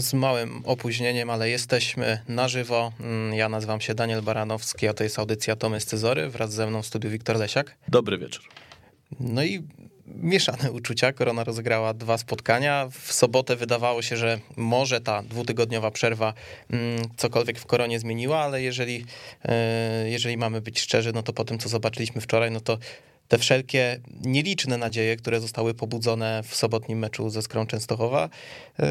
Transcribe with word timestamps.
z 0.00 0.14
małym 0.14 0.62
opóźnieniem, 0.64 1.30
ale 1.30 1.50
jesteśmy 1.50 2.22
na 2.28 2.48
żywo. 2.48 2.92
Mm, 3.00 3.34
ja 3.34 3.48
nazywam 3.48 3.80
się 3.80 3.94
Daniel 3.94 4.22
Baranowski, 4.22 4.88
a 4.88 4.94
to 4.94 5.04
jest 5.04 5.18
audycja 5.18 5.56
Tomy 5.56 5.80
Scyzory. 5.80 6.28
Wraz 6.28 6.52
ze 6.52 6.66
mną 6.66 6.82
w 6.82 6.86
studiu 6.86 7.10
Wiktor 7.10 7.36
Lesiak. 7.36 7.76
Dobry 7.88 8.18
wieczór. 8.18 8.44
No 9.20 9.44
i 9.44 9.62
mieszane 10.06 10.72
uczucia. 10.72 11.12
Korona 11.12 11.44
rozegrała 11.44 11.94
dwa 11.94 12.18
spotkania. 12.18 12.88
W 12.92 13.12
sobotę 13.12 13.56
wydawało 13.56 14.02
się, 14.02 14.16
że 14.16 14.40
może 14.56 15.00
ta 15.00 15.22
dwutygodniowa 15.22 15.90
przerwa 15.90 16.34
mm, 16.70 17.02
cokolwiek 17.16 17.58
w 17.58 17.66
koronie 17.66 17.98
zmieniła, 17.98 18.38
ale 18.38 18.62
jeżeli, 18.62 19.04
e, 19.44 20.10
jeżeli 20.10 20.36
mamy 20.36 20.60
być 20.60 20.80
szczerzy, 20.80 21.12
no 21.12 21.22
to 21.22 21.32
po 21.32 21.44
tym, 21.44 21.58
co 21.58 21.68
zobaczyliśmy 21.68 22.20
wczoraj, 22.20 22.50
no 22.50 22.60
to 22.60 22.78
te 23.30 23.38
wszelkie 23.38 24.00
nieliczne 24.24 24.78
nadzieje, 24.78 25.16
które 25.16 25.40
zostały 25.40 25.74
pobudzone 25.74 26.42
w 26.42 26.54
sobotnim 26.54 26.98
meczu 26.98 27.30
ze 27.30 27.42
Skrą 27.42 27.66
Częstochowa, 27.66 28.28
yy, 28.78 28.86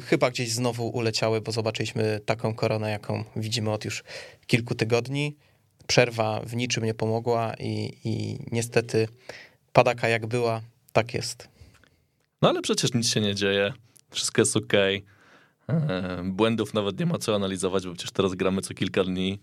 chyba 0.00 0.30
gdzieś 0.30 0.50
znowu 0.50 0.88
uleciały, 0.88 1.40
bo 1.40 1.52
zobaczyliśmy 1.52 2.20
taką 2.26 2.54
koronę, 2.54 2.90
jaką 2.90 3.24
widzimy 3.36 3.70
od 3.70 3.84
już 3.84 4.04
kilku 4.46 4.74
tygodni. 4.74 5.36
Przerwa 5.86 6.40
w 6.46 6.56
niczym 6.56 6.84
nie 6.84 6.94
pomogła 6.94 7.54
i, 7.58 7.92
i 8.04 8.38
niestety 8.52 9.08
padaka 9.72 10.08
jak 10.08 10.26
była, 10.26 10.60
tak 10.92 11.14
jest. 11.14 11.48
No 12.42 12.48
ale 12.48 12.62
przecież 12.62 12.94
nic 12.94 13.08
się 13.08 13.20
nie 13.20 13.34
dzieje, 13.34 13.72
wszystko 14.10 14.42
jest 14.42 14.56
ok. 14.56 14.72
E, 15.68 16.22
błędów 16.24 16.74
nawet 16.74 17.00
nie 17.00 17.06
ma 17.06 17.18
co 17.18 17.34
analizować, 17.34 17.86
bo 17.86 17.92
przecież 17.92 18.10
teraz 18.12 18.34
gramy 18.34 18.62
co 18.62 18.74
kilka 18.74 19.04
dni 19.04 19.38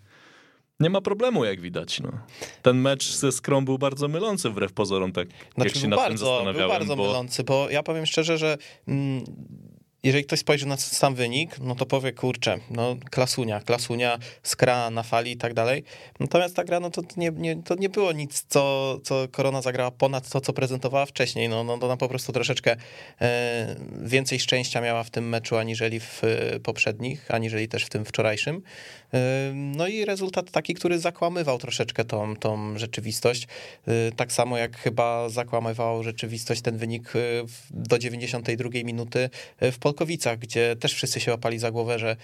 nie 0.80 0.90
ma 0.90 1.02
problemu, 1.02 1.46
jak 1.46 1.62
widać. 1.62 2.00
No. 2.00 2.12
Ten 2.62 2.78
mecz 2.78 3.12
ze 3.12 3.32
Skrą 3.32 3.66
był 3.66 3.78
bardzo 3.78 4.08
mylący 4.08 4.50
wbrew 4.50 4.74
pozorom, 4.74 5.12
tak 5.12 5.28
znaczy, 5.56 5.70
jak 5.70 5.78
się 5.78 5.88
nad 5.88 6.00
bardzo, 6.00 6.26
tym 6.26 6.36
zastanawiałem. 6.36 6.70
Był 6.70 6.80
bardzo 6.80 6.96
bo... 6.96 7.04
mylący, 7.04 7.44
bo 7.44 7.70
ja 7.70 7.84
powiem 7.84 8.06
szczerze, 8.06 8.38
że 8.38 8.58
mm, 8.88 9.24
jeżeli 10.04 10.24
ktoś 10.24 10.40
spojrzy 10.40 10.66
na 10.66 10.78
sam 10.78 11.16
wynik, 11.16 11.60
no 11.60 11.76
to 11.76 11.86
powie, 11.86 12.12
kurczę, 12.12 12.58
no 12.70 12.96
klasunia, 13.12 13.62
klasunia, 13.62 14.20
skra 14.44 14.90
na 14.90 15.04
fali 15.04 15.32
i 15.32 15.38
tak 15.38 15.54
dalej. 15.54 15.84
Natomiast 16.20 16.56
ta 16.56 16.64
gra, 16.64 16.80
no 16.80 16.90
to 16.90 17.02
nie, 17.18 17.32
nie, 17.32 17.64
to 17.64 17.76
nie 17.76 17.90
było 17.90 18.12
nic, 18.12 18.46
co, 18.48 18.98
co 19.04 19.28
Korona 19.32 19.62
zagrała 19.62 19.92
ponad 19.92 20.30
to, 20.30 20.42
co 20.42 20.54
prezentowała 20.54 21.06
wcześniej. 21.06 21.50
No, 21.50 21.64
no 21.64 21.74
ona 21.74 21.98
po 21.98 22.10
prostu 22.10 22.34
troszeczkę 22.34 22.76
e, 23.22 23.76
więcej 24.02 24.40
szczęścia 24.40 24.82
miała 24.82 25.04
w 25.04 25.10
tym 25.10 25.30
meczu, 25.30 25.58
aniżeli 25.58 26.00
w 26.00 26.22
e, 26.24 26.60
poprzednich, 26.60 27.32
aniżeli 27.32 27.68
też 27.68 27.84
w 27.84 27.90
tym 27.90 28.06
wczorajszym. 28.06 28.62
E, 29.14 29.52
no 29.54 29.88
i 29.88 30.06
rezultat 30.06 30.52
taki, 30.52 30.74
który 30.74 31.00
zakłamywał 31.00 31.58
troszeczkę 31.58 32.06
tą, 32.06 32.36
tą 32.36 32.78
rzeczywistość. 32.78 33.48
Tak 34.16 34.32
samo 34.32 34.58
jak 34.58 34.78
chyba 34.78 35.30
zakłamywał 35.30 36.04
rzeczywistość 36.04 36.62
ten 36.62 36.78
wynik 36.78 37.14
do 37.72 38.00
92 38.00 38.70
minuty 38.84 39.30
w 39.62 39.80
Polkowicach, 39.90 40.40
gdzie 40.40 40.76
też 40.76 40.94
wszyscy 40.94 41.20
się 41.20 41.32
łapali 41.32 41.60
za 41.60 41.72
głowę, 41.72 42.00
że 42.00 42.16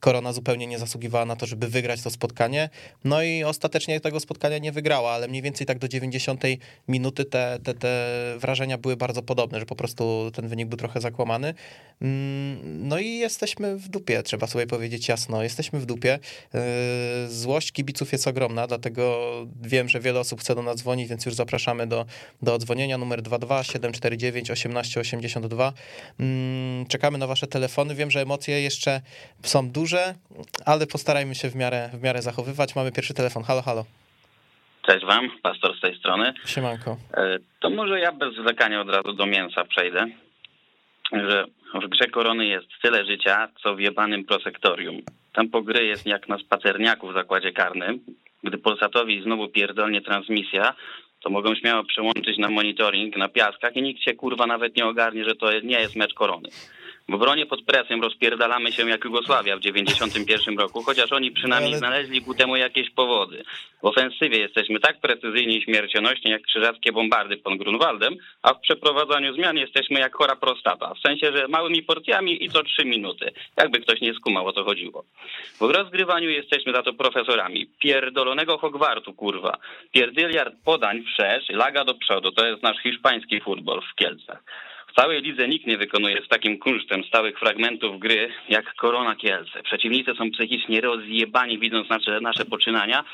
Korona 0.00 0.32
zupełnie 0.32 0.66
nie 0.66 0.78
zasługiwała 0.78 1.24
na 1.24 1.36
to, 1.36 1.46
żeby 1.46 1.68
wygrać 1.68 2.02
to 2.02 2.10
spotkanie. 2.10 2.68
No 3.04 3.22
i 3.22 3.44
ostatecznie 3.44 4.00
tego 4.00 4.20
spotkania 4.20 4.58
nie 4.58 4.72
wygrała, 4.72 5.10
ale 5.10 5.28
mniej 5.28 5.42
więcej 5.42 5.66
tak 5.66 5.78
do 5.78 5.88
90 5.88 6.42
minuty 6.88 7.24
te, 7.24 7.58
te, 7.64 7.74
te 7.74 8.12
wrażenia 8.38 8.78
były 8.78 8.96
bardzo 8.96 9.22
podobne, 9.22 9.60
że 9.60 9.66
po 9.66 9.76
prostu 9.76 10.30
ten 10.34 10.48
wynik 10.48 10.68
był 10.68 10.78
trochę 10.78 11.00
zakłamany. 11.00 11.54
Mm, 12.02 12.88
no 12.88 12.98
i 12.98 13.08
jesteśmy 13.08 13.76
w 13.76 13.88
dupie, 13.88 14.22
trzeba 14.22 14.46
sobie 14.46 14.66
powiedzieć 14.66 15.08
jasno, 15.08 15.42
jesteśmy 15.42 15.80
w 15.80 15.86
dupie. 15.86 16.18
Yy, 16.54 16.60
złość 17.28 17.72
kibiców 17.72 18.12
jest 18.12 18.28
ogromna, 18.28 18.66
dlatego 18.66 19.32
wiem, 19.62 19.88
że 19.88 20.00
wiele 20.00 20.20
osób 20.20 20.40
chce 20.40 20.54
do 20.54 20.62
nas 20.62 20.76
dzwonić, 20.76 21.08
więc 21.08 21.26
już 21.26 21.34
zapraszamy 21.34 21.86
do, 21.86 22.06
do 22.42 22.54
odzwonienia 22.54 22.98
numer 22.98 23.22
22 23.22 23.62
749 23.64 24.48
1882. 24.48 25.72
Czekamy 26.88 27.18
na 27.18 27.26
wasze 27.26 27.46
telefony. 27.46 27.94
Wiem, 27.94 28.10
że 28.10 28.20
emocje 28.20 28.62
jeszcze 28.62 29.00
są 29.42 29.70
duże, 29.72 30.14
ale 30.66 30.86
postarajmy 30.86 31.34
się 31.34 31.48
w 31.48 31.56
miarę, 31.56 31.90
w 31.92 32.02
miarę 32.02 32.22
zachowywać. 32.22 32.76
Mamy 32.76 32.92
pierwszy 32.92 33.14
telefon. 33.14 33.42
Halo, 33.42 33.62
halo. 33.62 33.84
Cześć 34.86 35.06
wam, 35.06 35.30
pastor 35.42 35.76
z 35.78 35.80
tej 35.80 35.98
strony. 35.98 36.32
Siemanko. 36.46 36.96
E, 37.14 37.38
to 37.60 37.70
może 37.70 38.00
ja 38.00 38.12
bez 38.12 38.34
zwlekania 38.34 38.80
od 38.80 38.88
razu 38.88 39.12
do 39.12 39.26
mięsa 39.26 39.64
przejdę, 39.64 40.06
że 41.12 41.44
w 41.74 41.88
grze 41.88 42.06
korony 42.06 42.46
jest 42.46 42.66
tyle 42.82 43.04
życia, 43.04 43.48
co 43.62 43.74
w 43.74 43.80
jebanym 43.80 44.24
prosektorium. 44.24 45.02
Tempo 45.32 45.62
gry 45.62 45.86
jest 45.86 46.06
jak 46.06 46.28
na 46.28 46.38
spacerniaku 46.38 47.08
w 47.08 47.14
zakładzie 47.14 47.52
karnym. 47.52 48.00
Gdy 48.44 48.58
Polsatowi 48.58 49.22
znowu 49.22 49.48
pierdolnie 49.48 50.00
transmisja, 50.00 50.74
to 51.20 51.30
mogą 51.30 51.54
śmiało 51.54 51.84
przełączyć 51.84 52.38
na 52.38 52.48
monitoring 52.48 53.16
na 53.16 53.28
piaskach 53.28 53.76
i 53.76 53.82
nikt 53.82 54.02
się 54.02 54.14
kurwa 54.14 54.46
nawet 54.46 54.76
nie 54.76 54.86
ogarnie, 54.86 55.24
że 55.24 55.34
to 55.34 55.60
nie 55.60 55.80
jest 55.80 55.96
mecz 55.96 56.14
korony. 56.14 56.48
W 57.12 57.14
obronie 57.14 57.46
pod 57.46 57.62
presją 57.62 58.00
rozpierdalamy 58.00 58.72
się 58.72 58.88
jak 58.88 59.04
Jugosławia 59.04 59.56
w 59.56 59.60
91 59.60 60.58
roku, 60.58 60.82
chociaż 60.82 61.12
oni 61.12 61.30
przynajmniej 61.30 61.72
Ale... 61.72 61.78
znaleźli 61.78 62.22
ku 62.22 62.34
temu 62.34 62.56
jakieś 62.56 62.90
powody. 62.90 63.44
W 63.82 63.86
ofensywie 63.86 64.38
jesteśmy 64.38 64.80
tak 64.80 65.00
precyzyjni 65.00 65.56
i 65.56 65.62
śmiercionośni 65.62 66.30
jak 66.30 66.42
krzyżackie 66.42 66.92
bombardy 66.92 67.36
pod 67.36 67.58
Grunwaldem, 67.58 68.16
a 68.42 68.54
w 68.54 68.60
przeprowadzaniu 68.60 69.34
zmian 69.34 69.56
jesteśmy 69.56 70.00
jak 70.00 70.16
chora 70.16 70.36
prostata. 70.36 70.94
W 70.94 70.98
sensie, 70.98 71.32
że 71.32 71.48
małymi 71.48 71.82
porcjami 71.82 72.44
i 72.44 72.48
co 72.48 72.62
trzy 72.62 72.84
minuty. 72.84 73.32
Jakby 73.56 73.80
ktoś 73.80 74.00
nie 74.00 74.14
skumał, 74.14 74.46
o 74.46 74.52
to 74.52 74.64
chodziło. 74.64 75.04
W 75.60 75.70
rozgrywaniu 75.70 76.30
jesteśmy 76.30 76.72
za 76.72 76.82
to 76.82 76.92
profesorami. 76.92 77.66
Pierdolonego 77.78 78.58
Hogwartu, 78.58 79.14
kurwa. 79.14 79.58
Pierdyliard 79.90 80.54
podań 80.64 81.04
wszerz, 81.12 81.48
laga 81.48 81.84
do 81.84 81.94
przodu. 81.94 82.32
To 82.32 82.46
jest 82.46 82.62
nasz 82.62 82.82
hiszpański 82.82 83.40
futbol 83.40 83.80
w 83.92 83.94
Kielcach. 83.94 84.42
W 84.92 84.94
całej 84.94 85.22
lidze 85.22 85.48
nikt 85.48 85.66
nie 85.66 85.78
wykonuje 85.78 86.22
z 86.24 86.28
takim 86.28 86.58
kunsztem 86.58 87.04
stałych 87.04 87.38
fragmentów 87.38 87.98
gry 87.98 88.28
jak 88.48 88.74
Korona 88.74 89.16
Kielce. 89.16 89.62
Przeciwnicy 89.62 90.14
są 90.14 90.30
psychicznie 90.30 90.80
rozjebani 90.80 91.58
widząc 91.58 91.88
nasze, 91.88 92.20
nasze 92.20 92.44
poczynania. 92.44 93.04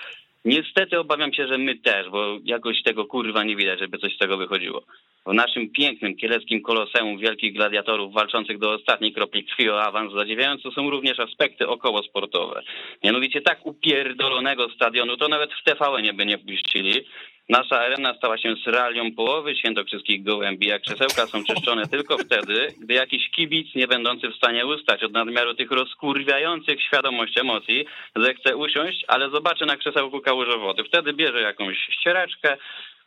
Niestety 0.45 0.99
obawiam 0.99 1.33
się, 1.33 1.47
że 1.49 1.59
my 1.59 1.75
też, 1.77 2.09
bo 2.11 2.39
jakoś 2.45 2.83
tego 2.83 3.05
kurwa 3.07 3.45
nie 3.45 3.57
widać, 3.57 3.79
żeby 3.79 3.99
coś 3.99 4.15
z 4.15 4.19
tego 4.19 4.37
wychodziło. 4.37 4.83
W 5.27 5.35
naszym 5.35 5.71
pięknym 5.71 6.17
kieleckim 6.17 6.63
koloseum 6.63 7.19
wielkich 7.19 7.55
gladiatorów 7.55 8.13
walczących 8.13 8.59
do 8.59 8.73
ostatniej 8.73 9.13
kropli 9.13 9.45
krwi 9.45 9.71
o 9.71 9.83
awans 9.83 10.13
zadziwiające 10.13 10.71
są 10.71 10.91
również 10.91 11.21
aspekty 11.21 11.69
okołosportowe. 11.69 12.63
Mianowicie 13.05 13.41
tak 13.41 13.67
upierdolonego 13.67 14.69
stadionu 14.71 15.17
to 15.17 15.29
nawet 15.29 15.51
w 15.53 15.65
TVN 15.65 16.03
nie 16.03 16.13
by 16.13 16.27
nie 16.27 16.39
puścili. 16.39 17.05
Nasza 17.49 17.81
arena 17.81 18.15
stała 18.15 18.39
się 18.39 18.55
sralią 18.65 19.13
połowy 19.13 19.57
świętokrzyskich 19.57 20.23
gołębi, 20.23 20.73
a 20.73 20.79
krzesełka 20.79 21.27
są 21.27 21.45
czyszczone 21.45 21.87
tylko 21.87 22.19
wtedy, 22.19 22.75
gdy 22.81 22.95
jakiś 22.95 23.31
kibic 23.31 23.75
nie 23.75 23.87
będący 23.87 24.29
w 24.29 24.37
stanie 24.37 24.67
ustać 24.67 25.03
od 25.03 25.13
nadmiaru 25.13 25.55
tych 25.55 25.71
rozkurwiających 25.71 26.83
świadomość 26.83 27.39
emocji, 27.39 27.85
zechce 28.17 28.57
usiąść, 28.57 29.05
ale 29.09 29.31
zobaczy 29.31 29.67
na 29.67 29.77
krzesełku 29.77 30.21
kałużę 30.21 30.59
wody. 30.59 30.85
Wtedy 30.85 31.13
bierze 31.13 31.41
jakąś 31.41 31.77
ściereczkę, 31.79 32.57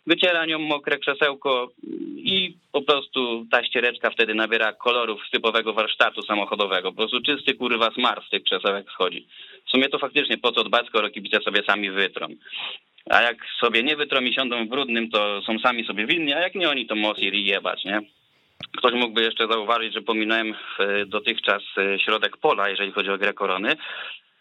wyciera 0.07 0.45
nią 0.45 0.59
mokre 0.59 0.97
krzesełko 0.97 1.71
i 2.15 2.57
po 2.71 2.81
prostu 2.81 3.45
ta 3.51 3.65
ściereczka 3.65 4.09
wtedy 4.09 4.35
nabiera 4.35 4.73
kolorów 4.73 5.21
typowego 5.31 5.73
warsztatu 5.73 6.21
samochodowego. 6.21 6.91
Po 6.91 6.97
prostu 6.97 7.21
czysty 7.21 7.53
kurwa 7.53 7.91
smar 7.91 8.23
z 8.27 8.29
tych 8.29 8.43
krzesełek 8.43 8.91
schodzi. 8.91 9.27
W 9.65 9.69
sumie 9.69 9.89
to 9.89 9.99
faktycznie 9.99 10.37
po 10.37 10.51
co 10.51 10.63
dbać, 10.63 10.87
skoro 10.87 11.09
kibice 11.09 11.39
sobie 11.41 11.63
sami 11.63 11.91
wytrą. 11.91 12.27
A 13.09 13.21
jak 13.21 13.37
sobie 13.59 13.83
nie 13.83 13.95
wytrą 13.95 14.21
i 14.21 14.33
siądą 14.33 14.65
w 14.65 14.69
brudnym, 14.69 15.09
to 15.09 15.41
są 15.41 15.59
sami 15.59 15.85
sobie 15.85 16.05
winni, 16.05 16.33
a 16.33 16.39
jak 16.39 16.55
nie 16.55 16.69
oni, 16.69 16.87
to 16.87 16.95
Mosir 16.95 17.33
jebać, 17.33 17.85
nie? 17.85 18.01
Ktoś 18.77 18.93
mógłby 18.93 19.21
jeszcze 19.21 19.47
zauważyć, 19.47 19.93
że 19.93 20.01
pominąłem 20.01 20.53
dotychczas 21.07 21.61
e, 21.77 21.99
środek 21.99 22.37
pola, 22.37 22.69
jeżeli 22.69 22.91
chodzi 22.91 23.09
o 23.09 23.17
grę 23.17 23.33
korony. 23.33 23.75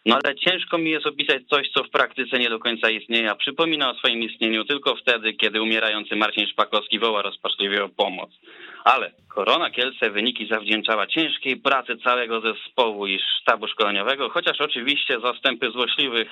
No 0.06 0.18
ale 0.24 0.34
ciężko 0.34 0.78
mi 0.78 0.90
jest 0.90 1.06
opisać 1.06 1.42
coś, 1.50 1.70
co 1.70 1.84
w 1.84 1.90
praktyce 1.90 2.38
nie 2.38 2.48
do 2.48 2.58
końca 2.58 2.90
istnieje, 2.90 3.30
a 3.30 3.34
przypomina 3.34 3.90
o 3.90 3.94
swoim 3.94 4.22
istnieniu 4.22 4.64
tylko 4.64 4.96
wtedy, 4.96 5.32
kiedy 5.32 5.62
umierający 5.62 6.16
Marcin 6.16 6.46
Szpakowski 6.46 6.98
woła 6.98 7.22
rozpaczliwie 7.22 7.84
o 7.84 7.88
pomoc. 7.88 8.30
Ale 8.84 9.10
Korona 9.28 9.70
Kielce 9.70 10.10
wyniki 10.10 10.46
zawdzięczała 10.46 11.06
ciężkiej 11.06 11.56
pracy 11.56 11.96
całego 12.04 12.40
zespołu 12.40 13.06
i 13.06 13.18
sztabu 13.40 13.68
szkoleniowego, 13.68 14.28
chociaż 14.28 14.60
oczywiście 14.60 15.20
zastępy 15.20 15.70
złośliwych 15.70 16.28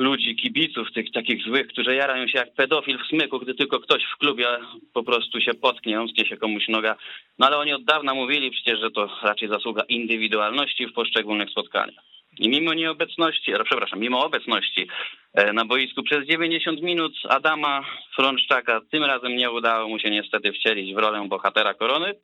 ludzi, 0.00 0.36
kibiców, 0.36 0.92
tych 0.92 1.12
takich 1.12 1.42
złych, 1.42 1.66
którzy 1.66 1.94
jarają 1.94 2.26
się 2.28 2.38
jak 2.38 2.54
pedofil 2.54 2.98
w 2.98 3.06
smyku, 3.06 3.38
gdy 3.38 3.54
tylko 3.54 3.80
ktoś 3.80 4.02
w 4.04 4.18
klubie 4.18 4.46
po 4.92 5.02
prostu 5.02 5.40
się 5.40 5.54
potknie, 5.54 6.00
omsknie 6.00 6.26
się 6.26 6.36
komuś 6.36 6.68
noga. 6.68 6.96
No 7.38 7.46
ale 7.46 7.56
oni 7.56 7.72
od 7.72 7.84
dawna 7.84 8.14
mówili 8.14 8.50
przecież, 8.50 8.80
że 8.80 8.90
to 8.90 9.08
raczej 9.22 9.48
zasługa 9.48 9.82
indywidualności 9.88 10.86
w 10.86 10.92
poszczególnych 10.92 11.50
spotkaniach. 11.50 12.04
I 12.38 12.48
mimo 12.48 12.74
nieobecności, 12.74 13.52
przepraszam, 13.64 14.00
mimo 14.00 14.24
obecności 14.24 14.88
e, 15.34 15.52
na 15.52 15.64
boisku 15.64 16.02
przez 16.02 16.26
90 16.26 16.82
minut 16.82 17.12
Adama 17.28 17.84
Frączczaka 18.16 18.80
tym 18.90 19.04
razem 19.04 19.36
nie 19.36 19.50
udało 19.50 19.88
mu 19.88 19.98
się 19.98 20.10
niestety 20.10 20.52
wcielić 20.52 20.94
w 20.94 20.98
rolę 20.98 21.28
bohatera 21.28 21.74
korony. 21.74 22.14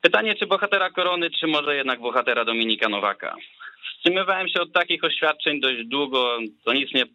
Pytanie, 0.00 0.34
czy 0.34 0.46
bohatera 0.46 0.90
korony, 0.90 1.30
czy 1.30 1.46
może 1.46 1.76
jednak 1.76 2.00
bohatera 2.00 2.44
Dominika 2.44 2.88
Nowaka? 2.88 3.36
Wstrzymywałem 3.82 4.48
się 4.48 4.60
od 4.60 4.72
takich 4.72 5.04
oświadczeń 5.04 5.60
dość 5.60 5.84
długo. 5.84 6.38
To 6.64 6.72
nic 6.72 6.94
nie, 6.94 7.06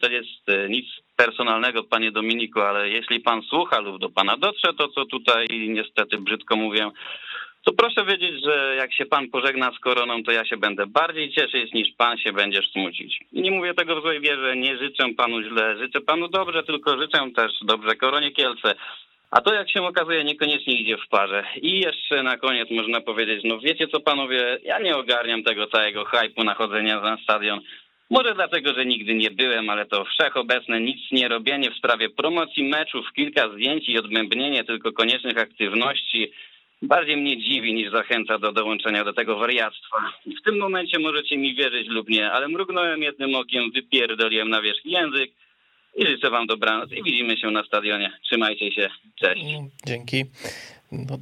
to 0.00 0.10
jest 0.10 0.48
e, 0.48 0.68
nic 0.68 0.86
personalnego, 1.16 1.84
panie 1.84 2.12
Dominiku, 2.12 2.60
ale 2.60 2.88
jeśli 2.88 3.20
pan 3.20 3.42
słucha 3.42 3.80
lub 3.80 4.00
do 4.00 4.10
pana 4.10 4.36
dotrze 4.36 4.74
to, 4.78 4.88
co 4.88 5.04
tutaj 5.04 5.46
niestety 5.68 6.18
brzydko 6.18 6.56
mówię, 6.56 6.90
to 7.64 7.72
proszę 7.72 8.04
wiedzieć, 8.04 8.44
że 8.44 8.74
jak 8.76 8.94
się 8.94 9.06
pan 9.06 9.28
pożegna 9.28 9.70
z 9.72 9.78
koroną, 9.78 10.22
to 10.22 10.32
ja 10.32 10.44
się 10.44 10.56
będę 10.56 10.86
bardziej 10.86 11.32
cieszyć, 11.32 11.72
niż 11.72 11.88
pan 11.96 12.18
się 12.18 12.32
będziesz 12.32 12.70
smucić. 12.72 13.20
Nie 13.32 13.50
mówię 13.50 13.74
tego 13.74 14.00
w 14.00 14.02
złej 14.02 14.20
wierze, 14.20 14.56
nie 14.56 14.78
życzę 14.78 15.04
panu 15.16 15.42
źle, 15.42 15.78
życzę 15.78 16.00
panu 16.00 16.28
dobrze, 16.28 16.62
tylko 16.62 16.98
życzę 17.02 17.30
też 17.36 17.52
dobrze 17.62 17.96
koronie 17.96 18.30
Kielce. 18.30 18.74
A 19.30 19.40
to, 19.40 19.54
jak 19.54 19.70
się 19.70 19.82
okazuje, 19.82 20.24
niekoniecznie 20.24 20.80
idzie 20.80 20.96
w 20.96 21.08
parze. 21.08 21.44
I 21.62 21.80
jeszcze 21.80 22.22
na 22.22 22.36
koniec 22.36 22.70
można 22.70 23.00
powiedzieć, 23.00 23.40
no 23.44 23.58
wiecie 23.58 23.88
co 23.88 24.00
panowie, 24.00 24.58
ja 24.64 24.78
nie 24.78 24.96
ogarniam 24.96 25.42
tego 25.42 25.66
całego 25.66 26.04
hypu 26.04 26.44
nachodzenia 26.44 27.00
na 27.00 27.18
stadion. 27.22 27.60
Może 28.10 28.34
dlatego, 28.34 28.74
że 28.74 28.86
nigdy 28.86 29.14
nie 29.14 29.30
byłem, 29.30 29.70
ale 29.70 29.86
to 29.86 30.04
wszechobecne 30.04 30.80
nic 30.80 31.00
nie 31.12 31.28
robienie 31.28 31.70
w 31.70 31.76
sprawie 31.76 32.10
promocji 32.10 32.64
meczów, 32.64 33.12
kilka 33.16 33.48
zdjęć 33.48 33.88
i 33.88 33.98
odmębnienie 33.98 34.64
tylko 34.64 34.92
koniecznych 34.92 35.38
aktywności 35.38 36.32
bardziej 36.82 37.16
mnie 37.16 37.36
dziwi 37.36 37.74
niż 37.74 37.92
zachęca 37.92 38.38
do 38.38 38.52
dołączenia 38.52 39.04
do 39.04 39.12
tego 39.12 39.36
wariactwa. 39.36 40.12
W 40.40 40.42
tym 40.44 40.58
momencie 40.58 40.98
możecie 40.98 41.36
mi 41.36 41.54
wierzyć 41.54 41.88
lub 41.88 42.08
nie, 42.08 42.30
ale 42.30 42.48
mrugnąłem 42.48 43.02
jednym 43.02 43.34
okiem, 43.34 43.70
wypierdoliłem 43.70 44.48
na 44.48 44.62
wierzch 44.62 44.84
język 44.84 45.30
i 45.98 46.06
życzę 46.06 46.30
wam 46.30 46.46
dobranoc 46.46 46.92
i 46.92 47.02
widzimy 47.02 47.36
się 47.36 47.50
na 47.50 47.64
stadionie. 47.64 48.12
Trzymajcie 48.22 48.72
się, 48.72 48.88
cześć. 49.14 49.44
Dzięki. 49.86 50.24
No, 50.92 51.18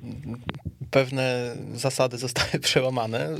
pewne 0.90 1.56
zasady 1.74 2.18
zostały 2.18 2.60
przełamane. 2.68 3.28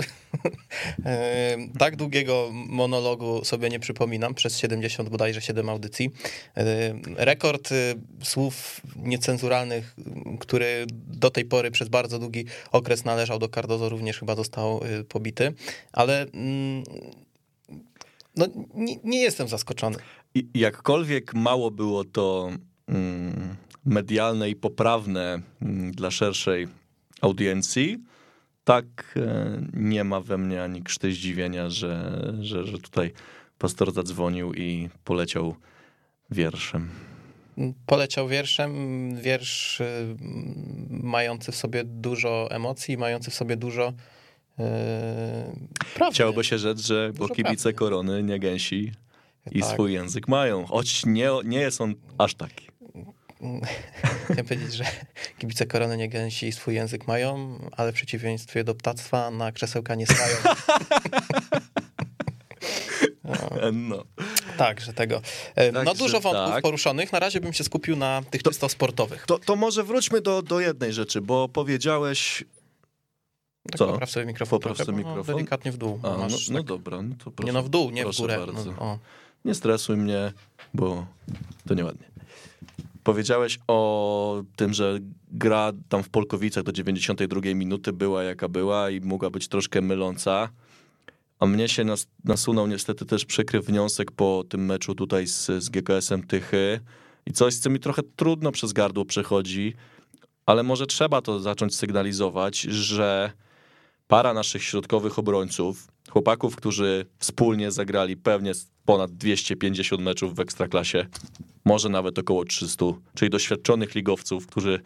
E, 1.06 1.56
tak 1.78 1.96
długiego 1.96 2.50
monologu 2.52 3.44
sobie 3.44 3.68
nie 3.68 3.80
przypominam, 3.80 4.34
przez 4.34 4.58
70 4.58 5.08
bodajże 5.08 5.40
7 5.40 5.68
audycji. 5.68 6.10
E, 6.56 6.94
rekord 7.16 7.72
e, 7.72 7.74
słów 8.22 8.80
niecenzuralnych, 8.96 9.94
który 10.40 10.86
do 11.06 11.30
tej 11.30 11.44
pory 11.44 11.70
przez 11.70 11.88
bardzo 11.88 12.18
długi 12.18 12.44
okres 12.72 13.04
należał 13.04 13.38
do 13.38 13.48
Cardozo, 13.48 13.88
również 13.88 14.18
chyba 14.18 14.34
został 14.34 14.80
pobity, 15.08 15.54
ale 15.92 16.22
mm, 16.22 16.84
no, 18.36 18.46
nie, 18.74 18.96
nie 19.04 19.20
jestem 19.20 19.48
zaskoczony. 19.48 19.96
Jakkolwiek 20.54 21.34
mało 21.34 21.70
było 21.70 22.04
to 22.04 22.50
mm, 22.88 23.56
medialne 23.84 24.50
i 24.50 24.56
poprawne 24.56 25.40
mm, 25.62 25.92
dla 25.92 26.10
szerszej 26.10 26.68
audiencji, 27.20 27.98
tak 28.64 28.84
e, 29.16 29.60
nie 29.72 30.04
ma 30.04 30.20
we 30.20 30.38
mnie 30.38 30.62
ani 30.62 30.82
krzty 30.82 31.12
zdziwienia, 31.12 31.70
że, 31.70 32.22
że, 32.40 32.64
że 32.64 32.78
tutaj 32.78 33.12
pastor 33.58 33.92
zadzwonił 33.92 34.54
i 34.54 34.88
poleciał 35.04 35.54
wierszem. 36.30 36.88
Poleciał 37.86 38.28
wierszem, 38.28 38.72
wiersz 39.20 39.80
y, 39.80 40.16
mający 40.90 41.52
w 41.52 41.56
sobie 41.56 41.84
dużo 41.84 42.48
emocji, 42.50 42.96
mający 42.96 43.30
w 43.30 43.34
sobie 43.34 43.56
dużo 43.56 43.92
yy. 44.58 44.64
Chciałoby 46.10 46.44
się 46.44 46.58
rzec, 46.58 46.80
że 46.80 47.12
bo 47.18 47.28
kibice 47.28 47.62
prawdy. 47.62 47.72
korony 47.72 48.22
nie 48.22 48.38
gęsi 48.38 48.92
i 49.52 49.60
tak. 49.60 49.70
swój 49.70 49.92
język 49.92 50.28
mają, 50.28 50.66
choć 50.66 51.06
nie, 51.06 51.30
nie 51.44 51.60
jest 51.60 51.80
on 51.80 51.94
aż 52.18 52.34
taki. 52.34 52.66
Chciałem 54.24 54.46
powiedzieć, 54.46 54.74
że 54.74 54.84
kibice 55.38 55.66
korony 55.66 55.96
nie 55.96 56.08
gęsi 56.08 56.52
swój 56.52 56.74
język 56.74 57.06
mają, 57.06 57.58
ale 57.76 57.92
w 57.92 57.94
przeciwieństwie 57.94 58.64
do 58.64 58.74
ptactwa 58.74 59.30
na 59.30 59.52
krzesełka 59.52 59.94
nie 59.94 60.06
stają. 60.06 60.36
No. 63.24 63.34
no. 63.72 64.04
Tak, 64.56 64.80
że 64.80 64.92
tego. 64.92 65.20
E, 65.54 65.72
no 65.72 65.84
tak, 65.84 65.96
dużo 65.96 66.20
wątków 66.20 66.54
tak. 66.54 66.62
poruszonych. 66.62 67.12
Na 67.12 67.18
razie 67.18 67.40
bym 67.40 67.52
się 67.52 67.64
skupił 67.64 67.96
na 67.96 68.22
tych 68.30 68.42
to, 68.42 68.50
czysto 68.50 68.68
sportowych. 68.68 69.24
To, 69.26 69.38
to 69.38 69.56
może 69.56 69.84
wróćmy 69.84 70.20
do, 70.20 70.42
do 70.42 70.60
jednej 70.60 70.92
rzeczy, 70.92 71.20
bo 71.20 71.48
powiedziałeś 71.48 72.44
tak 73.70 73.78
Co? 73.78 73.86
Popraw 73.86 74.10
sobie 74.10 74.26
mikrofon. 74.26 74.60
Popraw 74.60 74.86
sobie 74.86 74.98
mikrofon. 74.98 75.24
No, 75.26 75.34
delikatnie 75.34 75.72
w 75.72 75.76
dół. 75.76 76.00
A, 76.02 76.08
no, 76.08 76.26
no 76.50 76.58
tak... 76.58 76.66
dobra. 76.66 77.02
No 77.02 77.14
to 77.24 77.30
proszę, 77.30 77.46
nie 77.46 77.52
no 77.52 77.62
w 77.62 77.68
dół, 77.68 77.90
nie 77.90 78.06
w 78.06 78.16
górę. 78.16 78.46
No, 78.80 78.98
nie 79.44 79.54
stresuj 79.54 79.96
mnie, 79.96 80.32
bo 80.74 81.06
to 81.68 81.74
nieładnie. 81.74 82.06
Powiedziałeś 83.04 83.58
o 83.68 84.42
tym, 84.56 84.74
że 84.74 84.98
gra 85.30 85.72
tam 85.88 86.02
w 86.02 86.08
Polkowicach 86.08 86.64
do 86.64 86.72
92 86.72 87.40
minuty 87.54 87.92
była 87.92 88.22
jaka 88.22 88.48
była 88.48 88.90
i 88.90 89.00
mogła 89.00 89.30
być 89.30 89.48
troszkę 89.48 89.80
myląca. 89.80 90.48
A 91.38 91.46
mnie 91.46 91.68
się 91.68 91.84
nas, 91.84 92.06
nasunął 92.24 92.66
niestety 92.66 93.06
też 93.06 93.24
przykry 93.24 93.60
wniosek 93.60 94.10
po 94.10 94.44
tym 94.48 94.66
meczu 94.66 94.94
tutaj 94.94 95.26
z, 95.26 95.46
z 95.46 95.68
GKS-em 95.68 96.22
Tychy 96.26 96.80
i 97.26 97.32
coś, 97.32 97.54
co 97.54 97.70
mi 97.70 97.80
trochę 97.80 98.02
trudno 98.16 98.52
przez 98.52 98.72
gardło 98.72 99.04
przechodzi, 99.04 99.74
ale 100.46 100.62
może 100.62 100.86
trzeba 100.86 101.22
to 101.22 101.40
zacząć 101.40 101.76
sygnalizować, 101.76 102.60
że 102.60 103.32
para 104.08 104.34
naszych 104.34 104.62
środkowych 104.62 105.18
obrońców, 105.18 105.88
chłopaków, 106.10 106.56
którzy 106.56 107.06
wspólnie 107.18 107.70
zagrali 107.70 108.16
pewnie 108.16 108.52
ponad 108.84 109.10
250 109.12 110.02
meczów 110.02 110.34
w 110.34 110.40
Ekstraklasie, 110.40 111.06
może 111.64 111.88
nawet 111.88 112.18
około 112.18 112.44
300, 112.44 112.84
czyli 113.14 113.30
doświadczonych 113.30 113.94
ligowców, 113.94 114.46
którzy 114.46 114.80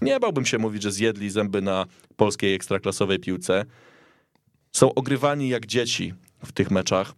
nie 0.00 0.20
bałbym 0.20 0.46
się 0.46 0.58
mówić, 0.58 0.82
że 0.82 0.92
zjedli 0.92 1.30
zęby 1.30 1.62
na 1.62 1.86
polskiej 2.16 2.54
ekstraklasowej 2.54 3.18
piłce, 3.18 3.64
są 4.72 4.94
ogrywani 4.94 5.48
jak 5.48 5.66
dzieci 5.66 6.14
w 6.44 6.52
tych 6.52 6.70
meczach 6.70 7.12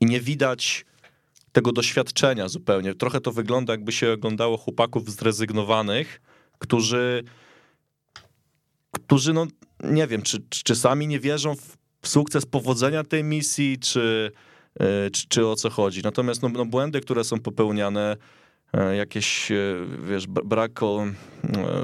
i 0.00 0.06
nie 0.06 0.20
widać 0.20 0.84
tego 1.52 1.72
doświadczenia 1.72 2.48
zupełnie. 2.48 2.94
Trochę 2.94 3.20
to 3.20 3.32
wygląda, 3.32 3.72
jakby 3.72 3.92
się 3.92 4.12
oglądało 4.12 4.56
chłopaków 4.56 5.10
zrezygnowanych, 5.10 6.20
którzy, 6.58 7.24
którzy 9.12 9.32
no 9.32 9.46
nie 9.84 10.06
wiem, 10.06 10.22
czy, 10.22 10.42
czy 10.48 10.76
sami 10.76 11.06
nie 11.06 11.20
wierzą 11.20 11.54
w 12.02 12.08
sukces 12.08 12.46
powodzenia 12.46 13.04
tej 13.04 13.24
misji, 13.24 13.78
czy, 13.78 14.32
e, 14.80 15.10
czy, 15.10 15.28
czy 15.28 15.46
o 15.46 15.56
co 15.56 15.70
chodzi. 15.70 16.00
Natomiast 16.04 16.42
no, 16.42 16.48
no 16.48 16.66
błędy, 16.66 17.00
które 17.00 17.24
są 17.24 17.40
popełniane, 17.40 18.16
e, 18.72 18.96
jakieś, 18.96 19.52
e, 19.52 19.56
wiesz, 20.08 20.26
brak, 20.26 20.80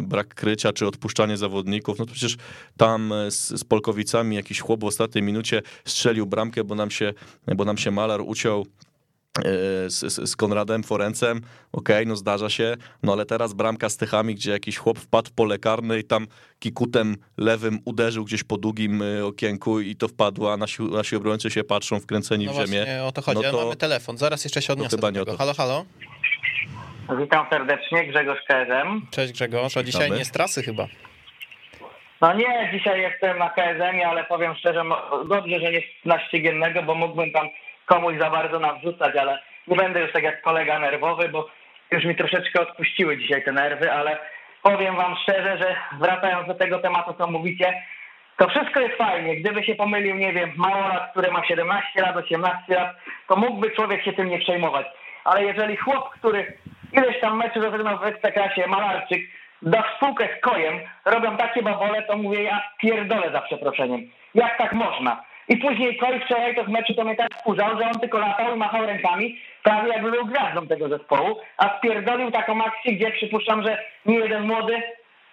brak 0.03 0.35
krycia 0.35 0.73
czy 0.73 0.87
odpuszczanie 0.87 1.37
zawodników. 1.37 1.99
No 1.99 2.07
to 2.07 2.13
przecież 2.13 2.37
tam 2.77 3.13
z, 3.31 3.61
z 3.61 3.65
Polkowicami 3.65 4.37
jakiś 4.37 4.61
chłop 4.61 4.81
w 4.81 4.85
ostatniej 4.85 5.25
minucie 5.25 5.63
strzelił 5.85 6.27
bramkę, 6.27 6.65
bo 6.65 6.75
nam 6.75 6.91
się, 6.91 7.15
bo 7.57 7.65
nam 7.65 7.79
się 7.79 7.91
Malar 7.91 8.21
uciął 8.21 8.67
z, 9.89 10.31
z 10.31 10.37
Konradem 10.37 10.83
Forencem, 10.83 11.41
okej, 11.73 11.97
okay, 11.97 12.07
no 12.07 12.17
zdarza 12.17 12.51
się, 12.51 12.75
no 13.03 13.13
ale 13.13 13.27
teraz 13.27 13.53
bramka 13.53 13.89
z 13.89 13.97
Tychami, 13.97 14.35
gdzie 14.35 14.51
jakiś 14.51 14.77
chłop 14.77 14.99
wpadł 14.99 15.29
w 15.29 15.33
pole 15.33 15.59
karne 15.59 15.99
i 15.99 16.05
tam 16.05 16.27
kikutem 16.59 17.17
lewym 17.37 17.79
uderzył 17.85 18.25
gdzieś 18.25 18.45
po 18.45 18.57
długim 18.57 19.03
e, 19.03 19.25
okienku 19.25 19.81
i 19.81 19.97
to 19.97 20.09
wpadło, 20.09 20.53
a 20.53 20.57
nasi, 20.57 20.83
nasi 20.83 21.17
obrońcy 21.17 21.51
się 21.51 21.65
patrzą 21.65 22.01
wkręceni 22.01 22.47
no 22.47 22.53
w 22.53 22.55
ziemię. 22.55 22.85
Właśnie, 22.85 23.03
o 23.03 23.13
to 23.13 23.23
chodzi, 23.23 23.43
no 23.43 23.51
to, 23.51 23.65
mamy 23.65 23.77
telefon, 23.77 24.19
zaraz 24.19 24.45
jeszcze 24.45 24.63
się 24.63 24.73
odniosę 24.73 24.97
do 24.97 25.13
tego. 25.13 25.37
Halo, 25.37 25.55
halo? 25.55 25.85
Witam 27.19 27.47
serdecznie, 27.51 28.07
Grzegorz 28.07 28.39
KSM. 28.49 29.07
Cześć 29.11 29.33
Grzegorz, 29.33 29.77
a 29.77 29.83
dzisiaj 29.83 30.03
Witamy. 30.03 30.19
nie 30.19 30.25
z 30.25 30.31
trasy 30.31 30.63
chyba. 30.63 30.87
No 32.21 32.35
nie, 32.35 32.71
dzisiaj 32.73 33.01
jestem 33.01 33.39
na 33.39 33.51
KSM, 33.51 34.01
ale 34.07 34.25
powiem 34.25 34.55
szczerze, 34.55 34.83
dobrze, 35.29 35.61
że 35.61 35.73
nie 35.73 35.83
na 36.05 36.27
ściegiennego, 36.27 36.83
bo 36.83 36.95
mógłbym 36.95 37.33
tam 37.33 37.49
komuś 37.89 38.19
za 38.19 38.31
bardzo 38.31 38.59
nawrzucać, 38.59 39.17
ale 39.17 39.39
nie 39.67 39.77
będę 39.77 40.01
już 40.01 40.13
tak 40.13 40.23
jak 40.23 40.43
kolega 40.43 40.79
nerwowy, 40.79 41.29
bo 41.29 41.49
już 41.91 42.05
mi 42.05 42.17
troszeczkę 42.17 42.61
odpuściły 42.61 43.19
dzisiaj 43.19 43.45
te 43.45 43.53
nerwy, 43.53 43.93
ale 43.93 44.19
powiem 44.63 44.97
wam 44.97 45.17
szczerze, 45.23 45.59
że 45.59 45.77
wracając 45.99 46.49
do 46.49 46.55
tego 46.55 46.79
tematu, 46.79 47.15
co 47.19 47.27
mówicie, 47.27 47.83
to 48.37 48.49
wszystko 48.49 48.81
jest 48.81 48.97
fajnie. 48.97 49.37
Gdyby 49.37 49.65
się 49.65 49.75
pomylił, 49.75 50.17
nie 50.17 50.33
wiem, 50.33 50.53
małolat, 50.57 51.11
który 51.11 51.31
ma 51.31 51.45
17 51.45 52.03
lat, 52.03 52.17
18 52.17 52.75
lat, 52.75 52.97
to 53.29 53.37
mógłby 53.37 53.71
człowiek 53.71 54.05
się 54.05 54.13
tym 54.13 54.29
nie 54.29 54.39
przejmować. 54.39 54.87
Ale 55.25 55.45
jeżeli 55.45 55.77
chłop, 55.77 56.11
który 56.11 56.59
ileś 56.93 57.21
tam 57.21 57.37
meczy 57.37 57.61
rozegrał 57.61 57.99
w 57.99 58.05
Ekstraklasie, 58.05 58.67
Malarczyk, 58.67 59.23
da 59.63 59.85
spółkę 59.97 60.29
z 60.39 60.41
kojem, 60.41 60.81
robią 61.05 61.37
takie 61.37 61.63
babole, 61.63 62.03
to 62.03 62.17
mówię, 62.17 62.43
ja 62.43 62.63
pierdolę 62.81 63.33
za 63.33 63.41
przeproszeniem. 63.41 64.01
Jak 64.35 64.59
tak 64.59 64.73
można? 64.73 65.23
I 65.49 65.57
później 65.57 65.97
Koi 65.97 66.21
wczoraj 66.21 66.55
to 66.55 66.65
w 66.65 66.69
meczu 66.69 66.95
to 66.95 67.05
mnie 67.05 67.17
tak 67.17 67.35
wkurzał, 67.35 67.79
że 67.79 67.87
on 67.87 68.01
tylko 68.01 68.19
latał 68.19 68.55
i 68.55 68.59
machał 68.59 68.87
rękami, 68.87 69.41
prawie 69.63 69.89
jakby 69.89 70.11
był 70.11 70.27
gwiazdą 70.27 70.67
tego 70.67 70.89
zespołu, 70.89 71.37
a 71.57 71.79
spierdolił 71.79 72.31
taką 72.31 72.65
akcję, 72.65 72.93
gdzie 72.93 73.11
przypuszczam, 73.11 73.63
że 73.63 73.85
nie 74.07 74.19
jeden 74.19 74.47
młody 74.47 74.83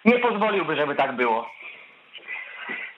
nie 0.04 0.18
pozwoliłby, 0.18 0.76
żeby 0.76 0.94
tak 0.94 1.16
było. 1.16 1.50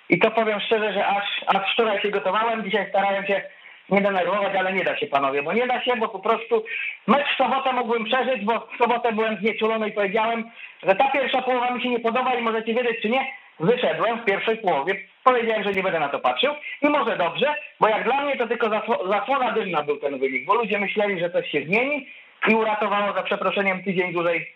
I 0.09 0.19
to 0.19 0.31
powiem 0.31 0.61
szczerze, 0.61 0.93
że 0.93 1.07
aż, 1.07 1.25
aż 1.47 1.73
wczoraj 1.73 2.01
się 2.01 2.09
gotowałem, 2.09 2.65
dzisiaj 2.65 2.89
starałem 2.89 3.27
się 3.27 3.43
nie 3.91 4.01
denerwować, 4.01 4.57
ale 4.57 4.73
nie 4.73 4.85
da 4.85 4.97
się 4.97 5.07
panowie, 5.07 5.43
bo 5.43 5.53
nie 5.53 5.67
da 5.67 5.85
się, 5.85 5.97
bo 5.97 6.09
po 6.09 6.19
prostu 6.19 6.65
mecz 7.07 7.27
w 7.35 7.37
sobotę 7.37 7.73
mogłem 7.73 8.05
przeżyć, 8.05 8.45
bo 8.45 8.69
w 8.75 8.79
sobotę 8.79 9.13
byłem 9.13 9.37
znieczulony 9.37 9.89
i 9.89 9.93
powiedziałem, 9.93 10.51
że 10.83 10.95
ta 10.95 11.11
pierwsza 11.11 11.43
połowa 11.43 11.71
mi 11.71 11.83
się 11.83 11.89
nie 11.89 12.01
podoba 12.01 12.35
i 12.35 12.43
możecie 12.43 12.75
wiedzieć 12.75 13.03
czy 13.03 13.09
nie, 13.09 13.27
wyszedłem 13.61 14.21
w 14.21 14.25
pierwszej 14.25 14.57
połowie, 14.57 14.95
powiedziałem, 15.25 15.65
że 15.65 15.73
nie 15.73 15.83
będę 15.83 16.01
na 16.01 16.09
to 16.09 16.19
patrzył 16.19 16.55
i 16.83 16.89
może 16.89 17.17
dobrze, 17.17 17.55
bo 17.81 17.89
jak 17.89 18.05
dla 18.05 18.25
mnie 18.25 18.37
to 18.37 18.47
tylko 18.47 18.71
zasłona 19.11 19.53
dymna 19.53 19.83
był 19.83 19.97
ten 19.97 20.19
wynik, 20.19 20.45
bo 20.47 20.55
ludzie 20.55 20.79
myśleli, 20.79 21.21
że 21.21 21.31
coś 21.31 21.51
się 21.51 21.65
zmieni 21.65 22.09
i 22.49 22.55
uratowało 22.55 23.13
za 23.13 23.23
przeproszeniem 23.23 23.85
tydzień 23.85 24.13
dłużej 24.13 24.55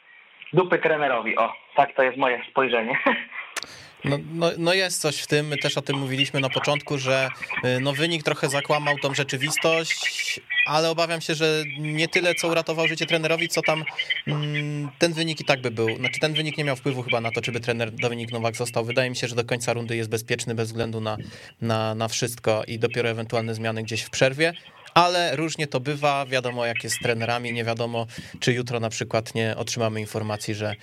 dupy 0.52 0.78
trenerowi. 0.78 1.36
O, 1.36 1.52
tak 1.76 1.92
to 1.92 2.02
jest 2.02 2.16
moje 2.16 2.42
spojrzenie. 2.50 2.98
No, 4.04 4.18
no, 4.32 4.50
no 4.58 4.74
jest 4.74 5.00
coś 5.00 5.16
w 5.16 5.26
tym, 5.26 5.46
my 5.46 5.56
też 5.56 5.78
o 5.78 5.82
tym 5.82 5.98
mówiliśmy 5.98 6.40
na 6.40 6.50
początku, 6.50 6.98
że 6.98 7.28
y, 7.64 7.80
no 7.80 7.92
wynik 7.92 8.22
trochę 8.22 8.48
zakłamał 8.48 8.98
tą 8.98 9.14
rzeczywistość, 9.14 10.40
ale 10.66 10.90
obawiam 10.90 11.20
się, 11.20 11.34
że 11.34 11.64
nie 11.78 12.08
tyle, 12.08 12.34
co 12.34 12.48
uratował 12.48 12.88
życie 12.88 13.06
trenerowi, 13.06 13.48
co 13.48 13.62
tam 13.62 13.84
mm, 14.26 14.90
ten 14.98 15.12
wynik 15.12 15.40
i 15.40 15.44
tak 15.44 15.60
by 15.60 15.70
był. 15.70 15.96
Znaczy 15.96 16.20
ten 16.20 16.34
wynik 16.34 16.58
nie 16.58 16.64
miał 16.64 16.76
wpływu 16.76 17.02
chyba 17.02 17.20
na 17.20 17.30
to, 17.30 17.40
czy 17.40 17.52
by 17.52 17.60
trener 17.60 17.90
Dominik 17.90 18.32
Nowak 18.32 18.56
został. 18.56 18.84
Wydaje 18.84 19.10
mi 19.10 19.16
się, 19.16 19.28
że 19.28 19.34
do 19.34 19.44
końca 19.44 19.72
rundy 19.72 19.96
jest 19.96 20.10
bezpieczny 20.10 20.54
bez 20.54 20.68
względu 20.68 21.00
na, 21.00 21.16
na, 21.60 21.94
na 21.94 22.08
wszystko 22.08 22.64
i 22.66 22.78
dopiero 22.78 23.08
ewentualne 23.08 23.54
zmiany 23.54 23.82
gdzieś 23.82 24.02
w 24.02 24.10
przerwie 24.10 24.54
ale 24.94 25.36
różnie 25.36 25.66
to 25.66 25.80
bywa. 25.80 26.26
Wiadomo, 26.26 26.66
jak 26.66 26.84
jest 26.84 26.96
z 26.96 27.02
trenerami, 27.02 27.52
nie 27.52 27.64
wiadomo, 27.64 28.06
czy 28.40 28.52
jutro 28.52 28.80
na 28.80 28.88
przykład 28.88 29.34
nie 29.34 29.54
otrzymamy 29.56 30.00
informacji, 30.00 30.54
że, 30.54 30.74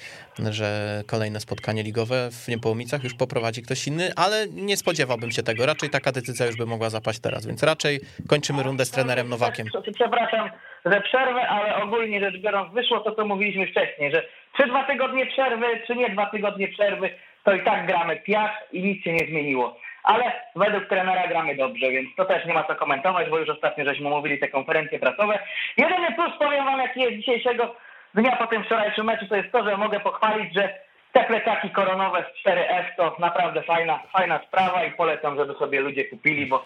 że 0.49 1.01
kolejne 1.07 1.39
spotkanie 1.39 1.83
ligowe 1.83 2.29
w 2.31 2.47
Niepołomicach 2.47 3.03
już 3.03 3.13
poprowadzi 3.13 3.61
ktoś 3.61 3.87
inny, 3.87 4.11
ale 4.15 4.47
nie 4.47 4.77
spodziewałbym 4.77 5.31
się 5.31 5.43
tego. 5.43 5.65
Raczej 5.65 5.89
taka 5.89 6.11
decyzja 6.11 6.45
już 6.45 6.57
by 6.57 6.65
mogła 6.65 6.89
zapaść 6.89 7.19
teraz, 7.19 7.47
więc 7.47 7.63
raczej 7.63 7.99
kończymy 8.29 8.63
rundę 8.63 8.85
z 8.85 8.91
trenerem 8.91 9.29
Nowakiem. 9.29 9.67
Przepraszam 9.95 10.49
za 10.85 11.01
przerwę, 11.01 11.47
ale 11.47 11.75
ogólnie 11.83 12.19
rzecz 12.19 12.41
biorąc 12.41 12.73
wyszło 12.73 12.99
to, 12.99 13.15
co 13.15 13.25
mówiliśmy 13.25 13.67
wcześniej, 13.67 14.11
że 14.11 14.25
czy 14.57 14.67
dwa 14.67 14.83
tygodnie 14.83 15.25
przerwy, 15.25 15.65
czy 15.87 15.95
nie 15.95 16.09
dwa 16.09 16.25
tygodnie 16.25 16.67
przerwy, 16.67 17.09
to 17.43 17.53
i 17.53 17.63
tak 17.63 17.87
gramy 17.87 18.15
piach 18.17 18.51
i 18.71 18.83
nic 18.83 19.03
się 19.03 19.13
nie 19.13 19.27
zmieniło 19.27 19.77
ale 20.03 20.31
według 20.55 20.87
trenera 20.87 21.27
gramy 21.27 21.55
dobrze, 21.55 21.91
więc 21.91 22.15
to 22.15 22.25
też 22.25 22.45
nie 22.45 22.53
ma 22.53 22.63
co 22.63 22.75
komentować, 22.75 23.29
bo 23.29 23.39
już 23.39 23.49
ostatnio 23.49 23.85
żeśmy 23.85 24.09
mówili 24.09 24.39
te 24.39 24.47
konferencje 24.47 24.99
prasowe. 24.99 25.39
Jedyny 25.77 26.11
plus 26.15 26.31
powiem 26.39 26.65
wam, 26.65 26.79
jaki 26.79 26.99
jest 26.99 27.17
dzisiejszego 27.17 27.75
dnia 28.13 28.35
po 28.35 28.47
tym 28.47 28.63
wczorajszym 28.63 29.05
meczu, 29.05 29.27
to 29.27 29.35
jest 29.35 29.51
to, 29.51 29.63
że 29.63 29.77
mogę 29.77 29.99
pochwalić, 29.99 30.53
że 30.53 30.79
te 31.11 31.23
plecaki 31.23 31.69
koronowe 31.69 32.25
z 32.25 32.47
4F 32.47 32.85
to 32.97 33.15
naprawdę 33.19 33.63
fajna, 33.63 33.99
fajna 34.13 34.39
sprawa 34.47 34.83
i 34.83 34.91
polecam, 34.91 35.37
żeby 35.37 35.53
sobie 35.53 35.81
ludzie 35.81 36.05
kupili, 36.05 36.45
bo 36.45 36.65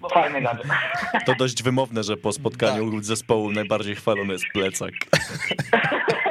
bo 0.00 0.08
fajny 0.08 0.40
gadżet. 0.40 0.66
To 1.26 1.34
dość 1.34 1.62
wymowne, 1.62 2.02
że 2.02 2.16
po 2.16 2.32
spotkaniu 2.32 2.92
tak. 2.92 3.04
zespołu 3.04 3.50
najbardziej 3.50 3.94
chwalony 3.94 4.32
jest 4.32 4.44
plecak. 4.52 4.92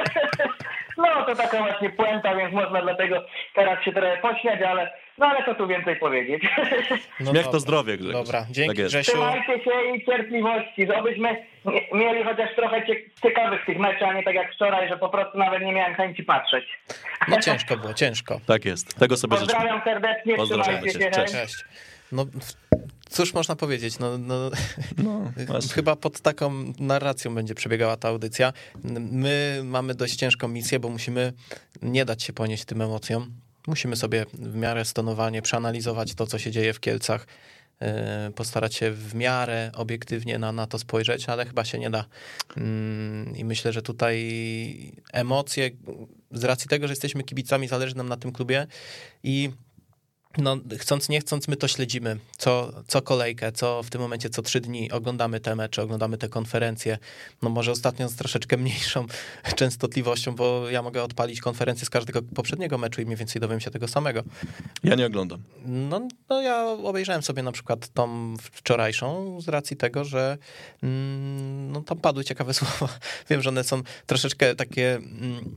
No 1.14 1.24
to 1.24 1.36
taka 1.36 1.58
właśnie 1.58 1.90
puenta, 1.90 2.36
więc 2.36 2.54
można 2.54 2.82
dlatego 2.82 3.24
teraz 3.54 3.84
się 3.84 3.92
trochę 3.92 4.16
pośmiać, 4.16 4.62
ale 4.62 4.92
no 5.18 5.26
ale 5.26 5.44
co 5.44 5.54
tu 5.54 5.66
więcej 5.66 5.96
powiedzieć. 5.96 6.42
No 7.20 7.30
Śmiech 7.30 7.46
to 7.48 7.60
zdrowie, 7.60 7.96
Grzegorz. 7.96 8.26
Dobra, 8.26 8.46
dzięki 8.50 8.76
tak 8.76 8.86
Grzesiu. 8.86 9.10
Trzymajcie 9.12 9.64
się 9.64 9.70
i 9.94 10.04
cierpliwości, 10.04 10.86
żebyśmy 10.96 11.46
mieli 11.92 12.24
chociaż 12.24 12.54
trochę 12.56 12.82
ciekawych 13.22 13.64
tych 13.66 13.78
meczów, 13.78 14.02
a 14.08 14.12
nie 14.12 14.22
tak 14.22 14.34
jak 14.34 14.52
wczoraj, 14.54 14.88
że 14.88 14.96
po 14.98 15.08
prostu 15.08 15.38
nawet 15.38 15.62
nie 15.62 15.72
miałem 15.72 15.94
chęci 15.94 16.22
patrzeć. 16.22 16.64
No 17.28 17.40
ciężko 17.40 17.76
było, 17.76 17.94
ciężko. 17.94 18.40
Tak 18.46 18.64
jest, 18.64 18.98
tego 18.98 19.16
sobie 19.16 19.36
Pozdrawiam 19.36 19.78
życzę. 19.78 19.90
serdecznie, 19.90 20.36
Pozdrawiam 20.36 20.82
cię. 20.84 21.10
Cześć. 21.10 21.32
Cześć. 21.32 21.64
No, 22.12 22.24
cóż 23.10 23.34
można 23.34 23.56
powiedzieć? 23.56 23.98
No, 23.98 24.18
no, 24.18 24.50
no 24.98 25.30
chyba 25.74 25.96
pod 25.96 26.20
taką 26.20 26.72
narracją 26.78 27.34
będzie 27.34 27.54
przebiegała 27.54 27.96
ta 27.96 28.08
audycja. 28.08 28.52
My 29.00 29.60
mamy 29.64 29.94
dość 29.94 30.16
ciężką 30.16 30.48
misję, 30.48 30.80
bo 30.80 30.88
musimy 30.88 31.32
nie 31.82 32.04
dać 32.04 32.22
się 32.22 32.32
ponieść 32.32 32.64
tym 32.64 32.82
emocjom. 32.82 33.32
Musimy 33.66 33.96
sobie 33.96 34.26
w 34.32 34.54
miarę 34.56 34.84
stonowanie 34.84 35.42
przeanalizować 35.42 36.14
to, 36.14 36.26
co 36.26 36.38
się 36.38 36.50
dzieje 36.50 36.72
w 36.72 36.80
Kielcach, 36.80 37.26
e, 37.80 38.30
postarać 38.34 38.74
się 38.74 38.90
w 38.90 39.14
miarę 39.14 39.70
obiektywnie 39.74 40.38
na, 40.38 40.52
na 40.52 40.66
to 40.66 40.78
spojrzeć, 40.78 41.28
ale 41.28 41.46
chyba 41.46 41.64
się 41.64 41.78
nie 41.78 41.90
da. 41.90 42.04
Mm, 42.56 43.36
I 43.36 43.44
myślę, 43.44 43.72
że 43.72 43.82
tutaj 43.82 44.92
emocje, 45.12 45.70
z 46.30 46.44
racji 46.44 46.68
tego, 46.68 46.86
że 46.86 46.92
jesteśmy 46.92 47.22
kibicami, 47.22 47.68
zależy 47.68 47.96
nam 47.96 48.08
na 48.08 48.16
tym 48.16 48.32
klubie 48.32 48.66
i 49.22 49.50
no, 50.38 50.56
chcąc 50.78 51.08
nie 51.08 51.20
chcąc, 51.20 51.48
my 51.48 51.56
to 51.56 51.68
śledzimy, 51.68 52.18
co, 52.36 52.72
co 52.86 53.02
kolejkę, 53.02 53.52
co 53.52 53.82
w 53.82 53.90
tym 53.90 54.00
momencie 54.00 54.30
co 54.30 54.42
trzy 54.42 54.60
dni 54.60 54.90
oglądamy 54.90 55.40
te 55.40 55.56
mecze, 55.56 55.82
oglądamy 55.82 56.18
te 56.18 56.28
konferencje. 56.28 56.98
No 57.42 57.50
może 57.50 57.72
ostatnio 57.72 58.08
z 58.08 58.16
troszeczkę 58.16 58.56
mniejszą 58.56 59.06
częstotliwością, 59.56 60.34
bo 60.34 60.70
ja 60.70 60.82
mogę 60.82 61.02
odpalić 61.02 61.40
konferencję 61.40 61.86
z 61.86 61.90
każdego 61.90 62.22
poprzedniego 62.22 62.78
meczu 62.78 63.00
i 63.00 63.04
mniej 63.04 63.16
więcej 63.16 63.40
dowiem 63.40 63.60
się 63.60 63.70
tego 63.70 63.88
samego. 63.88 64.22
Ja 64.84 64.94
nie 64.94 65.06
oglądam. 65.06 65.42
No, 65.64 66.08
no 66.28 66.42
ja 66.42 66.64
obejrzałem 66.64 67.22
sobie 67.22 67.42
na 67.42 67.52
przykład 67.52 67.88
tą 67.88 68.34
wczorajszą 68.40 69.40
z 69.40 69.48
racji 69.48 69.76
tego, 69.76 70.04
że 70.04 70.38
mm, 70.82 71.72
no, 71.72 71.80
tam 71.80 71.98
padły 71.98 72.24
ciekawe 72.24 72.54
słowa. 72.60 72.88
Wiem, 73.30 73.42
że 73.42 73.50
one 73.50 73.64
są 73.64 73.82
troszeczkę 74.06 74.54
takie 74.54 74.94
mm, 74.94 75.56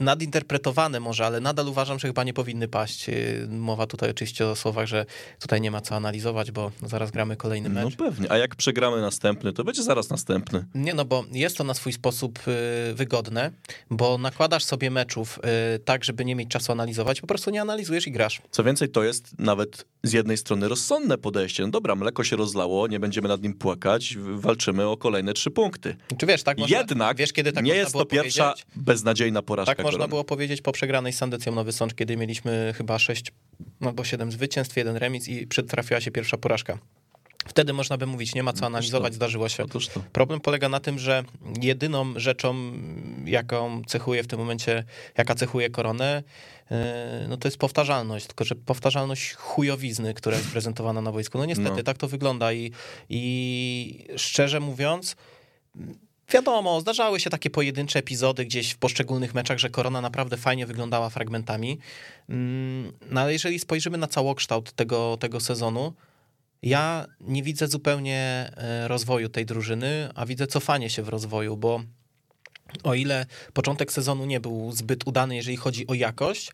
nadinterpretowane 0.00 1.00
może, 1.00 1.26
ale 1.26 1.40
nadal 1.40 1.68
uważam, 1.68 1.98
że 1.98 2.08
chyba 2.08 2.24
nie 2.24 2.34
powinny 2.34 2.68
paść. 2.68 3.06
Mowa 3.48 3.86
tutaj 3.86 4.10
oczywiście 4.12 4.46
o 4.46 4.56
słowach, 4.56 4.86
że 4.86 5.06
tutaj 5.40 5.60
nie 5.60 5.70
ma 5.70 5.80
co 5.80 5.94
analizować, 5.94 6.50
bo 6.50 6.72
zaraz 6.82 7.10
gramy 7.10 7.36
kolejny 7.36 7.68
no 7.68 7.84
mecz. 7.84 7.98
No 7.98 8.04
pewnie, 8.06 8.32
a 8.32 8.38
jak 8.38 8.56
przegramy 8.56 9.00
następny, 9.00 9.52
to 9.52 9.64
będzie 9.64 9.82
zaraz 9.82 10.10
następny. 10.10 10.64
Nie, 10.74 10.94
no 10.94 11.04
bo 11.04 11.24
jest 11.32 11.56
to 11.56 11.64
na 11.64 11.74
swój 11.74 11.92
sposób 11.92 12.38
y, 12.48 12.94
wygodne, 12.94 13.50
bo 13.90 14.18
nakładasz 14.18 14.64
sobie 14.64 14.90
meczów 14.90 15.38
y, 15.74 15.78
tak, 15.78 16.04
żeby 16.04 16.24
nie 16.24 16.36
mieć 16.36 16.48
czasu 16.48 16.72
analizować, 16.72 17.20
po 17.20 17.26
prostu 17.26 17.50
nie 17.50 17.60
analizujesz 17.60 18.06
i 18.06 18.12
grasz. 18.12 18.42
Co 18.50 18.64
więcej, 18.64 18.88
to 18.88 19.02
jest 19.02 19.38
nawet 19.38 19.84
z 20.02 20.12
jednej 20.12 20.36
strony 20.36 20.68
rozsądne 20.68 21.18
podejście. 21.18 21.62
No 21.62 21.68
dobra, 21.68 21.94
mleko 21.94 22.24
się 22.24 22.36
rozlało, 22.36 22.86
nie 22.86 23.00
będziemy 23.00 23.28
nad 23.28 23.42
nim 23.42 23.54
płakać, 23.54 24.16
walczymy 24.18 24.88
o 24.88 24.96
kolejne 24.96 25.32
trzy 25.32 25.50
punkty. 25.50 25.96
Czy 26.18 26.26
wiesz, 26.26 26.42
tak 26.42 26.58
można, 26.58 26.78
Jednak 26.78 27.16
wiesz, 27.16 27.32
kiedy 27.32 27.52
tak 27.52 27.64
nie 27.64 27.74
jest 27.74 27.92
to 27.92 28.04
pierwsza 28.04 28.54
beznadziejna 28.76 29.42
porażka. 29.42 29.74
Tak 29.74 29.84
można 29.84 30.08
było 30.08 30.24
powiedzieć 30.24 30.62
po 30.62 30.72
przegranej 30.72 31.12
z 31.12 31.16
Sandecją 31.16 31.54
Nowy 31.54 31.72
Sącz, 31.72 31.94
kiedy 31.94 32.16
mieliśmy 32.16 32.74
chyba 32.76 32.98
sześć 32.98 33.32
albo 33.80 34.04
siedem 34.04 34.32
zwycięstw, 34.32 34.76
jeden 34.76 34.96
remis 34.96 35.28
i 35.28 35.46
przytrafiła 35.46 36.00
się 36.00 36.10
pierwsza 36.10 36.36
porażka. 36.36 36.78
Wtedy 37.46 37.72
można 37.72 37.96
by 37.96 38.06
mówić, 38.06 38.34
nie 38.34 38.42
ma 38.42 38.52
co 38.52 38.66
analizować, 38.66 39.14
zdarzyło 39.14 39.48
się. 39.48 39.64
Problem 40.12 40.40
polega 40.40 40.68
na 40.68 40.80
tym, 40.80 40.98
że 40.98 41.24
jedyną 41.62 42.12
rzeczą, 42.16 42.72
jaką 43.24 43.82
cechuje 43.86 44.22
w 44.22 44.26
tym 44.26 44.38
momencie, 44.38 44.84
jaka 45.18 45.34
cechuje 45.34 45.70
koronę, 45.70 46.22
e, 46.70 47.26
no 47.28 47.36
to 47.36 47.48
jest 47.48 47.58
powtarzalność, 47.58 48.26
tylko 48.26 48.44
że 48.44 48.54
powtarzalność 48.54 49.34
chujowizny, 49.34 50.14
która 50.14 50.36
jest 50.36 50.50
prezentowana 50.50 51.00
na 51.00 51.12
wojsku. 51.12 51.38
No 51.38 51.44
niestety, 51.44 51.76
no. 51.76 51.82
tak 51.82 51.98
to 51.98 52.08
wygląda 52.08 52.52
i, 52.52 52.72
i 53.08 54.04
szczerze 54.16 54.60
mówiąc, 54.60 55.16
Wiadomo, 56.30 56.80
zdarzały 56.80 57.20
się 57.20 57.30
takie 57.30 57.50
pojedyncze 57.50 57.98
epizody 57.98 58.44
gdzieś 58.44 58.70
w 58.70 58.78
poszczególnych 58.78 59.34
meczach, 59.34 59.58
że 59.58 59.70
korona 59.70 60.00
naprawdę 60.00 60.36
fajnie 60.36 60.66
wyglądała 60.66 61.10
fragmentami. 61.10 61.78
Mm, 62.28 62.92
no 63.10 63.20
ale 63.20 63.32
jeżeli 63.32 63.58
spojrzymy 63.58 63.98
na 63.98 64.06
całokształt 64.06 64.72
tego, 64.72 65.16
tego 65.20 65.40
sezonu, 65.40 65.92
ja 66.62 67.06
nie 67.20 67.42
widzę 67.42 67.68
zupełnie 67.68 68.50
e, 68.56 68.88
rozwoju 68.88 69.28
tej 69.28 69.46
drużyny, 69.46 70.08
a 70.14 70.26
widzę 70.26 70.46
cofanie 70.46 70.90
się 70.90 71.02
w 71.02 71.08
rozwoju, 71.08 71.56
bo 71.56 71.80
o 72.82 72.94
ile 72.94 73.26
początek 73.52 73.92
sezonu 73.92 74.24
nie 74.24 74.40
był 74.40 74.72
zbyt 74.72 75.06
udany, 75.06 75.36
jeżeli 75.36 75.56
chodzi 75.56 75.86
o 75.86 75.94
jakość, 75.94 76.52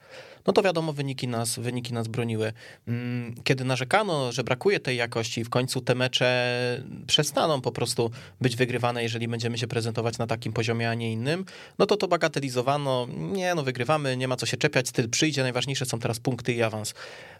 no 0.48 0.52
to 0.52 0.62
wiadomo, 0.62 0.92
wyniki 0.92 1.28
nas, 1.28 1.58
wyniki 1.58 1.92
nas 1.94 2.08
broniły. 2.08 2.52
Mm, 2.88 3.34
kiedy 3.44 3.64
narzekano, 3.64 4.32
że 4.32 4.44
brakuje 4.44 4.80
tej 4.80 4.96
jakości, 4.96 5.44
w 5.44 5.50
końcu 5.50 5.80
te 5.80 5.94
mecze 5.94 6.82
przestaną 7.06 7.60
po 7.60 7.72
prostu 7.72 8.10
być 8.40 8.56
wygrywane, 8.56 9.02
jeżeli 9.02 9.28
będziemy 9.28 9.58
się 9.58 9.66
prezentować 9.66 10.18
na 10.18 10.26
takim 10.26 10.52
poziomie, 10.52 10.90
a 10.90 10.94
nie 10.94 11.12
innym, 11.12 11.44
no 11.78 11.86
to 11.86 11.96
to 11.96 12.08
bagatelizowano. 12.08 13.06
Nie, 13.18 13.54
no 13.54 13.62
wygrywamy, 13.62 14.16
nie 14.16 14.28
ma 14.28 14.36
co 14.36 14.46
się 14.46 14.56
czepiać, 14.56 14.88
styl 14.88 15.10
przyjdzie, 15.10 15.42
najważniejsze 15.42 15.86
są 15.86 15.98
teraz 15.98 16.20
punkty 16.20 16.52
i 16.52 16.62
awans. 16.62 16.94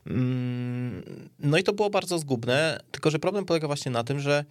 Mm, 0.07 1.29
no 1.38 1.59
i 1.59 1.62
to 1.62 1.73
było 1.73 1.91
bardzo 1.91 2.19
zgubne, 2.19 2.81
tylko 2.91 3.11
że 3.11 3.19
problem 3.19 3.45
polega 3.45 3.67
właśnie 3.67 3.93
na 3.93 4.05
tym, 4.05 4.21
że 4.21 4.45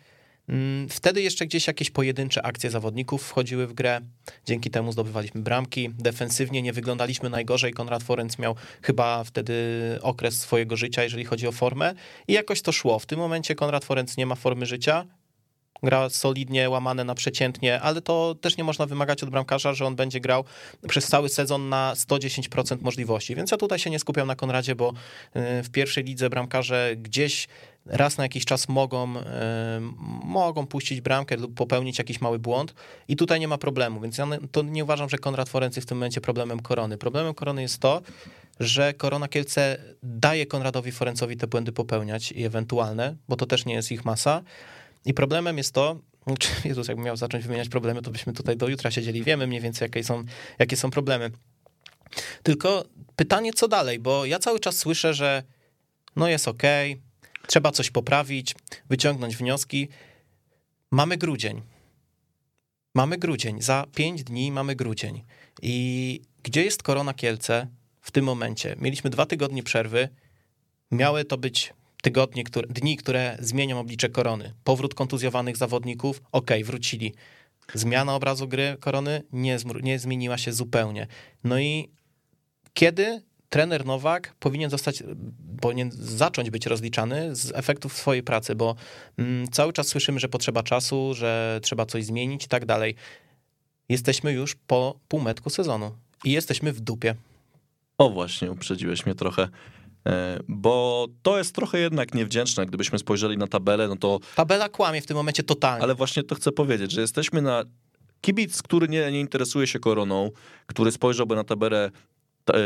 wtedy 0.89 1.21
jeszcze 1.21 1.45
gdzieś 1.45 1.67
jakieś 1.67 1.89
pojedyncze 1.89 2.45
akcje 2.45 2.69
zawodników 2.69 3.23
wchodziły 3.23 3.67
w 3.67 3.73
grę. 3.73 4.01
Dzięki 4.45 4.69
temu 4.69 4.91
zdobywaliśmy 4.91 5.41
bramki. 5.41 5.89
Defensywnie 5.89 6.61
nie 6.61 6.73
wyglądaliśmy 6.73 7.29
najgorzej. 7.29 7.73
Konrad 7.73 8.03
Forenc 8.03 8.39
miał 8.39 8.55
chyba 8.81 9.23
wtedy 9.23 9.53
okres 10.01 10.39
swojego 10.39 10.75
życia, 10.75 11.03
jeżeli 11.03 11.25
chodzi 11.25 11.47
o 11.47 11.51
formę. 11.51 11.93
I 12.27 12.33
jakoś 12.33 12.61
to 12.61 12.71
szło. 12.71 12.99
W 12.99 13.05
tym 13.05 13.19
momencie 13.19 13.55
Konrad 13.55 13.85
Forenc 13.85 14.17
nie 14.17 14.25
ma 14.25 14.35
formy 14.35 14.65
życia. 14.65 15.05
Gra 15.83 16.09
solidnie, 16.09 16.69
łamane 16.69 17.03
na 17.03 17.15
przeciętnie, 17.15 17.81
ale 17.81 18.01
to 18.01 18.35
też 18.41 18.57
nie 18.57 18.63
można 18.63 18.85
wymagać 18.85 19.23
od 19.23 19.29
bramkarza, 19.29 19.73
że 19.73 19.85
on 19.85 19.95
będzie 19.95 20.19
grał 20.19 20.43
przez 20.87 21.07
cały 21.07 21.29
sezon 21.29 21.69
na 21.69 21.93
110% 21.95 22.81
możliwości. 22.81 23.35
Więc 23.35 23.51
ja 23.51 23.57
tutaj 23.57 23.79
się 23.79 23.89
nie 23.89 23.99
skupiam 23.99 24.27
na 24.27 24.35
Konradzie, 24.35 24.75
bo 24.75 24.89
y, 24.89 24.93
w 25.63 25.69
pierwszej 25.69 26.03
lidze 26.03 26.29
bramkarze 26.29 26.95
gdzieś 26.97 27.47
raz 27.87 28.17
na 28.17 28.23
jakiś 28.23 28.45
czas 28.45 28.69
mogą, 28.69 29.13
mogą 30.23 30.67
puścić 30.67 31.01
bramkę 31.01 31.37
lub 31.37 31.55
popełnić 31.55 31.97
jakiś 31.97 32.21
mały 32.21 32.39
błąd 32.39 32.73
i 33.07 33.15
tutaj 33.15 33.39
nie 33.39 33.47
ma 33.47 33.57
problemu, 33.57 33.99
więc 33.99 34.17
ja 34.17 34.27
to 34.51 34.61
nie 34.61 34.83
uważam, 34.83 35.09
że 35.09 35.17
Konrad 35.17 35.49
Forency 35.49 35.81
w 35.81 35.85
tym 35.85 35.97
momencie 35.97 36.21
problemem 36.21 36.59
Korony. 36.59 36.97
Problemem 36.97 37.33
Korony 37.33 37.61
jest 37.61 37.79
to, 37.79 38.01
że 38.59 38.93
Korona 38.93 39.27
Kielce 39.27 39.77
daje 40.03 40.45
Konradowi 40.45 40.91
Forencowi 40.91 41.37
te 41.37 41.47
błędy 41.47 41.71
popełniać 41.71 42.31
i 42.31 42.45
ewentualne, 42.45 43.15
bo 43.29 43.35
to 43.35 43.45
też 43.45 43.65
nie 43.65 43.73
jest 43.73 43.91
ich 43.91 44.05
masa 44.05 44.41
i 45.05 45.13
problemem 45.13 45.57
jest 45.57 45.73
to, 45.73 45.99
Jezus, 46.65 46.87
jakbym 46.87 47.05
miał 47.05 47.17
zacząć 47.17 47.43
wymieniać 47.43 47.69
problemy, 47.69 48.01
to 48.01 48.11
byśmy 48.11 48.33
tutaj 48.33 48.57
do 48.57 48.67
jutra 48.67 48.91
siedzieli, 48.91 49.23
wiemy 49.23 49.47
mniej 49.47 49.61
więcej 49.61 49.85
jakie 49.85 50.03
są, 50.03 50.23
jakie 50.59 50.77
są 50.77 50.91
problemy. 50.91 51.31
Tylko 52.43 52.85
pytanie, 53.15 53.53
co 53.53 53.67
dalej, 53.67 53.99
bo 53.99 54.25
ja 54.25 54.39
cały 54.39 54.59
czas 54.59 54.77
słyszę, 54.77 55.13
że 55.13 55.43
no 56.15 56.27
jest 56.27 56.47
ok, 56.47 56.63
trzeba 57.47 57.71
coś 57.71 57.91
poprawić, 57.91 58.55
wyciągnąć 58.89 59.37
wnioski. 59.37 59.87
Mamy 60.91 61.17
grudzień. 61.17 61.61
Mamy 62.95 63.17
grudzień. 63.17 63.61
Za 63.61 63.85
pięć 63.95 64.23
dni 64.23 64.51
mamy 64.51 64.75
grudzień. 64.75 65.23
I 65.61 66.21
gdzie 66.43 66.63
jest 66.63 66.83
Korona 66.83 67.13
Kielce 67.13 67.67
w 68.01 68.11
tym 68.11 68.25
momencie? 68.25 68.75
Mieliśmy 68.79 69.09
dwa 69.09 69.25
tygodnie 69.25 69.63
przerwy. 69.63 70.09
Miały 70.91 71.25
to 71.25 71.37
być 71.37 71.73
tygodnie, 72.01 72.43
które, 72.43 72.67
dni, 72.67 72.97
które 72.97 73.37
zmienią 73.39 73.79
oblicze 73.79 74.09
korony. 74.09 74.53
Powrót 74.63 74.93
kontuzjowanych 74.93 75.57
zawodników, 75.57 76.21
ok, 76.31 76.51
wrócili. 76.63 77.13
Zmiana 77.73 78.15
obrazu 78.15 78.47
gry 78.47 78.77
korony 78.79 79.23
nie, 79.31 79.57
nie 79.81 79.99
zmieniła 79.99 80.37
się 80.37 80.53
zupełnie. 80.53 81.07
No 81.43 81.59
i 81.59 81.89
kiedy 82.73 83.21
trener 83.49 83.85
Nowak 83.85 84.35
powinien 84.39 84.69
zostać, 84.69 85.03
powinien 85.61 85.89
zacząć 85.91 86.49
być 86.49 86.65
rozliczany 86.65 87.35
z 87.35 87.51
efektów 87.55 87.93
swojej 87.93 88.23
pracy, 88.23 88.55
bo 88.55 88.75
mm, 89.17 89.47
cały 89.47 89.73
czas 89.73 89.87
słyszymy, 89.87 90.19
że 90.19 90.29
potrzeba 90.29 90.63
czasu, 90.63 91.13
że 91.13 91.59
trzeba 91.63 91.85
coś 91.85 92.05
zmienić 92.05 92.45
i 92.45 92.47
tak 92.47 92.65
dalej. 92.65 92.95
Jesteśmy 93.89 94.33
już 94.33 94.55
po 94.55 94.99
półmetku 95.07 95.49
sezonu 95.49 95.91
i 96.23 96.31
jesteśmy 96.31 96.73
w 96.73 96.79
dupie. 96.79 97.15
O 97.97 98.09
właśnie, 98.09 98.51
uprzedziłeś 98.51 99.05
mnie 99.05 99.15
trochę. 99.15 99.49
E, 100.07 100.39
bo 100.47 101.07
to 101.21 101.37
jest 101.37 101.55
trochę 101.55 101.79
jednak 101.79 102.13
niewdzięczne. 102.13 102.65
Gdybyśmy 102.65 102.99
spojrzeli 102.99 103.37
na 103.37 103.47
tabelę, 103.47 103.87
no 103.87 103.95
to. 103.95 104.19
Tabela 104.35 104.69
kłamie 104.69 105.01
w 105.01 105.05
tym 105.05 105.17
momencie 105.17 105.43
totalnie. 105.43 105.83
Ale 105.83 105.95
właśnie 105.95 106.23
to 106.23 106.35
chcę 106.35 106.51
powiedzieć, 106.51 106.91
że 106.91 107.01
jesteśmy 107.01 107.41
na. 107.41 107.63
Kibic, 108.21 108.61
który 108.61 108.87
nie, 108.87 109.11
nie 109.11 109.19
interesuje 109.19 109.67
się 109.67 109.79
koroną, 109.79 110.31
który 110.67 110.91
spojrzałby 110.91 111.35
na 111.35 111.43
tabelę, 111.43 111.91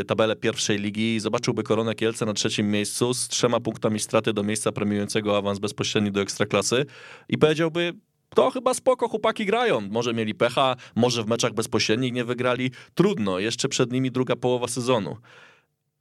tabelę 0.07 0.35
pierwszej 0.35 0.79
ligi 0.79 1.15
i 1.15 1.19
zobaczyłby 1.19 1.63
Koronę 1.63 1.95
Kielce 1.95 2.25
na 2.25 2.33
trzecim 2.33 2.71
miejscu 2.71 3.13
z 3.13 3.27
trzema 3.27 3.59
punktami 3.59 4.00
straty 4.00 4.33
do 4.33 4.43
miejsca 4.43 4.71
premiującego 4.71 5.38
awans 5.38 5.59
bezpośredni 5.59 6.11
do 6.11 6.21
ekstraklasy 6.21 6.85
i 7.29 7.38
powiedziałby, 7.38 7.93
to 8.35 8.51
chyba 8.51 8.73
spoko, 8.73 9.07
chłopaki 9.07 9.45
grają. 9.45 9.81
Może 9.81 10.13
mieli 10.13 10.35
pecha, 10.35 10.75
może 10.95 11.23
w 11.23 11.27
meczach 11.27 11.53
bezpośrednich 11.53 12.13
nie 12.13 12.25
wygrali. 12.25 12.71
Trudno, 12.93 13.39
jeszcze 13.39 13.69
przed 13.69 13.91
nimi 13.91 14.11
druga 14.11 14.35
połowa 14.35 14.67
sezonu. 14.67 15.17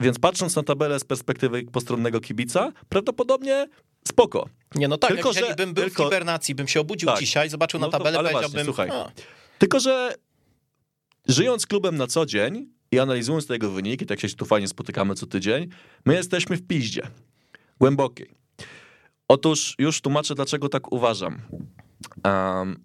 Więc 0.01 0.19
patrząc 0.19 0.57
na 0.57 0.63
tabelę 0.63 1.01
z 1.01 1.05
perspektywy 1.05 1.63
postronnego 1.63 2.21
kibica, 2.21 2.73
prawdopodobnie 2.89 3.67
spoko. 4.09 4.49
Nie, 4.75 4.89
no 4.89 4.99
tak, 4.99 5.11
tylko, 5.11 5.29
jeżeli 5.29 5.49
że, 5.49 5.55
bym 5.55 5.75
był 5.75 5.85
tylko, 5.85 6.03
w 6.03 6.07
hibernacji, 6.07 6.55
bym 6.55 6.69
się 6.69 6.81
obudził 6.81 7.09
tak, 7.09 7.19
dzisiaj, 7.19 7.51
zobaczył 7.51 7.81
no 7.81 7.87
na 7.87 7.93
tabelę, 7.93 8.13
to, 8.13 8.19
ale 8.19 8.31
powiedziałbym... 8.31 8.67
Właśnie, 8.67 8.87
słuchaj, 8.89 8.91
a. 8.91 9.13
Tylko, 9.59 9.81
że 9.81 10.15
żyjąc 11.29 11.67
klubem 11.67 11.97
na 11.97 12.07
co 12.07 12.27
dzień 12.27 12.80
i 12.93 12.99
analizując 12.99 13.47
tego 13.47 13.71
wyniki, 13.71 14.07
tak 14.07 14.21
się 14.21 14.29
tu 14.29 14.45
fajnie 14.45 14.69
spotykamy 14.69 15.15
co 15.15 15.27
tydzień, 15.27 15.69
my 16.05 16.15
jesteśmy 16.15 16.57
w 16.57 16.67
piździe. 16.67 17.03
Głębokiej. 17.81 18.31
Otóż 19.29 19.75
już 19.79 20.01
tłumaczę, 20.01 20.35
dlaczego 20.35 20.69
tak 20.69 20.93
uważam. 20.93 21.39
Um, 22.25 22.85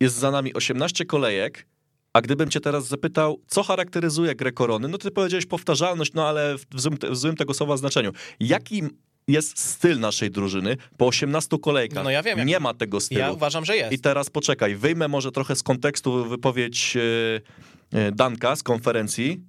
jest 0.00 0.16
za 0.16 0.30
nami 0.30 0.54
18 0.54 1.04
kolejek, 1.04 1.66
a 2.12 2.20
gdybym 2.20 2.50
cię 2.50 2.60
teraz 2.60 2.88
zapytał, 2.88 3.40
co 3.46 3.62
charakteryzuje 3.62 4.34
grę 4.34 4.52
korony, 4.52 4.88
no 4.88 4.98
ty 4.98 5.10
powiedziałeś 5.10 5.46
powtarzalność, 5.46 6.12
no 6.12 6.28
ale 6.28 6.56
w 6.74 6.80
złym, 6.80 6.98
w 7.10 7.16
złym 7.16 7.36
tego 7.36 7.54
słowa 7.54 7.76
znaczeniu. 7.76 8.12
Jaki 8.40 8.82
jest 9.28 9.58
styl 9.58 10.00
naszej 10.00 10.30
drużyny 10.30 10.76
po 10.96 11.06
18 11.06 11.58
kolejkach. 11.58 12.04
No 12.04 12.10
ja 12.10 12.22
wiem. 12.22 12.46
Nie 12.46 12.60
ma 12.60 12.74
tego 12.74 13.00
stylu. 13.00 13.20
Ja 13.20 13.32
uważam, 13.32 13.64
że 13.64 13.76
jest. 13.76 13.92
I 13.92 13.98
teraz 13.98 14.30
poczekaj, 14.30 14.76
wyjmę 14.76 15.08
może 15.08 15.32
trochę 15.32 15.56
z 15.56 15.62
kontekstu 15.62 16.24
wypowiedź 16.24 16.96
e, 16.96 17.00
Danka 18.12 18.56
z 18.56 18.62
konferencji, 18.62 19.40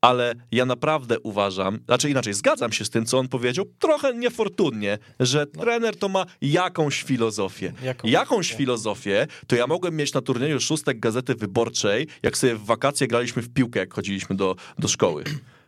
ale 0.00 0.34
ja 0.52 0.66
naprawdę 0.66 1.20
uważam, 1.20 1.78
znaczy 1.86 2.10
inaczej, 2.10 2.34
zgadzam 2.34 2.72
się 2.72 2.84
z 2.84 2.90
tym, 2.90 3.06
co 3.06 3.18
on 3.18 3.28
powiedział, 3.28 3.64
trochę 3.78 4.14
niefortunnie, 4.14 4.98
że 5.20 5.46
no. 5.54 5.62
trener 5.62 5.96
to 5.96 6.08
ma 6.08 6.26
jakąś 6.40 7.02
filozofię. 7.02 7.72
Jaką? 7.82 8.08
Jakąś 8.08 8.54
filozofię, 8.54 9.26
to 9.46 9.56
ja 9.56 9.66
mogłem 9.66 9.96
mieć 9.96 10.12
na 10.12 10.20
turnieju 10.20 10.60
szóstek 10.60 11.00
Gazety 11.00 11.34
Wyborczej, 11.34 12.06
jak 12.22 12.36
sobie 12.36 12.54
w 12.54 12.64
wakacje 12.64 13.06
graliśmy 13.06 13.42
w 13.42 13.52
piłkę, 13.52 13.80
jak 13.80 13.94
chodziliśmy 13.94 14.36
do, 14.36 14.56
do 14.78 14.88
szkoły. 14.88 15.24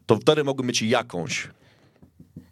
To 0.07 0.17
wtedy 0.17 0.45
mogłem 0.45 0.67
mieć 0.67 0.83
jakąś. 0.83 1.49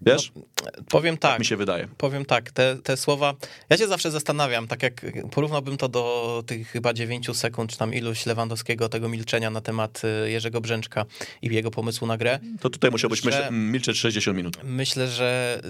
Wiesz? 0.02 0.32
No, 0.36 0.42
powiem 0.88 1.18
tak. 1.18 1.30
tak. 1.32 1.38
mi 1.38 1.44
się 1.44 1.56
wydaje. 1.56 1.88
Powiem 1.98 2.24
tak, 2.24 2.50
te, 2.50 2.76
te 2.82 2.96
słowa. 2.96 3.34
Ja 3.70 3.76
się 3.76 3.88
zawsze 3.88 4.10
zastanawiam, 4.10 4.66
tak 4.68 4.82
jak 4.82 5.06
porównałbym 5.30 5.76
to 5.76 5.88
do 5.88 6.42
tych 6.46 6.68
chyba 6.68 6.92
9 6.92 7.36
sekund, 7.36 7.70
czy 7.70 7.78
tam 7.78 7.94
iluś 7.94 8.26
Lewandowskiego, 8.26 8.88
tego 8.88 9.08
milczenia 9.08 9.50
na 9.50 9.60
temat 9.60 10.02
y, 10.24 10.30
Jerzego 10.30 10.60
Brzęczka 10.60 11.04
i 11.42 11.54
jego 11.54 11.70
pomysłu 11.70 12.06
na 12.06 12.16
grę. 12.16 12.38
To 12.60 12.70
tutaj 12.70 12.90
musiałbyś 12.90 13.20
że, 13.20 13.48
milczeć 13.50 13.96
60 13.98 14.36
minut. 14.36 14.56
Myślę, 14.64 15.08
że 15.08 15.60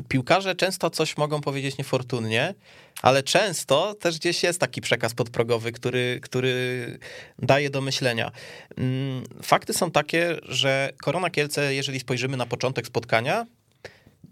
y, 0.00 0.04
piłkarze 0.08 0.54
często 0.54 0.90
coś 0.90 1.16
mogą 1.16 1.40
powiedzieć 1.40 1.78
niefortunnie, 1.78 2.54
ale 3.02 3.22
często 3.22 3.94
też 3.94 4.18
gdzieś 4.18 4.42
jest 4.42 4.60
taki 4.60 4.80
przekaz 4.80 5.14
podprogowy, 5.14 5.72
który, 5.72 6.20
który 6.22 6.98
daje 7.38 7.70
do 7.70 7.80
myślenia. 7.80 8.30
Mm, 8.76 9.24
fakty 9.42 9.72
są 9.72 9.90
takie, 9.90 10.36
że 10.42 10.92
Korona 11.02 11.30
Kielce, 11.30 11.74
jeżeli 11.74 12.00
spojrzymy 12.00 12.36
na 12.36 12.46
początek 12.46 12.86
spotkania, 12.86 13.46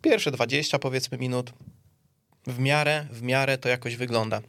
pierwsze 0.03 0.31
20 0.31 0.79
powiedzmy 0.79 1.19
minut, 1.19 1.53
w 2.47 2.59
miarę, 2.59 3.07
w 3.11 3.23
miarę 3.23 3.59
to 3.59 3.69
jakoś 3.69 3.97
wygląda. 3.97 4.41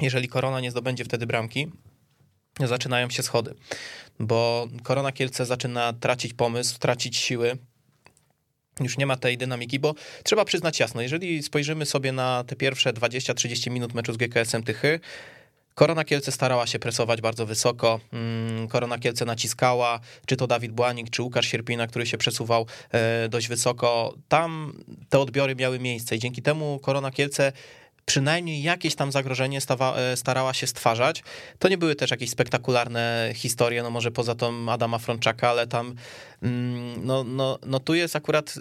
Jeżeli 0.00 0.28
Korona 0.28 0.60
nie 0.60 0.70
zdobędzie 0.70 1.04
wtedy 1.04 1.26
bramki, 1.26 1.70
zaczynają 2.60 3.10
się 3.10 3.22
schody, 3.22 3.54
bo 4.20 4.68
Korona 4.82 5.12
Kielce 5.12 5.46
zaczyna 5.46 5.92
tracić 5.92 6.34
pomysł, 6.34 6.78
tracić 6.78 7.16
siły, 7.16 7.58
już 8.80 8.98
nie 8.98 9.06
ma 9.06 9.16
tej 9.16 9.38
dynamiki, 9.38 9.78
bo 9.78 9.94
trzeba 10.22 10.44
przyznać 10.44 10.80
jasno, 10.80 11.02
jeżeli 11.02 11.42
spojrzymy 11.42 11.86
sobie 11.86 12.12
na 12.12 12.44
te 12.44 12.56
pierwsze 12.56 12.92
20-30 12.92 13.70
minut 13.70 13.94
meczu 13.94 14.12
z 14.12 14.16
GKS-em 14.16 14.62
Tychy, 14.62 15.00
Korona 15.74 16.04
Kielce 16.04 16.32
starała 16.32 16.66
się 16.66 16.78
presować 16.78 17.20
bardzo 17.20 17.46
wysoko, 17.46 18.00
mm, 18.12 18.68
Korona 18.68 18.98
Kielce 18.98 19.24
naciskała, 19.24 20.00
czy 20.26 20.36
to 20.36 20.46
Dawid 20.46 20.72
Błanik, 20.72 21.10
czy 21.10 21.22
Łukasz 21.22 21.46
Sierpina, 21.46 21.86
który 21.86 22.06
się 22.06 22.18
przesuwał 22.18 22.66
e, 22.92 23.28
dość 23.28 23.48
wysoko. 23.48 24.14
Tam 24.28 24.72
te 25.08 25.18
odbiory 25.18 25.54
miały 25.54 25.78
miejsce 25.78 26.16
i 26.16 26.18
dzięki 26.18 26.42
temu 26.42 26.78
Korona 26.82 27.10
Kielce 27.10 27.52
przynajmniej 28.04 28.62
jakieś 28.62 28.94
tam 28.94 29.12
zagrożenie 29.12 29.60
stawa, 29.60 29.96
e, 29.96 30.16
starała 30.16 30.54
się 30.54 30.66
stwarzać. 30.66 31.22
To 31.58 31.68
nie 31.68 31.78
były 31.78 31.94
też 31.94 32.10
jakieś 32.10 32.30
spektakularne 32.30 33.32
historie, 33.34 33.82
no 33.82 33.90
może 33.90 34.10
poza 34.10 34.34
tą 34.34 34.72
Adama 34.72 34.98
Frączaka, 34.98 35.50
ale 35.50 35.66
tam 35.66 35.94
mm, 36.42 37.06
no, 37.06 37.24
no, 37.24 37.58
no 37.66 37.80
tu 37.80 37.94
jest 37.94 38.16
akurat 38.16 38.58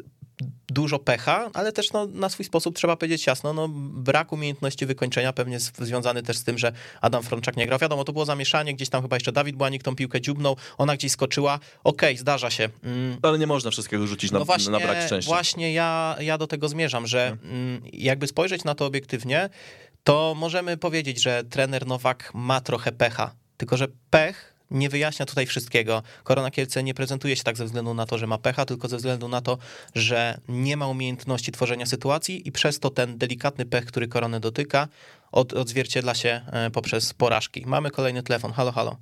dużo 0.67 0.99
pecha, 0.99 1.49
ale 1.53 1.71
też 1.71 1.93
no, 1.93 2.05
na 2.05 2.29
swój 2.29 2.45
sposób 2.45 2.75
trzeba 2.75 2.95
powiedzieć 2.95 3.27
jasno, 3.27 3.53
no, 3.53 3.69
brak 3.93 4.31
umiejętności 4.33 4.85
wykończenia 4.85 5.33
pewnie 5.33 5.59
związany 5.59 6.23
też 6.23 6.37
z 6.37 6.43
tym, 6.43 6.57
że 6.57 6.71
Adam 7.01 7.23
Frączak 7.23 7.57
nie 7.57 7.67
grał. 7.67 7.79
Wiadomo, 7.79 8.03
to 8.03 8.13
było 8.13 8.25
zamieszanie, 8.25 8.73
gdzieś 8.73 8.89
tam 8.89 9.01
chyba 9.01 9.15
jeszcze 9.15 9.31
Dawid 9.31 9.55
Błanik 9.55 9.83
tą 9.83 9.95
piłkę 9.95 10.21
dziubnął, 10.21 10.57
ona 10.77 10.95
gdzieś 10.95 11.11
skoczyła, 11.11 11.59
okej, 11.83 12.09
okay, 12.09 12.21
zdarza 12.21 12.49
się. 12.49 12.69
Mm. 12.83 13.17
Ale 13.21 13.39
nie 13.39 13.47
można 13.47 13.71
wszystkiego 13.71 14.07
rzucić 14.07 14.31
na, 14.31 14.39
no 14.39 14.45
właśnie, 14.45 14.71
na 14.71 14.79
brak 14.79 15.05
szczęścia. 15.05 15.29
Właśnie 15.29 15.73
ja, 15.73 16.15
ja 16.19 16.37
do 16.37 16.47
tego 16.47 16.69
zmierzam, 16.69 17.07
że 17.07 17.37
mm, 17.43 17.81
jakby 17.93 18.27
spojrzeć 18.27 18.63
na 18.63 18.75
to 18.75 18.85
obiektywnie, 18.85 19.49
to 20.03 20.33
możemy 20.37 20.77
powiedzieć, 20.77 21.23
że 21.23 21.43
trener 21.43 21.87
Nowak 21.87 22.31
ma 22.33 22.61
trochę 22.61 22.91
pecha, 22.91 23.35
tylko 23.57 23.77
że 23.77 23.87
pech 24.09 24.52
nie 24.73 24.89
wyjaśnia 24.89 25.25
tutaj 25.25 25.45
wszystkiego. 25.45 26.01
Korona 26.23 26.51
Kielce 26.51 26.83
nie 26.83 26.93
prezentuje 26.93 27.35
się 27.35 27.43
tak 27.43 27.57
ze 27.57 27.65
względu 27.65 27.93
na 27.93 28.05
to, 28.05 28.17
że 28.17 28.27
ma 28.27 28.37
pecha, 28.37 28.65
tylko 28.65 28.87
ze 28.87 28.97
względu 28.97 29.27
na 29.27 29.41
to, 29.41 29.57
że 29.95 30.37
nie 30.49 30.77
ma 30.77 30.87
umiejętności 30.87 31.51
tworzenia 31.51 31.85
sytuacji 31.85 32.47
i 32.47 32.51
przez 32.51 32.79
to 32.79 32.89
ten 32.89 33.17
delikatny 33.17 33.65
pech, 33.65 33.85
który 33.85 34.07
koronę 34.07 34.39
dotyka, 34.39 34.87
od, 35.31 35.53
odzwierciedla 35.53 36.13
się 36.13 36.29
e, 36.29 36.69
poprzez 36.71 37.13
porażki. 37.13 37.63
Mamy 37.67 37.91
kolejny 37.91 38.23
telefon. 38.23 38.51
Halo, 38.51 38.71
halo. 38.71 38.95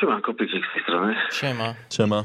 Siema, 0.00 0.20
Kopycik 0.20 0.64
z 0.70 0.74
tej 0.74 0.82
strony. 0.82 1.14
Siema. 1.32 1.74
Siema. 1.90 2.22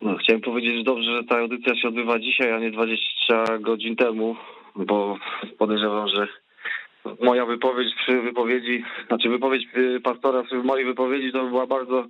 No, 0.00 0.16
chciałem 0.16 0.40
powiedzieć, 0.40 0.76
że 0.76 0.82
dobrze, 0.82 1.16
że 1.16 1.24
ta 1.24 1.38
audycja 1.38 1.76
się 1.76 1.88
odbywa 1.88 2.18
dzisiaj, 2.18 2.52
a 2.52 2.58
nie 2.58 2.70
20 2.70 3.58
godzin 3.60 3.96
temu, 3.96 4.36
bo 4.76 5.18
podejrzewam, 5.58 6.08
że 6.08 6.28
moja 7.20 7.46
wypowiedź 7.46 7.94
przy 7.94 8.22
wypowiedzi, 8.22 8.84
znaczy 9.06 9.28
wypowiedź 9.28 9.66
y, 9.76 10.00
pastora 10.00 10.42
przy 10.42 10.56
mojej 10.56 10.86
wypowiedzi 10.86 11.32
to 11.32 11.46
była 11.46 11.66
bardzo 11.66 12.06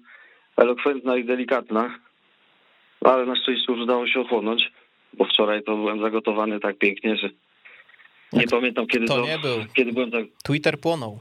elokwentna 0.57 1.16
i 1.16 1.24
delikatna, 1.24 1.98
ale 3.00 3.26
na 3.26 3.37
szczęście 3.37 3.72
już 3.72 3.81
udało 3.81 4.07
się 4.07 4.20
ochłonąć, 4.20 4.72
bo 5.14 5.24
wczoraj 5.24 5.62
to 5.62 5.76
byłem 5.76 6.00
zagotowany 6.00 6.61
tak 6.61 6.78
pięknie, 6.78 7.16
że 7.16 7.31
nie 8.33 8.46
pamiętam 8.46 8.87
kiedy 8.87 9.07
to, 9.07 9.14
to 9.14 9.26
nie 9.26 9.38
był. 9.38 9.57
kiedy 9.74 9.92
byłem 9.92 10.11
tak... 10.11 10.24
Twitter 10.44 10.81
płonął. 10.81 11.18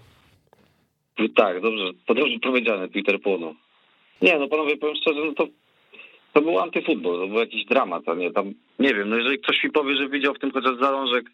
Tak, 1.35 1.61
dobrze, 1.61 1.83
to 2.05 2.13
dobrze 2.13 2.39
powiedziane, 2.39 2.89
Twitter 2.89 3.21
płonął. 3.21 3.55
Nie, 4.21 4.39
no 4.39 4.47
panowie, 4.47 4.77
powiem 4.77 4.95
szczerze, 4.95 5.19
no 5.25 5.33
to 5.33 5.47
to 6.33 6.41
był 6.41 6.59
antyfutbol, 6.59 7.19
to 7.19 7.27
był 7.27 7.39
jakiś 7.39 7.65
dramat, 7.65 8.09
a 8.09 8.13
nie 8.13 8.31
tam, 8.31 8.53
nie 8.79 8.93
wiem, 8.93 9.09
no 9.09 9.17
jeżeli 9.17 9.39
ktoś 9.39 9.63
mi 9.63 9.71
powie, 9.71 9.95
że 9.95 10.09
widział 10.09 10.33
w 10.33 10.39
tym 10.39 10.51
chociaż 10.51 10.79
zalążek 10.81 11.25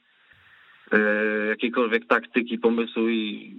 jakiejkolwiek 1.50 2.06
taktyki, 2.06 2.58
pomysłu 2.58 3.10
i 3.10 3.52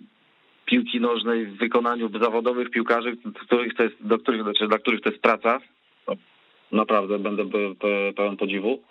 piłki 0.64 1.00
nożnej 1.00 1.46
w 1.46 1.58
wykonaniu 1.58 2.10
zawodowych 2.20 2.70
piłkarzy, 2.70 3.16
których 3.46 3.74
to 3.74 3.82
jest, 3.82 3.96
do 4.00 4.18
których, 4.18 4.42
znaczy 4.42 4.68
dla 4.68 4.78
których 4.78 5.00
to 5.00 5.10
jest 5.10 5.22
praca, 5.22 5.60
to 6.06 6.16
Naprawdę 6.72 7.18
będę 7.18 7.44
pełen 8.16 8.36
podziwu. 8.36 8.82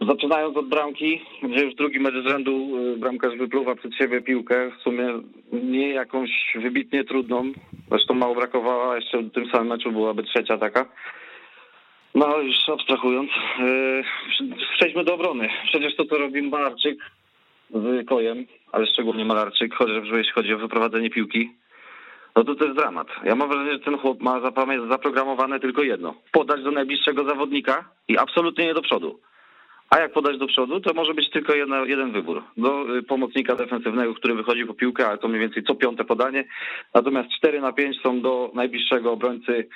Zaczynając 0.00 0.56
od 0.56 0.68
bramki, 0.68 1.20
gdzie 1.42 1.64
już 1.64 1.74
drugi 1.74 2.00
mecz 2.00 2.14
z 2.14 2.28
rzędu 2.28 2.68
bramkarz 2.98 3.36
wypluwa 3.38 3.74
przed 3.74 3.94
siebie 3.94 4.20
piłkę, 4.20 4.70
w 4.70 4.82
sumie 4.82 5.20
nie 5.52 5.88
jakąś 5.88 6.30
wybitnie 6.54 7.04
trudną, 7.04 7.52
zresztą 7.88 8.14
mało 8.14 8.34
brakowało, 8.34 8.96
jeszcze 8.96 9.22
w 9.22 9.32
tym 9.32 9.50
samym 9.50 9.68
meczu 9.68 9.92
byłaby 9.92 10.22
trzecia 10.22 10.58
taka. 10.58 10.86
No 12.14 12.38
już 12.38 12.68
abstrahując, 12.68 13.30
przejdźmy 14.76 15.04
do 15.04 15.14
obrony. 15.14 15.48
Przecież 15.66 15.96
to, 15.96 16.04
co 16.04 16.18
robi 16.18 16.42
Malarczyk 16.42 16.98
z 17.70 18.08
Kojem, 18.08 18.46
ale 18.72 18.86
szczególnie 18.86 19.24
Malarczyk, 19.24 19.74
chociaż 19.74 20.08
jeśli 20.12 20.32
chodzi 20.32 20.54
o 20.54 20.58
wyprowadzenie 20.58 21.10
piłki, 21.10 21.50
no 22.36 22.44
to 22.44 22.54
to 22.54 22.64
jest 22.64 22.76
dramat. 22.76 23.08
Ja 23.24 23.34
mam 23.34 23.48
wrażenie, 23.48 23.72
że 23.72 23.78
ten 23.78 23.98
chłop 23.98 24.20
ma 24.20 24.40
zaprogramowane 24.90 25.60
tylko 25.60 25.82
jedno. 25.82 26.14
Podać 26.32 26.62
do 26.62 26.70
najbliższego 26.70 27.24
zawodnika 27.24 27.84
i 28.08 28.18
absolutnie 28.18 28.66
nie 28.66 28.74
do 28.74 28.82
przodu. 28.82 29.20
A 29.90 29.98
jak 29.98 30.12
podać 30.12 30.38
do 30.38 30.46
przodu, 30.46 30.80
to 30.80 30.94
może 30.94 31.14
być 31.14 31.30
tylko 31.30 31.54
jedna, 31.54 31.78
jeden 31.78 32.12
wybór. 32.12 32.42
Do 32.56 32.96
y, 32.96 33.02
pomocnika 33.02 33.56
defensywnego, 33.56 34.14
który 34.14 34.34
wychodzi 34.34 34.66
po 34.66 34.74
piłkę, 34.74 35.06
ale 35.08 35.18
to 35.18 35.28
mniej 35.28 35.40
więcej 35.40 35.62
co 35.62 35.74
piąte 35.74 36.04
podanie. 36.04 36.44
Natomiast 36.94 37.28
4 37.30 37.60
na 37.60 37.72
5 37.72 38.00
są 38.00 38.20
do 38.20 38.50
najbliższego 38.54 39.12
obrońcy 39.12 39.68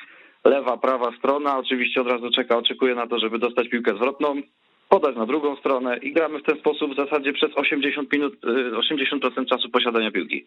lewa, 0.44 0.76
prawa 0.76 1.12
strona. 1.18 1.58
Oczywiście 1.58 2.00
od 2.00 2.06
razu 2.06 2.30
czeka, 2.30 2.56
oczekuje 2.56 2.94
na 2.94 3.06
to, 3.06 3.18
żeby 3.18 3.38
dostać 3.38 3.68
piłkę 3.68 3.94
zwrotną, 3.94 4.42
podać 4.88 5.16
na 5.16 5.26
drugą 5.26 5.56
stronę 5.56 5.98
i 5.98 6.12
gramy 6.12 6.38
w 6.38 6.42
ten 6.42 6.58
sposób 6.58 6.92
w 6.92 6.96
zasadzie 6.96 7.32
przez 7.32 7.50
80 7.54 8.12
minut, 8.12 8.34
80% 8.42 9.42
y, 9.42 9.46
czasu 9.46 9.70
posiadania 9.70 10.10
piłki. 10.10 10.44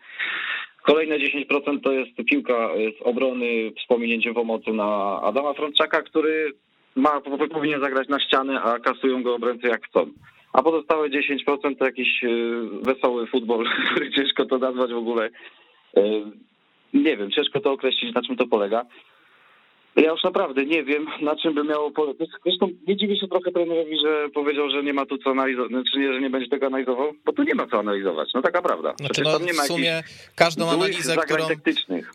Kolejne 0.84 1.20
10% 1.20 1.82
to 1.84 1.92
jest 1.92 2.12
piłka 2.30 2.70
z 3.00 3.02
obrony 3.02 3.72
z 3.84 3.88
pominięciem 3.88 4.34
pomocy 4.34 4.74
na 4.74 5.20
Adama 5.22 5.54
Frączaka, 5.54 6.02
który 6.02 6.54
ma, 6.96 7.22
powinien 7.54 7.82
zagrać 7.82 8.08
na 8.08 8.20
ściany, 8.20 8.60
a 8.60 8.80
kasują 8.80 9.24
go 9.24 9.36
obrońcy 9.36 9.68
jak 9.68 9.86
chcą. 9.86 10.12
A 10.54 10.64
pozostałe 10.64 11.10
10% 11.10 11.76
to 11.80 11.86
jakiś 11.86 12.24
y, 12.24 12.62
wesoły 12.82 13.28
futbol, 13.28 13.66
który 13.92 14.12
ciężko 14.12 14.46
to 14.46 14.58
nazwać 14.58 14.94
w 14.94 14.98
ogóle. 14.98 15.30
Y, 15.98 16.02
nie 16.94 17.18
wiem, 17.18 17.32
ciężko 17.32 17.60
to 17.60 17.72
określić, 17.72 18.16
na 18.16 18.22
czym 18.22 18.36
to 18.36 18.48
polega. 18.48 18.86
Ja 19.96 20.12
już 20.12 20.24
naprawdę 20.24 20.66
nie 20.66 20.84
wiem, 20.84 21.06
na 21.22 21.36
czym 21.36 21.54
by 21.54 21.64
miało 21.64 21.92
polegać. 21.92 22.30
Zresztą 22.46 22.70
nie 22.88 22.98
dziwię 22.98 23.18
się 23.18 23.28
trochę 23.28 23.52
trenerowi, 23.52 24.00
że 24.06 24.30
powiedział, 24.30 24.70
że 24.70 24.84
nie 24.84 24.94
ma 24.94 25.06
tu 25.06 25.18
co 25.18 25.30
analizować, 25.30 25.72
znaczy 25.72 26.00
nie, 26.00 26.14
że 26.14 26.22
nie 26.22 26.30
będzie 26.30 26.50
tego 26.50 26.66
analizował, 26.66 27.14
bo 27.26 27.34
tu 27.34 27.44
nie 27.44 27.56
ma 27.56 27.68
co 27.68 27.80
analizować. 27.80 28.30
No 28.34 28.42
taka 28.42 28.62
prawda. 28.62 28.94
Znaczy, 29.00 29.22
no, 29.22 29.40
w 29.40 29.68
sumie 29.68 30.04
każdą 30.36 30.70
analizę, 30.70 31.16
którą, 31.18 31.46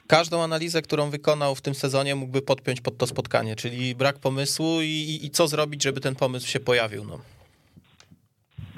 każdą 0.06 0.42
analizę, 0.42 0.82
którą 0.82 1.10
wykonał 1.10 1.54
w 1.54 1.62
tym 1.62 1.74
sezonie 1.74 2.14
mógłby 2.14 2.42
podpiąć 2.42 2.80
pod 2.80 2.96
to 2.96 3.06
spotkanie, 3.06 3.56
czyli 3.56 3.94
brak 3.94 4.18
pomysłu 4.18 4.80
i, 4.80 4.86
i, 4.86 5.26
i 5.26 5.30
co 5.30 5.48
zrobić, 5.48 5.82
żeby 5.82 6.00
ten 6.00 6.14
pomysł 6.14 6.48
się 6.48 6.60
pojawił. 6.60 7.04
No, 7.04 7.18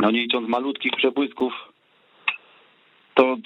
no 0.02 0.10
nie 0.10 0.20
licząc 0.20 0.48
malutkich 0.48 0.92
przebłysków 0.96 1.52
to 3.18 3.36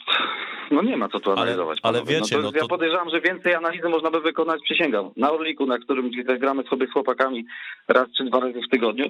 no 0.70 0.82
nie 0.82 0.96
ma 0.96 1.08
co 1.08 1.20
tu 1.20 1.32
analizować. 1.32 1.78
Ale, 1.82 1.98
ale 1.98 2.06
wiecie, 2.06 2.36
no 2.36 2.42
no 2.42 2.52
to... 2.52 2.58
ja 2.58 2.66
podejrzewam, 2.66 3.10
że 3.10 3.20
więcej 3.20 3.54
analizy 3.54 3.88
można 3.88 4.10
by 4.10 4.20
wykonać, 4.20 4.60
przysięgam, 4.64 5.10
na 5.16 5.32
Orliku, 5.32 5.66
na 5.66 5.78
którym 5.78 6.10
gramy 6.38 6.62
sobie 6.70 6.86
z 6.86 6.92
chłopakami 6.92 7.44
raz 7.88 8.08
czy 8.18 8.24
dwa 8.24 8.40
razy 8.40 8.60
w 8.68 8.70
tygodniu. 8.70 9.04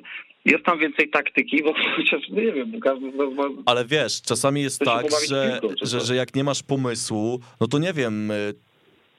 Jest 0.44 0.64
tam 0.64 0.78
więcej 0.78 1.10
taktyki, 1.10 1.62
bo 1.62 1.74
chociaż 1.96 2.28
nie 2.28 2.52
wiem, 2.52 2.80
każdy 2.80 3.06
nas 3.06 3.34
ma... 3.34 3.44
Ale 3.66 3.84
wiesz, 3.84 4.22
czasami 4.22 4.62
jest 4.62 4.80
tak, 4.80 5.06
że, 5.28 5.60
że, 5.82 6.00
że 6.00 6.16
jak 6.16 6.34
nie 6.34 6.44
masz 6.44 6.62
pomysłu, 6.62 7.40
no 7.60 7.66
to 7.66 7.78
nie 7.78 7.92
wiem, 7.92 8.30
y, 8.30 8.54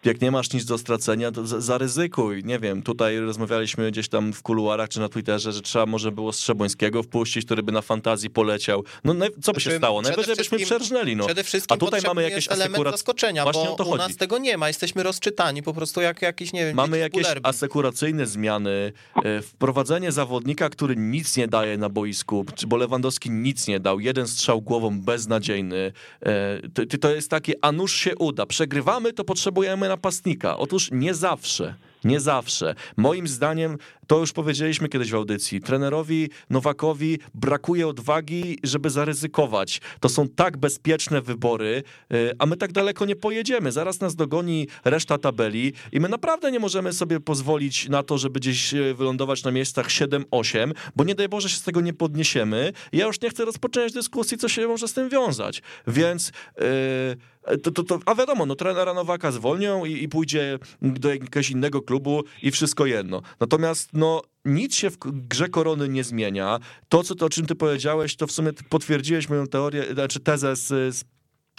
jak 0.05 0.21
nie 0.21 0.31
masz 0.31 0.53
nic 0.53 0.65
do 0.65 0.77
stracenia, 0.77 1.31
to 1.31 1.47
zaryzykuj. 1.61 2.43
Nie 2.43 2.59
wiem, 2.59 2.81
tutaj 2.81 3.19
rozmawialiśmy 3.19 3.91
gdzieś 3.91 4.09
tam 4.09 4.33
w 4.33 4.41
kuluarach 4.41 4.89
czy 4.89 4.99
na 4.99 5.09
Twitterze, 5.09 5.51
że 5.51 5.61
trzeba 5.61 5.85
może 5.85 6.11
było 6.11 6.33
Strzebońskiego 6.33 7.03
wpuścić, 7.03 7.45
który 7.45 7.63
by 7.63 7.71
na 7.71 7.81
fantazji 7.81 8.29
poleciał. 8.29 8.83
No 9.03 9.13
co 9.41 9.53
by 9.53 9.59
się 9.59 9.63
znaczy, 9.63 9.77
stało? 9.77 10.01
Najwyżej 10.01 10.35
byśmy 10.35 10.57
przerżnęli. 10.57 11.15
No. 11.15 11.25
Przede 11.25 11.43
wszystkim 11.43 11.75
A 11.75 11.77
tutaj 11.77 12.01
mamy 12.07 12.23
jakieś 12.23 12.47
element 12.47 12.73
asekurat... 12.73 12.93
zaskoczenia, 12.93 13.43
Właśnie 13.43 13.69
bo 13.77 13.83
u 13.85 13.95
nas 13.95 14.17
tego 14.17 14.37
nie 14.37 14.57
ma. 14.57 14.67
Jesteśmy 14.67 15.03
rozczytani 15.03 15.63
po 15.63 15.73
prostu 15.73 16.01
jak 16.01 16.21
jakiś, 16.21 16.53
nie 16.53 16.65
wiem, 16.65 16.75
Mamy 16.75 16.97
jakieś 16.97 17.27
asekuracyjne 17.43 18.25
zmiany, 18.25 18.91
e, 19.23 19.41
wprowadzenie 19.41 20.11
zawodnika, 20.11 20.69
który 20.69 20.95
nic 20.95 21.37
nie 21.37 21.47
daje 21.47 21.77
na 21.77 21.89
boisku, 21.89 22.45
bo 22.67 22.77
Lewandowski 22.77 23.31
nic 23.31 23.67
nie 23.67 23.79
dał, 23.79 23.99
jeden 23.99 24.27
strzał 24.27 24.61
głową 24.61 25.01
beznadziejny. 25.01 25.91
E, 26.21 26.59
to, 26.73 26.97
to 26.97 27.15
jest 27.15 27.29
takie, 27.29 27.53
a 27.61 27.71
nuż 27.71 27.95
się 27.95 28.15
uda. 28.15 28.45
Przegrywamy, 28.45 29.13
to 29.13 29.23
potrzebujemy 29.23 29.92
napastnika. 29.93 30.57
Otóż 30.57 30.89
nie 30.91 31.13
zawsze. 31.13 31.75
Nie 32.03 32.19
zawsze. 32.19 32.75
Moim 32.97 33.27
zdaniem, 33.27 33.77
to 34.07 34.19
już 34.19 34.33
powiedzieliśmy 34.33 34.89
kiedyś 34.89 35.11
w 35.11 35.15
audycji, 35.15 35.61
trenerowi 35.61 36.29
Nowakowi 36.49 37.19
brakuje 37.33 37.87
odwagi, 37.87 38.59
żeby 38.63 38.89
zaryzykować. 38.89 39.81
To 39.99 40.09
są 40.09 40.27
tak 40.27 40.57
bezpieczne 40.57 41.21
wybory, 41.21 41.83
y, 42.13 42.31
a 42.39 42.45
my 42.45 42.57
tak 42.57 42.71
daleko 42.71 43.05
nie 43.05 43.15
pojedziemy. 43.15 43.71
Zaraz 43.71 43.99
nas 43.99 44.15
dogoni 44.15 44.67
reszta 44.85 45.17
tabeli 45.17 45.73
i 45.91 45.99
my 45.99 46.09
naprawdę 46.09 46.51
nie 46.51 46.59
możemy 46.59 46.93
sobie 46.93 47.19
pozwolić 47.19 47.89
na 47.89 48.03
to, 48.03 48.17
żeby 48.17 48.39
gdzieś 48.39 48.73
y, 48.73 48.93
wylądować 48.93 49.43
na 49.43 49.51
miejscach 49.51 49.87
7-8, 49.87 50.71
bo 50.95 51.03
nie 51.03 51.15
daj 51.15 51.29
Boże 51.29 51.49
się 51.49 51.57
z 51.57 51.63
tego 51.63 51.81
nie 51.81 51.93
podniesiemy. 51.93 52.73
Ja 52.91 53.05
już 53.05 53.21
nie 53.21 53.29
chcę 53.29 53.45
rozpoczynać 53.45 53.93
dyskusji, 53.93 54.37
co 54.37 54.49
się 54.49 54.67
może 54.67 54.87
z 54.87 54.93
tym 54.93 55.09
wiązać. 55.09 55.61
Więc... 55.87 56.31
Yy, 56.57 57.32
to, 57.63 57.71
to, 57.71 57.83
to, 57.83 57.99
a 58.05 58.15
wiadomo, 58.15 58.45
no 58.45 58.55
trenera 58.55 58.93
Nowaka 58.93 59.31
zwolnią 59.31 59.85
i, 59.85 60.03
i 60.03 60.09
pójdzie 60.09 60.59
do 60.81 61.09
jakiegoś 61.09 61.49
innego 61.49 61.81
klubu 61.81 62.23
i 62.41 62.51
wszystko 62.51 62.85
jedno. 62.85 63.21
Natomiast 63.39 63.89
no 63.93 64.21
nic 64.45 64.75
się 64.75 64.89
w 64.89 64.97
grze 65.03 65.49
korony 65.49 65.89
nie 65.89 66.03
zmienia. 66.03 66.59
To, 66.89 67.03
co, 67.03 67.15
to, 67.15 67.25
o 67.25 67.29
czym 67.29 67.45
ty 67.45 67.55
powiedziałeś, 67.55 68.15
to 68.15 68.27
w 68.27 68.31
sumie 68.31 68.51
potwierdziłeś 68.69 69.29
moją 69.29 69.47
teorię, 69.47 69.85
znaczy 69.93 70.19
tezę 70.19 70.55
z, 70.55 70.95
z 70.95 71.03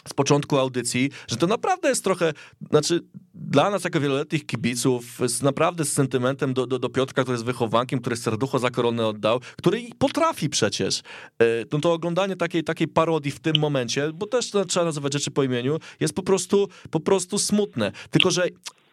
z 0.08 0.14
początku 0.14 0.58
audycji, 0.58 1.10
że 1.28 1.36
to 1.36 1.46
naprawdę 1.46 1.88
jest 1.88 2.04
trochę, 2.04 2.32
znaczy 2.70 3.00
dla 3.34 3.70
nas 3.70 3.84
jako 3.84 4.00
wieloletnich 4.00 4.46
kibiców, 4.46 5.04
z, 5.26 5.42
naprawdę 5.42 5.84
z 5.84 5.92
sentymentem 5.92 6.54
do, 6.54 6.66
do, 6.66 6.78
do 6.78 6.88
Piotrka, 6.88 7.22
który 7.22 7.34
jest 7.34 7.44
wychowankiem, 7.44 8.00
który 8.00 8.16
serducho 8.16 8.58
za 8.58 8.70
koronę 8.70 9.06
oddał, 9.06 9.40
który 9.56 9.82
potrafi 9.98 10.48
przecież. 10.48 11.00
E, 11.38 11.44
no 11.72 11.80
to 11.80 11.92
oglądanie 11.92 12.36
takiej, 12.36 12.64
takiej 12.64 12.88
parodii 12.88 13.30
w 13.30 13.40
tym 13.40 13.58
momencie, 13.58 14.12
bo 14.14 14.26
też 14.26 14.50
trzeba 14.68 14.86
nazywać 14.86 15.12
rzeczy 15.12 15.30
po 15.30 15.42
imieniu, 15.42 15.78
jest 16.00 16.14
po 16.14 16.22
prostu, 16.22 16.68
po 16.90 17.00
prostu 17.00 17.38
smutne. 17.38 17.92
Tylko, 18.10 18.30
że 18.30 18.48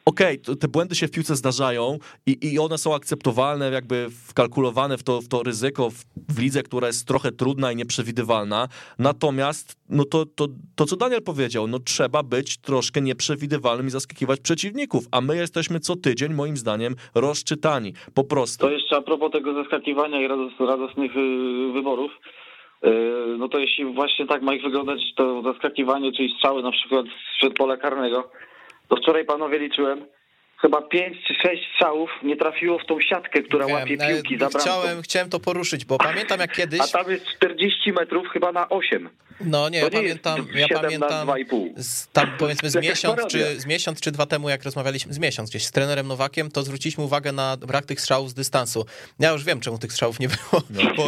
okej, 0.06 0.40
okay, 0.44 0.56
te 0.56 0.68
błędy 0.68 0.96
się 0.96 1.08
w 1.08 1.12
piłce 1.12 1.36
zdarzają 1.36 1.98
i, 2.26 2.54
i 2.54 2.60
one 2.60 2.78
są 2.78 2.96
akceptowalne, 2.96 3.72
jakby 3.72 4.08
wkalkulowane 4.30 4.98
w 4.98 5.04
to, 5.04 5.22
w 5.22 5.28
to 5.28 5.44
ryzyko 5.44 5.90
w, 5.90 5.96
w 6.36 6.40
lidze, 6.40 6.64
która 6.64 6.88
jest 6.88 7.08
trochę 7.08 7.32
trudna 7.32 7.72
i 7.72 7.76
nieprzewidywalna. 7.76 8.68
Natomiast, 9.00 9.78
no 9.90 10.04
to, 10.06 10.26
to, 10.26 10.48
to, 10.76 10.86
co 10.86 10.96
Daniel 10.96 11.24
powiedział, 11.24 11.68
no 11.68 11.80
trzeba 11.80 12.24
być 12.24 12.58
troszkę 12.58 13.02
nieprzewidywalnym 13.02 13.88
i 13.88 13.90
zaskakiwać 13.90 14.40
przeciwników, 14.40 15.04
a 15.12 15.22
my 15.22 15.36
jesteśmy 15.36 15.80
co 15.80 15.96
tydzień, 15.96 16.34
moim 16.34 16.58
zdaniem, 16.58 16.96
rozczytani. 17.16 17.94
Po 18.14 18.24
prostu. 18.24 18.66
To 18.66 18.72
jeszcze 18.72 18.96
a 18.96 19.02
propos 19.02 19.32
tego 19.32 19.54
zaskakiwania 19.54 20.22
i 20.22 20.28
rados, 20.28 20.54
radosnych 20.60 21.18
y, 21.18 21.72
wyborów, 21.74 22.12
y, 22.86 22.90
no 23.38 23.50
to 23.50 23.60
jeśli 23.60 23.94
właśnie 23.94 24.28
tak 24.28 24.42
ma 24.42 24.54
ich 24.54 24.64
wyglądać 24.64 25.00
to 25.16 25.42
zaskakiwanie, 25.42 26.12
czyli 26.12 26.34
strzały 26.34 26.64
na 26.64 26.72
przykład 26.72 27.06
przed 27.38 27.54
pola 27.54 27.78
karnego, 27.78 28.32
to 28.92 28.98
wczoraj 28.98 29.26
panowie 29.26 29.60
liczyłem, 29.60 30.06
chyba 30.62 30.82
5 30.82 31.18
czy 31.28 31.34
6 31.34 31.64
strzałów 31.74 32.10
nie 32.24 32.38
trafiło 32.38 32.80
w 32.80 32.86
tą 32.86 33.02
siatkę, 33.02 33.42
która 33.42 33.66
Wiem, 33.66 33.76
łapie 33.76 33.98
piłki 33.98 34.38
za 34.38 34.50
chciałem, 34.60 35.02
chciałem 35.02 35.30
to 35.30 35.40
poruszyć, 35.40 35.86
bo 35.86 35.98
pamiętam 35.98 36.40
jak 36.40 36.54
kiedyś... 36.54 36.82
A 36.82 36.88
tam 36.88 37.12
jest 37.12 37.26
40 37.28 37.94
metrów 37.94 38.28
chyba 38.34 38.52
na 38.52 38.70
8. 38.70 39.10
No 39.46 39.70
nie, 39.70 39.80
ja 39.80 39.90
pamiętam, 39.90 40.48
ja 40.56 40.68
pamiętam 40.82 41.28
z, 41.76 42.08
tam 42.08 42.28
powiedzmy 42.38 42.70
z 42.70 42.76
miesiąc, 42.76 43.28
czy, 43.28 43.60
z 43.60 43.66
miesiąc 43.66 44.02
czy 44.02 44.12
dwa 44.12 44.26
temu, 44.26 44.50
jak 44.50 44.64
rozmawialiśmy, 44.64 45.14
z 45.14 45.20
miesiąc 45.20 45.50
gdzieś 45.50 45.66
z 45.66 45.72
trenerem 45.72 46.08
Nowakiem, 46.08 46.52
to 46.52 46.64
zwróciliśmy 46.64 47.04
uwagę 47.04 47.32
na 47.32 47.58
brak 47.58 47.86
tych 47.86 48.02
strzałów 48.02 48.30
z 48.30 48.34
dystansu. 48.34 48.86
Ja 49.20 49.32
już 49.32 49.44
wiem, 49.44 49.60
czemu 49.60 49.78
tych 49.78 49.94
strzałów 49.94 50.20
nie 50.20 50.28
było, 50.28 50.62
no. 50.70 50.82
bo 50.98 51.04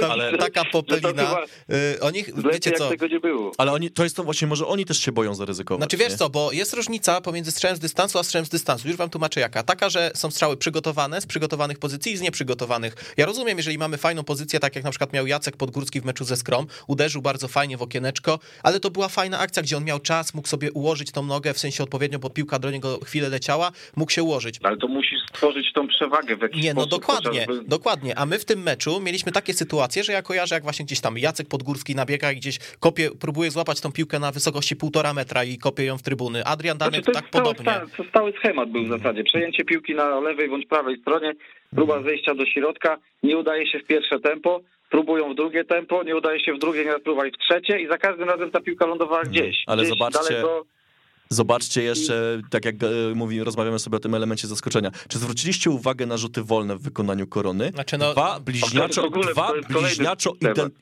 tam 0.00 0.10
ale... 0.10 0.38
taka 0.38 0.64
popelina. 0.64 1.12
No 1.12 1.38
y, 1.76 2.00
oni, 2.00 2.24
wiecie 2.52 2.72
co? 2.72 2.88
Tego 2.88 3.06
nie 3.06 3.20
było. 3.20 3.52
Ale 3.58 3.72
oni, 3.72 3.90
to 3.90 4.04
jest 4.04 4.16
to 4.16 4.24
właśnie, 4.24 4.48
może 4.48 4.66
oni 4.66 4.84
też 4.84 4.98
się 4.98 5.12
boją 5.12 5.34
zaryzykować. 5.34 5.80
Znaczy 5.80 5.96
wiesz 5.96 6.12
nie? 6.12 6.18
co, 6.18 6.30
bo 6.30 6.52
jest 6.52 6.74
różnica 6.74 7.20
pomiędzy 7.20 7.50
strzałem 7.50 7.76
z 7.76 7.80
dystansu, 7.80 8.18
a 8.18 8.22
strzałem 8.22 8.46
z 8.46 8.48
dystansu. 8.48 8.88
Już 8.96 8.98
wam 8.98 9.10
tłumaczę 9.10 9.40
jaka. 9.40 9.62
Taka, 9.62 9.88
że 9.90 10.10
są 10.14 10.30
strzały 10.30 10.56
przygotowane, 10.56 11.20
z 11.20 11.26
przygotowanych 11.26 11.78
pozycji 11.78 12.12
i 12.12 12.16
z 12.16 12.20
nieprzygotowanych. 12.20 13.14
Ja 13.16 13.26
rozumiem, 13.26 13.56
jeżeli 13.58 13.78
mamy 13.78 13.96
fajną 13.96 14.24
pozycję, 14.24 14.60
tak 14.60 14.74
jak 14.76 14.84
na 14.84 14.90
przykład 14.90 15.12
miał 15.12 15.26
Jacek 15.26 15.56
Podgórski 15.56 16.00
w 16.00 16.04
meczu 16.04 16.24
ze 16.24 16.36
Skrom, 16.36 16.66
uderzył 16.86 17.22
bardzo 17.22 17.48
fajnie 17.48 17.76
w 17.76 17.82
okieneczko, 17.82 18.38
ale 18.62 18.80
to 18.80 18.90
była 18.90 19.08
fajna 19.08 19.38
akcja, 19.38 19.62
gdzie 19.62 19.76
on 19.76 19.84
miał 19.84 20.00
czas, 20.00 20.34
mógł 20.34 20.48
sobie 20.48 20.72
ułożyć 20.72 21.10
tą 21.12 21.22
nogę, 21.26 21.54
w 21.54 21.58
sensie 21.58 21.82
odpowiednio, 21.82 22.18
bo 22.18 22.30
piłka 22.30 22.58
do 22.58 22.70
niego 22.70 22.98
chwilę 23.04 23.28
leciała, 23.28 23.72
mógł 23.96 24.12
się 24.12 24.22
ułożyć. 24.22 24.58
Ale 24.62 24.76
to 24.76 24.88
musisz 24.88 25.18
stworzyć 25.28 25.72
tą 25.72 25.88
przewagę 25.88 26.36
w 26.36 26.40
jakiś 26.42 26.62
Nie, 26.62 26.74
no 26.74 26.82
sposób. 26.82 27.00
dokładnie, 27.00 27.40
chociażby- 27.46 27.68
dokładnie. 27.68 28.18
A 28.18 28.26
my 28.26 28.38
w 28.38 28.44
tym 28.44 28.62
meczu 28.62 29.00
mieliśmy 29.00 29.32
takie 29.32 29.54
sytuacje, 29.54 30.04
że 30.04 30.12
ja 30.12 30.22
kojarzę, 30.22 30.54
jak 30.54 30.62
właśnie 30.62 30.84
gdzieś 30.84 31.00
tam 31.00 31.18
Jacek 31.18 31.48
Podgórski 31.48 31.94
nabiega 31.94 32.32
i 32.32 32.36
gdzieś 32.36 32.58
kopie, 32.80 33.10
próbuje 33.10 33.50
złapać 33.50 33.80
tą 33.80 33.92
piłkę 33.92 34.18
na 34.18 34.32
wysokości 34.32 34.76
półtora 34.76 35.14
metra 35.14 35.44
i 35.44 35.58
kopie 35.58 35.84
ją 35.84 35.98
w 35.98 36.02
trybuny. 36.02 36.44
Adrian 36.44 36.78
Danek 36.78 36.94
Znaczy, 36.94 37.06
to 37.06 37.12
tak 37.20 37.30
podobnie. 37.30 37.64
sta- 37.64 37.86
to 37.96 38.04
stały 38.08 38.32
schemat 38.38 38.70
był 38.70 38.85
w 38.86 38.88
zasadzie. 38.88 39.24
Przejęcie 39.24 39.64
piłki 39.64 39.94
na 39.94 40.20
lewej 40.20 40.48
bądź 40.48 40.66
prawej 40.66 40.96
stronie, 40.96 41.32
próba 41.74 42.02
zejścia 42.02 42.34
do 42.34 42.46
środka, 42.46 42.98
nie 43.22 43.38
udaje 43.38 43.66
się 43.66 43.78
w 43.78 43.86
pierwsze 43.86 44.20
tempo, 44.20 44.60
próbują 44.90 45.32
w 45.32 45.36
drugie 45.36 45.64
tempo, 45.64 46.02
nie 46.02 46.16
udaje 46.16 46.40
się 46.40 46.54
w 46.54 46.58
drugie, 46.58 46.84
nie 46.84 46.92
próbowali 46.92 47.30
w 47.30 47.38
trzecie 47.38 47.80
i 47.80 47.88
za 47.88 47.98
każdym 47.98 48.28
razem 48.28 48.50
ta 48.50 48.60
piłka 48.60 48.86
lądowała 48.86 49.22
gdzieś. 49.22 49.64
ale 49.66 49.82
gdzieś 49.82 49.98
zobaczcie, 49.98 50.34
Daleko, 50.34 50.64
Zobaczcie 51.30 51.82
jeszcze, 51.82 52.42
tak 52.50 52.64
jak 52.64 52.74
e, 52.82 52.86
mówi, 53.14 53.44
rozmawiamy 53.44 53.78
sobie 53.78 53.96
o 53.96 54.00
tym 54.00 54.14
elemencie 54.14 54.48
zaskoczenia. 54.48 54.90
Czy 55.08 55.18
zwróciliście 55.18 55.70
uwagę 55.70 56.06
na 56.06 56.16
rzuty 56.16 56.42
wolne 56.42 56.76
w 56.76 56.82
wykonaniu 56.82 57.26
korony? 57.26 57.70
Znaczy, 57.74 57.98
no- 57.98 58.12
dwa 58.12 58.40
bliźniaczo, 58.40 59.04
ogóle 59.04 59.32
dwa 59.32 59.52
bliźniaczo 59.68 60.32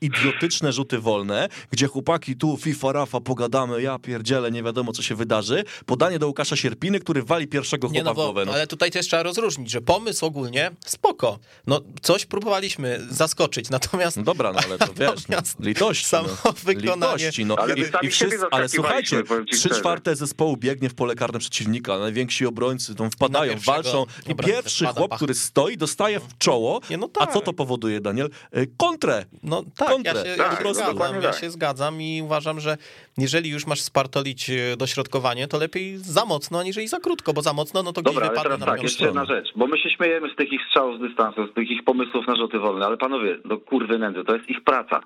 idiotyczne 0.00 0.72
rzuty 0.72 0.98
wolne, 0.98 1.48
gdzie 1.70 1.87
chłopaki 1.87 2.37
tu 2.37 2.57
FIFA, 2.57 2.92
Rafa, 2.92 3.20
pogadamy, 3.20 3.83
ja 3.83 3.98
pierdzielę, 3.98 4.50
nie 4.50 4.62
wiadomo 4.62 4.92
co 4.92 5.02
się 5.02 5.14
wydarzy. 5.14 5.64
Podanie 5.87 6.18
do 6.18 6.26
Łukasza 6.26 6.57
Sierpiny, 6.57 7.00
który 7.00 7.22
wali 7.22 7.46
pierwszego 7.48 7.88
chłopa 7.88 7.98
Nie, 7.98 8.04
no 8.04 8.14
bo, 8.14 8.22
głowę. 8.24 8.44
No. 8.44 8.52
ale 8.52 8.66
tutaj 8.66 8.90
też 8.90 9.07
trzeba 9.07 9.22
rozróżnić, 9.22 9.70
że 9.70 9.80
pomysł 9.80 10.26
ogólnie 10.26 10.70
spoko. 10.87 11.38
No 11.66 11.80
coś 12.02 12.26
próbowaliśmy 12.26 13.07
zaskoczyć, 13.11 13.70
natomiast 13.70 14.16
No 14.16 14.22
dobra, 14.22 14.52
no 14.52 14.59
ale 14.66 14.78
to 14.78 14.94
wiesz, 15.00 15.28
no, 15.28 15.37
litości. 15.61 16.04
samo 16.07 16.28
no. 16.44 16.52
wykonanie- 16.52 17.16
Litości, 17.16 17.44
no. 17.44 17.57
Ale 17.59 17.74
I, 17.74 17.85
i 18.02 18.11
wszyscy, 18.11 18.38
ale 18.50 18.68
słuchajcie, 18.68 19.22
trzy 19.52 19.68
czwarte 19.70 20.16
zespołu 20.35 20.57
biegnie 20.57 20.88
w 20.88 20.94
pole 20.94 21.14
karne 21.14 21.38
przeciwnika, 21.38 21.99
najwięksi 21.99 22.47
obrońcy 22.47 22.94
tam 22.94 23.11
wpadają, 23.11 23.53
pierwszego 23.53 23.73
walczą 23.83 24.07
i 24.27 24.35
pierwszy 24.35 24.85
wpada, 24.85 24.99
chłop, 25.01 25.11
pach. 25.11 25.18
który 25.18 25.35
stoi, 25.35 25.77
dostaje 25.77 26.20
w 26.20 26.38
czoło, 26.38 26.81
Nie, 26.90 26.97
no 26.97 27.09
a 27.20 27.27
tak. 27.27 27.35
co 27.35 27.40
to 27.40 27.53
powoduje, 27.53 28.01
Daniel? 28.01 28.31
Y, 28.57 28.70
Kontrę. 28.77 29.25
No 29.42 29.62
tak, 29.77 29.88
Kontrę. 29.88 30.12
ja 30.14 30.25
się, 30.25 30.37
Tak, 30.37 30.53
ja 30.53 30.59
się 30.59 30.64
no 30.64 30.75
zgadzam, 30.75 30.92
dokładnie 30.94 31.23
ja 31.23 31.31
tak. 31.31 31.40
się 31.40 31.51
zgadzam 31.51 32.03
i 32.03 32.23
uważam, 32.23 32.61
że 32.61 32.79
jeżeli 33.18 33.50
już 33.50 33.66
masz 33.66 33.81
spartolić 33.81 34.50
e, 34.50 34.77
dośrodkowanie, 34.77 35.48
to 35.48 35.59
lepiej 35.59 35.96
za 35.96 36.24
mocno, 36.24 36.61
aniżeli 36.61 36.88
za 36.88 37.00
krótko, 37.00 37.33
bo 37.33 37.42
za 37.42 37.53
mocno, 37.53 37.83
no 37.83 37.92
to 37.92 38.03
gdzieś 38.03 38.14
Dobra, 38.14 38.29
ale 38.29 38.37
wypadnie 38.37 38.66
na 38.66 38.72
tak, 38.72 38.83
jeszcze 38.83 39.05
jedna 39.05 39.24
rzecz, 39.24 39.53
bo 39.57 39.66
my 39.66 39.79
się 39.79 39.90
śmiejemy 39.90 40.31
z 40.33 40.37
tych 40.37 40.53
ich 40.53 40.61
strzałów 40.68 40.98
z 40.98 41.00
dystansu, 41.00 41.46
z 41.46 41.55
tych 41.55 41.70
ich 41.70 41.85
pomysłów 41.85 42.27
na 42.27 42.37
rzuty 42.37 42.59
wolne, 42.59 42.87
ale 42.87 42.96
panowie, 42.96 43.38
do 43.44 43.59
kurwy 43.59 43.98
nędzy, 43.98 44.24
to 44.24 44.37
jest 44.37 44.50
ich 44.50 44.64
praca. 44.64 45.00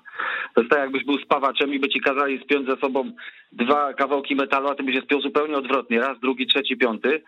To 0.55 0.61
jest 0.61 0.71
tak, 0.71 0.79
jakbyś 0.79 1.05
był 1.05 1.17
spawaczem 1.17 1.73
i 1.73 1.79
by 1.79 1.89
ci 1.89 2.01
kazali 2.01 2.43
spiąć 2.43 2.67
ze 2.67 2.77
sobą 2.77 3.11
dwa 3.51 3.93
kawałki 3.93 4.35
metalu, 4.35 4.67
a 4.69 4.75
ty 4.75 4.83
byś 4.83 4.95
się 4.95 5.01
spiął 5.01 5.21
zupełnie 5.21 5.57
odwrotnie, 5.57 5.99
raz, 5.99 6.19
drugi, 6.19 6.47
trzeci, 6.47 6.77
piąty 6.77 7.21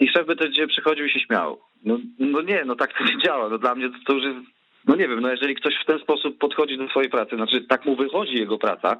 i 0.00 0.08
szef 0.08 0.26
by 0.26 0.36
to 0.36 0.48
gdzie 0.48 0.66
przychodził 0.66 1.06
i 1.06 1.10
się 1.10 1.20
śmiał. 1.20 1.60
No, 1.84 1.98
no 2.18 2.42
nie, 2.42 2.64
no 2.64 2.76
tak 2.76 2.98
to 2.98 3.04
nie 3.04 3.18
działa, 3.24 3.48
no 3.48 3.58
dla 3.58 3.74
mnie 3.74 3.88
to, 3.88 3.94
to 4.06 4.12
już 4.12 4.24
jest, 4.24 4.38
no 4.86 4.96
nie 4.96 5.08
wiem, 5.08 5.20
no 5.20 5.30
jeżeli 5.30 5.54
ktoś 5.54 5.74
w 5.82 5.86
ten 5.86 5.98
sposób 5.98 6.38
podchodzi 6.38 6.78
do 6.78 6.88
swojej 6.88 7.10
pracy, 7.10 7.36
znaczy 7.36 7.60
tak 7.60 7.86
mu 7.86 7.96
wychodzi 7.96 8.34
jego 8.34 8.58
praca, 8.58 8.96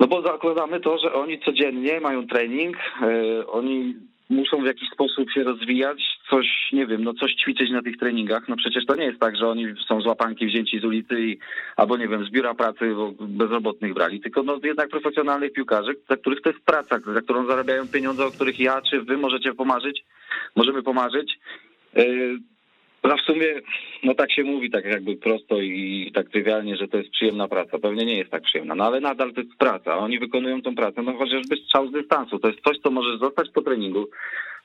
no 0.00 0.06
bo 0.06 0.22
zakładamy 0.22 0.80
to, 0.80 0.98
że 0.98 1.12
oni 1.12 1.40
codziennie 1.40 2.00
mają 2.00 2.26
trening, 2.26 2.76
e, 2.76 3.46
oni 3.46 3.94
muszą 4.30 4.62
w 4.62 4.66
jakiś 4.66 4.88
sposób 4.90 5.30
się 5.30 5.42
rozwijać, 5.42 6.02
coś, 6.30 6.46
nie 6.72 6.86
wiem, 6.86 7.04
no 7.04 7.14
coś 7.14 7.34
ćwiczyć 7.34 7.70
na 7.70 7.82
tych 7.82 7.96
treningach. 7.96 8.48
No 8.48 8.56
przecież 8.56 8.86
to 8.86 8.94
nie 8.94 9.04
jest 9.04 9.20
tak, 9.20 9.36
że 9.36 9.48
oni 9.48 9.66
są 9.88 10.00
z 10.00 10.06
łapanki 10.06 10.46
wzięci 10.46 10.80
z 10.80 10.84
ulicy 10.84 11.20
i, 11.20 11.38
albo 11.76 11.96
nie 11.96 12.08
wiem, 12.08 12.24
z 12.24 12.30
biura 12.30 12.54
pracy 12.54 12.94
bo 12.94 13.12
bezrobotnych 13.20 13.94
brali, 13.94 14.20
tylko 14.20 14.42
no 14.42 14.58
jednak 14.64 14.88
profesjonalnych 14.88 15.52
piłkarzy, 15.52 15.96
dla 16.06 16.16
których 16.16 16.42
to 16.42 16.50
jest 16.50 16.64
praca, 16.64 16.98
za 17.14 17.20
którą 17.20 17.46
zarabiają 17.46 17.88
pieniądze, 17.88 18.26
o 18.26 18.30
których 18.30 18.60
ja 18.60 18.82
czy 18.90 19.02
wy 19.02 19.16
możecie 19.16 19.54
pomarzyć, 19.54 20.04
możemy 20.56 20.82
pomarzyć. 20.82 21.38
A 23.02 23.16
w 23.16 23.20
sumie, 23.20 23.46
no 24.02 24.14
tak 24.14 24.32
się 24.32 24.44
mówi, 24.44 24.70
tak 24.70 24.84
jakby 24.84 25.16
prosto 25.16 25.60
i 25.60 26.10
tak 26.14 26.28
trywialnie, 26.28 26.76
że 26.76 26.88
to 26.88 26.96
jest 26.96 27.10
przyjemna 27.10 27.48
praca. 27.48 27.78
Pewnie 27.78 28.04
nie 28.06 28.18
jest 28.18 28.30
tak 28.30 28.42
przyjemna, 28.42 28.74
no 28.74 28.84
ale 28.84 29.00
nadal 29.00 29.32
to 29.32 29.40
jest 29.40 29.54
praca. 29.58 29.98
Oni 29.98 30.18
wykonują 30.18 30.62
tą 30.62 30.74
pracę, 30.74 31.02
no 31.02 31.14
chociażby 31.14 31.56
strzał 31.56 31.88
z 31.88 31.92
dystansu. 31.92 32.38
To 32.38 32.48
jest 32.48 32.60
coś, 32.60 32.78
co 32.78 32.90
możesz 32.90 33.18
zostać 33.18 33.50
po 33.54 33.62
treningu, 33.62 34.08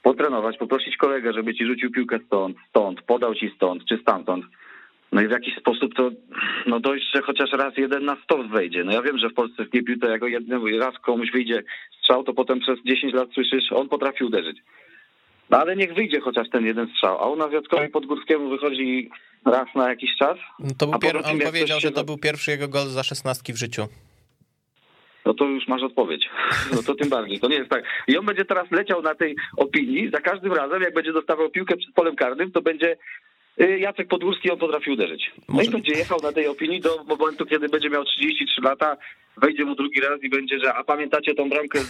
potrenować, 0.04 0.58
poprosić 0.58 0.98
kolegę, 0.98 1.34
żeby 1.34 1.56
ci 1.56 1.66
rzucił 1.66 1.92
piłkę 1.92 2.20
stąd, 2.28 2.58
stąd, 2.70 3.02
podał 3.02 3.36
ci 3.36 3.52
stąd 3.56 3.86
czy 3.86 3.98
stamtąd. 3.98 4.46
No 5.12 5.22
i 5.22 5.28
w 5.28 5.32
jakiś 5.32 5.56
sposób 5.56 5.96
to, 5.96 6.12
no 6.66 6.80
że 7.16 7.22
chociaż 7.22 7.52
raz 7.52 7.78
jeden 7.78 8.06
na 8.06 8.18
sto 8.24 8.44
wejdzie. 8.44 8.84
No 8.84 8.92
ja 8.92 9.02
wiem, 9.02 9.18
że 9.18 9.30
w 9.30 9.34
Polsce 9.34 9.66
w 9.66 9.70
piłce, 9.70 10.08
jak 10.08 10.22
jednym 10.22 10.80
raz 10.80 11.00
komuś 11.00 11.32
wyjdzie 11.32 11.64
strzał, 12.00 12.24
to 12.24 12.34
potem 12.34 12.60
przez 12.60 12.80
10 12.86 13.14
lat 13.14 13.30
słyszysz, 13.34 13.72
on 13.72 13.90
potrafi 13.90 14.24
uderzyć. 14.24 14.58
No 15.50 15.58
ale 15.58 15.76
niech 15.76 15.94
wyjdzie 15.94 16.20
chociaż 16.20 16.50
ten 16.50 16.66
jeden 16.66 16.88
strzał. 16.88 17.24
A 17.24 17.30
u 17.30 17.36
nas 17.36 17.52
Jackowi 17.54 17.90
Podgórskiemu 17.90 18.50
wychodzi 18.50 19.10
raz 19.46 19.68
na 19.76 19.90
jakiś 19.90 20.10
czas, 20.20 20.38
No 20.60 20.70
To 20.78 20.88
był 20.88 21.00
pier... 21.00 21.18
On 21.18 21.40
powiedział, 21.40 21.80
że 21.80 21.92
to 21.92 22.04
był 22.04 22.18
pierwszy 22.18 22.52
jego 22.52 22.68
gol 22.68 22.88
za 22.88 23.04
szesnastki 23.04 23.54
w 23.54 23.58
życiu. 23.58 23.88
no 25.26 25.34
to 25.34 25.46
już 25.46 25.68
masz 25.68 25.84
odpowiedź. 25.84 26.30
No 26.76 26.84
to 26.84 26.96
tym 26.96 27.10
bardziej. 27.10 27.40
To 27.40 27.48
nie 27.48 27.56
jest 27.56 27.70
tak. 27.70 27.84
I 28.08 28.18
on 28.18 28.26
będzie 28.26 28.46
teraz 28.46 28.72
leciał 28.72 29.02
na 29.02 29.16
tej 29.16 29.36
opinii. 29.58 30.10
Za 30.14 30.22
każdym 30.22 30.54
razem, 30.54 30.82
jak 30.82 30.94
będzie 30.94 31.14
dostawał 31.14 31.50
piłkę 31.50 31.78
przed 31.78 31.94
polem 31.94 32.16
karnym, 32.16 32.52
to 32.52 32.62
będzie 32.62 32.98
y, 33.62 33.80
Jacek 33.80 34.08
Podgórski, 34.08 34.52
on 34.52 34.58
potrafi 34.60 34.92
uderzyć. 34.92 35.32
No 35.38 35.44
Może- 35.56 35.70
i 35.70 35.72
będzie 35.72 35.94
jechał 35.94 36.20
na 36.24 36.32
tej 36.32 36.48
opinii 36.48 36.82
do 36.82 37.04
momentu, 37.04 37.46
kiedy 37.46 37.70
będzie 37.70 37.90
miał 37.90 38.04
33 38.06 38.62
lata, 38.62 38.98
wejdzie 39.42 39.66
mu 39.66 39.76
drugi 39.76 40.02
raz 40.02 40.24
i 40.24 40.30
będzie, 40.30 40.60
że 40.60 40.74
a 40.74 40.84
pamiętacie 40.84 41.36
tą 41.36 41.50
bramkę 41.50 41.80
z, 41.80 41.86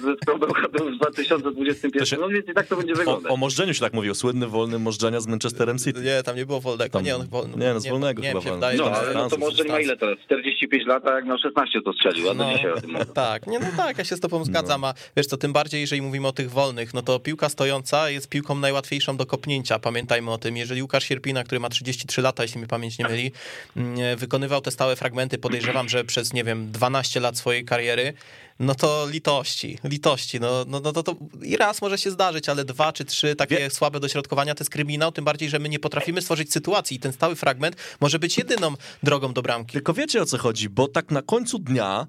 z 0.00 0.24
Bełchatów 0.40 0.92
w 0.92 0.96
2021? 0.96 1.90
To 2.00 2.04
się- 2.04 2.16
No 2.16 2.28
więc 2.28 2.48
i 2.48 2.54
tak 2.54 2.66
to 2.66 2.76
będzie 2.76 2.92
O, 2.92 2.96
wyglądać. 2.96 3.32
o 3.32 3.36
Możdżeniu 3.36 3.74
się 3.74 3.80
tak 3.80 3.92
mówił, 3.92 4.14
słynny 4.14 4.46
wolny 4.46 4.78
Możdżenia 4.78 5.20
z 5.20 5.26
Manchesterem 5.26 5.78
City. 5.78 6.00
Nie, 6.00 6.22
tam 6.22 6.36
nie 6.36 6.46
było 6.46 6.60
wolnego. 6.60 6.92
Tam- 6.92 7.04
Nie, 7.04 7.16
on 7.16 7.26
nie, 7.56 7.74
no 7.74 7.80
z 7.80 7.86
wolnego 7.88 8.22
nie, 8.22 8.28
chyba 8.28 8.40
się 8.40 8.54
wydaje, 8.54 8.78
No, 8.78 8.84
ale 8.90 9.14
no 9.14 9.28
to 9.28 9.36
nie 9.64 9.72
ma 9.72 9.80
ile 9.80 9.96
teraz? 9.96 10.18
45 10.24 10.86
lat, 10.86 11.06
a 11.06 11.14
jak 11.16 11.24
miał 11.24 11.38
16 11.38 11.82
to 11.82 11.92
strzelił, 11.92 12.30
a 12.30 12.34
No, 12.34 12.52
dzisiaj 12.56 12.72
o 12.72 12.80
tym 12.80 12.90
mówię. 12.92 13.04
tak, 13.14 13.46
nie, 13.46 13.58
no 13.58 13.66
tak, 13.76 13.98
ja 13.98 14.04
się 14.04 14.16
z 14.16 14.20
tobą 14.20 14.44
zgadzam, 14.44 14.84
a 14.84 14.94
wiesz 15.16 15.26
co, 15.26 15.36
tym 15.36 15.52
bardziej, 15.52 15.80
jeżeli 15.80 16.02
mówimy 16.02 16.28
o 16.28 16.32
tych 16.32 16.50
wolnych, 16.50 16.94
no 16.94 17.02
to 17.02 17.18
piłka 17.18 17.48
stojąca 17.48 18.10
jest 18.10 18.28
piłką 18.28 18.54
najłatwiejszą 18.54 19.16
do 19.16 19.26
kopnięcia, 19.26 19.78
pamiętajmy 19.78 20.30
o 20.30 20.38
tym. 20.38 20.56
Jeżeli 20.56 20.82
Łukasz 20.82 21.04
Sierpina, 21.04 21.44
który 21.44 21.60
ma 21.60 21.68
33 21.68 22.22
lata, 22.22 22.42
jeśli 22.42 22.60
mi 22.60 22.66
pamięć 22.66 22.98
nie 22.98 23.08
myli, 23.08 23.32
mm, 23.76 24.16
wykonywał 24.18 24.60
te 24.60 24.70
stałe 24.70 24.96
fragmenty, 24.96 25.38
podejrzewam, 25.38 25.88
że 25.88 26.04
przez, 26.04 26.32
nie 26.32 26.44
wiem, 26.44 26.69
12 26.70 27.20
lat 27.20 27.38
swojej 27.38 27.64
kariery, 27.64 28.12
no 28.58 28.74
to 28.74 29.06
litości, 29.10 29.78
litości, 29.84 30.40
no, 30.40 30.64
no, 30.68 30.80
no 30.80 30.92
to, 30.92 31.02
to 31.02 31.16
i 31.42 31.56
raz 31.56 31.82
może 31.82 31.98
się 31.98 32.10
zdarzyć, 32.10 32.48
ale 32.48 32.64
dwa 32.64 32.92
czy 32.92 33.04
trzy 33.04 33.36
takie 33.36 33.56
Wie- 33.56 33.70
słabe 33.70 34.00
dośrodkowania 34.00 34.54
to 34.54 34.62
jest 34.62 34.70
kryminał, 34.70 35.12
tym 35.12 35.24
bardziej, 35.24 35.48
że 35.50 35.58
my 35.58 35.68
nie 35.68 35.78
potrafimy 35.78 36.22
stworzyć 36.22 36.52
sytuacji 36.52 36.96
i 36.96 37.00
ten 37.00 37.12
stały 37.12 37.36
fragment 37.36 37.76
może 38.00 38.18
być 38.18 38.38
jedyną 38.38 38.74
drogą 39.02 39.32
do 39.32 39.42
bramki. 39.42 39.72
Tylko 39.72 39.94
wiecie 39.94 40.22
o 40.22 40.26
co 40.26 40.38
chodzi, 40.38 40.68
bo 40.68 40.88
tak 40.88 41.10
na 41.10 41.22
końcu 41.22 41.58
dnia 41.58 42.06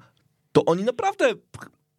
to 0.52 0.66
oni 0.66 0.84
naprawdę 0.84 1.34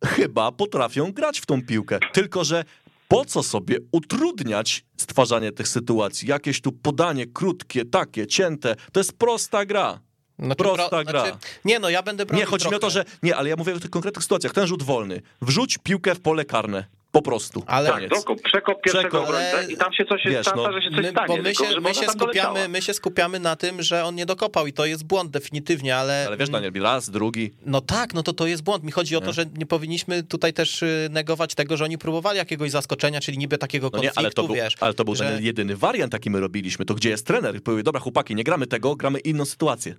chyba 0.04 0.52
potrafią 0.52 1.12
grać 1.12 1.40
w 1.40 1.46
tą 1.46 1.62
piłkę. 1.62 1.98
Tylko, 2.12 2.44
że 2.44 2.64
po 3.08 3.24
co 3.24 3.42
sobie 3.42 3.76
utrudniać 3.92 4.84
stwarzanie 4.96 5.52
tych 5.52 5.68
sytuacji? 5.68 6.28
Jakieś 6.28 6.60
tu 6.60 6.72
podanie 6.72 7.26
krótkie, 7.26 7.84
takie, 7.84 8.26
cięte. 8.26 8.76
To 8.92 9.00
jest 9.00 9.12
prosta 9.12 9.66
gra. 9.66 10.00
Znaczy, 10.42 10.56
Prosta 10.64 11.04
gra. 11.04 11.24
nie 11.64 11.78
no, 11.78 11.90
ja 11.90 12.02
będę 12.02 12.26
bronił 12.26 12.40
Nie, 12.44 12.50
chodzi 12.50 12.68
mi 12.68 12.74
o 12.74 12.78
to, 12.78 12.90
trochę. 12.90 12.92
że... 13.10 13.16
Nie, 13.22 13.36
ale 13.36 13.48
ja 13.48 13.56
mówię 13.56 13.74
o 13.74 13.80
tych 13.80 13.90
konkretnych 13.90 14.22
sytuacjach. 14.22 14.52
Ten 14.52 14.66
rzut 14.66 14.82
wolny. 14.82 15.22
Wrzuć 15.42 15.78
piłkę 15.78 16.14
w 16.14 16.20
pole 16.20 16.44
karne. 16.44 16.84
Po 17.12 17.22
prostu. 17.22 17.64
Ale- 17.66 17.88
Tak, 17.90 18.02
przekop 18.44 18.82
pierwszego 18.82 19.08
Przekop. 19.08 19.28
Ale- 19.28 19.66
i 19.72 19.76
tam 19.76 19.92
się 19.92 20.04
coś 20.04 20.24
Wiesz, 20.24 20.32
jest 20.34 20.44
szansa, 20.50 20.62
no, 20.62 20.72
że 20.72 20.82
się 20.82 20.90
coś 20.90 21.04
My, 21.04 21.10
stanie. 21.10 21.26
bo 21.28 21.36
my 21.42 21.54
się, 21.54 21.64
my, 21.80 21.94
się 21.94 22.06
skupiamy, 22.08 22.68
my 22.68 22.82
się 22.82 22.94
skupiamy 22.94 23.40
na 23.40 23.56
tym, 23.56 23.82
że 23.82 24.04
on 24.04 24.14
nie 24.14 24.26
dokopał 24.26 24.66
i 24.66 24.72
to 24.72 24.86
jest 24.86 25.04
błąd 25.04 25.30
definitywnie, 25.30 25.96
ale... 25.96 26.24
Ale 26.26 26.36
wiesz, 26.36 26.48
Daniel, 26.50 26.72
raz, 26.82 27.10
drugi. 27.10 27.52
No 27.66 27.80
tak, 27.80 28.14
no 28.14 28.22
to 28.22 28.32
to 28.32 28.46
jest 28.46 28.62
błąd. 28.62 28.84
Mi 28.84 28.92
chodzi 28.92 29.16
o 29.16 29.20
to, 29.20 29.26
Nie. 29.26 29.32
że 29.32 29.46
nie 29.56 29.66
powinniśmy 29.66 30.22
tutaj 30.22 30.52
też 30.52 30.82
y, 30.82 31.08
negować 31.10 31.54
tego, 31.54 31.76
że 31.76 31.84
oni 31.84 31.98
próbowali 31.98 32.38
jakiegoś 32.38 32.70
zaskoczenia, 32.70 33.20
czyli 33.20 33.38
niby 33.38 33.58
takiego 33.58 33.90
No 33.92 33.98
nie, 33.98 34.08
konfliktu, 34.08 34.20
ale 34.20 34.30
to 34.30 34.42
był, 34.44 34.54
wiesz. 34.56 34.76
ale 34.80 34.94
to 34.94 35.04
był 35.04 35.14
że- 35.14 35.38
jedyny 35.40 35.76
wariant, 35.76 36.12
jaki 36.12 36.30
my 36.30 36.40
robiliśmy. 36.40 36.84
To 36.84 36.94
gdzie 36.94 37.10
jest 37.10 37.26
trener? 37.26 37.62
Powie, 37.62 37.82
dobra, 37.82 38.00
chłopaki, 38.00 38.34
nie 38.34 38.44
gramy 38.44 38.66
tego, 38.66 38.96
gramy 38.96 39.18
inną 39.18 39.44
sytuację. 39.44 39.94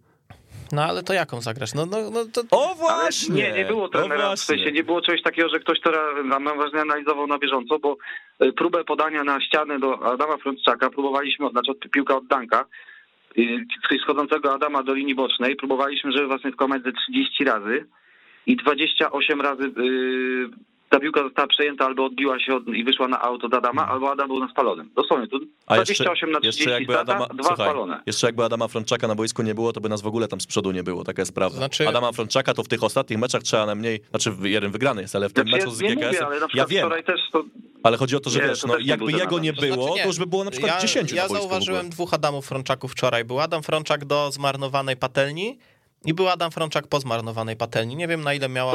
No 0.73 0.83
ale 0.83 1.03
to 1.03 1.13
jaką 1.13 1.41
zagrasz? 1.41 1.73
No, 1.73 1.85
no, 1.85 1.97
no 2.11 2.25
to... 2.33 2.41
O 2.51 2.65
Ale 2.67 2.75
właśnie! 2.75 3.35
nie, 3.35 3.51
nie 3.51 3.65
było 3.65 3.83
o 3.83 3.89
trenera, 3.89 4.23
w 4.23 4.27
właśnie. 4.27 4.55
sensie 4.55 4.71
nie 4.71 4.83
było 4.83 5.01
czegoś 5.01 5.21
takiego, 5.21 5.49
że 5.49 5.59
ktoś 5.59 5.79
to 5.81 5.91
nam 6.23 6.43
ważnie 6.43 6.81
analizował 6.81 7.27
na 7.27 7.37
bieżąco, 7.37 7.79
bo 7.79 7.97
y, 8.43 8.53
próbę 8.53 8.83
podania 8.83 9.23
na 9.23 9.41
ścianę 9.41 9.79
do 9.79 10.05
Adama 10.13 10.37
Frączczaka 10.37 10.89
próbowaliśmy, 10.89 11.49
znaczy 11.49 11.71
od, 11.71 11.79
piłka 11.79 12.17
od 12.17 12.27
Danka, 12.27 12.65
y, 13.37 13.65
schodzącego 14.03 14.53
Adama 14.53 14.83
do 14.83 14.93
linii 14.93 15.15
bocznej, 15.15 15.55
próbowaliśmy, 15.55 16.11
żeby 16.11 16.27
was 16.27 16.45
nie 16.45 16.83
ze 16.83 16.91
30 16.91 17.43
razy 17.43 17.85
i 18.45 18.55
28 18.55 19.41
razy 19.41 19.63
y, 19.63 20.72
ta 20.93 20.99
piłka 20.99 21.23
została 21.23 21.47
przejęta 21.47 21.85
albo 21.85 22.05
odbiła 22.05 22.39
się 22.39 22.55
od, 22.55 22.67
i 22.67 22.83
wyszła 22.83 23.07
na 23.07 23.21
auto 23.21 23.47
od 23.47 23.53
Adama, 23.53 23.87
albo 23.87 24.11
Adam 24.11 24.27
był 24.27 24.39
na 24.39 24.49
spalonym. 24.49 24.89
Dosłownie, 24.95 25.27
tu 25.27 25.39
A 25.67 25.75
28 25.75 26.31
na 26.31 26.39
30 26.39 26.61
jeszcze 26.63 26.79
jakby 26.79 26.99
Adama, 26.99 27.27
dwa 27.27 27.43
słuchaj, 27.43 27.67
spalone. 27.67 28.03
jeszcze 28.05 28.27
jakby 28.27 28.43
Adama 28.43 28.67
Frączaka 28.67 29.07
na 29.07 29.15
boisku 29.15 29.43
nie 29.43 29.55
było, 29.55 29.73
to 29.73 29.81
by 29.81 29.89
nas 29.89 30.01
w 30.01 30.07
ogóle 30.07 30.27
tam 30.27 30.41
z 30.41 30.47
przodu 30.47 30.71
nie 30.71 30.83
było, 30.83 31.03
taka 31.03 31.21
jest 31.21 31.35
prawda. 31.35 31.57
Znaczy- 31.57 31.87
Adama 31.87 32.11
Frączaka 32.11 32.53
to 32.53 32.63
w 32.63 32.67
tych 32.67 32.83
ostatnich 32.83 33.19
meczach 33.19 33.43
trzeba 33.43 33.65
najmniej, 33.65 33.99
znaczy 34.09 34.33
jeden 34.43 34.71
wygrany 34.71 35.01
jest, 35.01 35.15
ale 35.15 35.29
w 35.29 35.33
tym 35.33 35.47
Znaczy, 35.47 35.65
meczu 35.65 35.75
z 35.75 35.79
GKS, 35.79 35.95
mówię, 35.95 36.25
ale 36.25 36.35
na 36.35 36.41
ja 36.41 36.47
przykład 36.47 36.69
wiem, 36.69 36.79
wczoraj 36.81 37.03
też 37.03 37.21
to... 37.31 37.43
ale 37.83 37.97
chodzi 37.97 38.15
o 38.15 38.19
to, 38.19 38.29
że 38.29 38.39
Nie, 38.39 38.47
wiesz, 38.47 38.61
to 38.61 38.67
no, 38.67 38.75
jakby 38.79 39.11
jego 39.11 39.39
nie 39.39 39.49
Adam. 39.49 39.55
To 39.55 39.65
znaczy 39.65 39.77
było, 39.77 39.95
nie. 39.95 40.01
to 40.01 40.07
już 40.07 40.19
by 40.19 40.27
było 40.27 40.43
na 40.43 40.51
przykład 40.51 40.71
ja, 40.75 40.81
10 40.81 41.11
Ja 41.11 41.27
zauważyłem 41.27 41.89
dwóch 41.89 42.13
Adamów 42.13 42.45
Frączaków 42.47 42.91
wczoraj. 42.91 43.25
Był 43.25 43.39
Adam 43.39 43.63
Frączak 43.63 44.05
do 44.05 44.31
zmarnowanej 44.31 44.97
patelni 44.97 45.57
i 46.05 46.13
był 46.13 46.29
Adam 46.29 46.51
Frączak 46.51 46.87
po 46.87 46.99
zmarnowanej 46.99 47.55
patelni. 47.55 47.95
Nie 47.95 48.07
wiem 48.07 48.21
na 48.21 48.33
ile 48.33 48.49
miała 48.49 48.73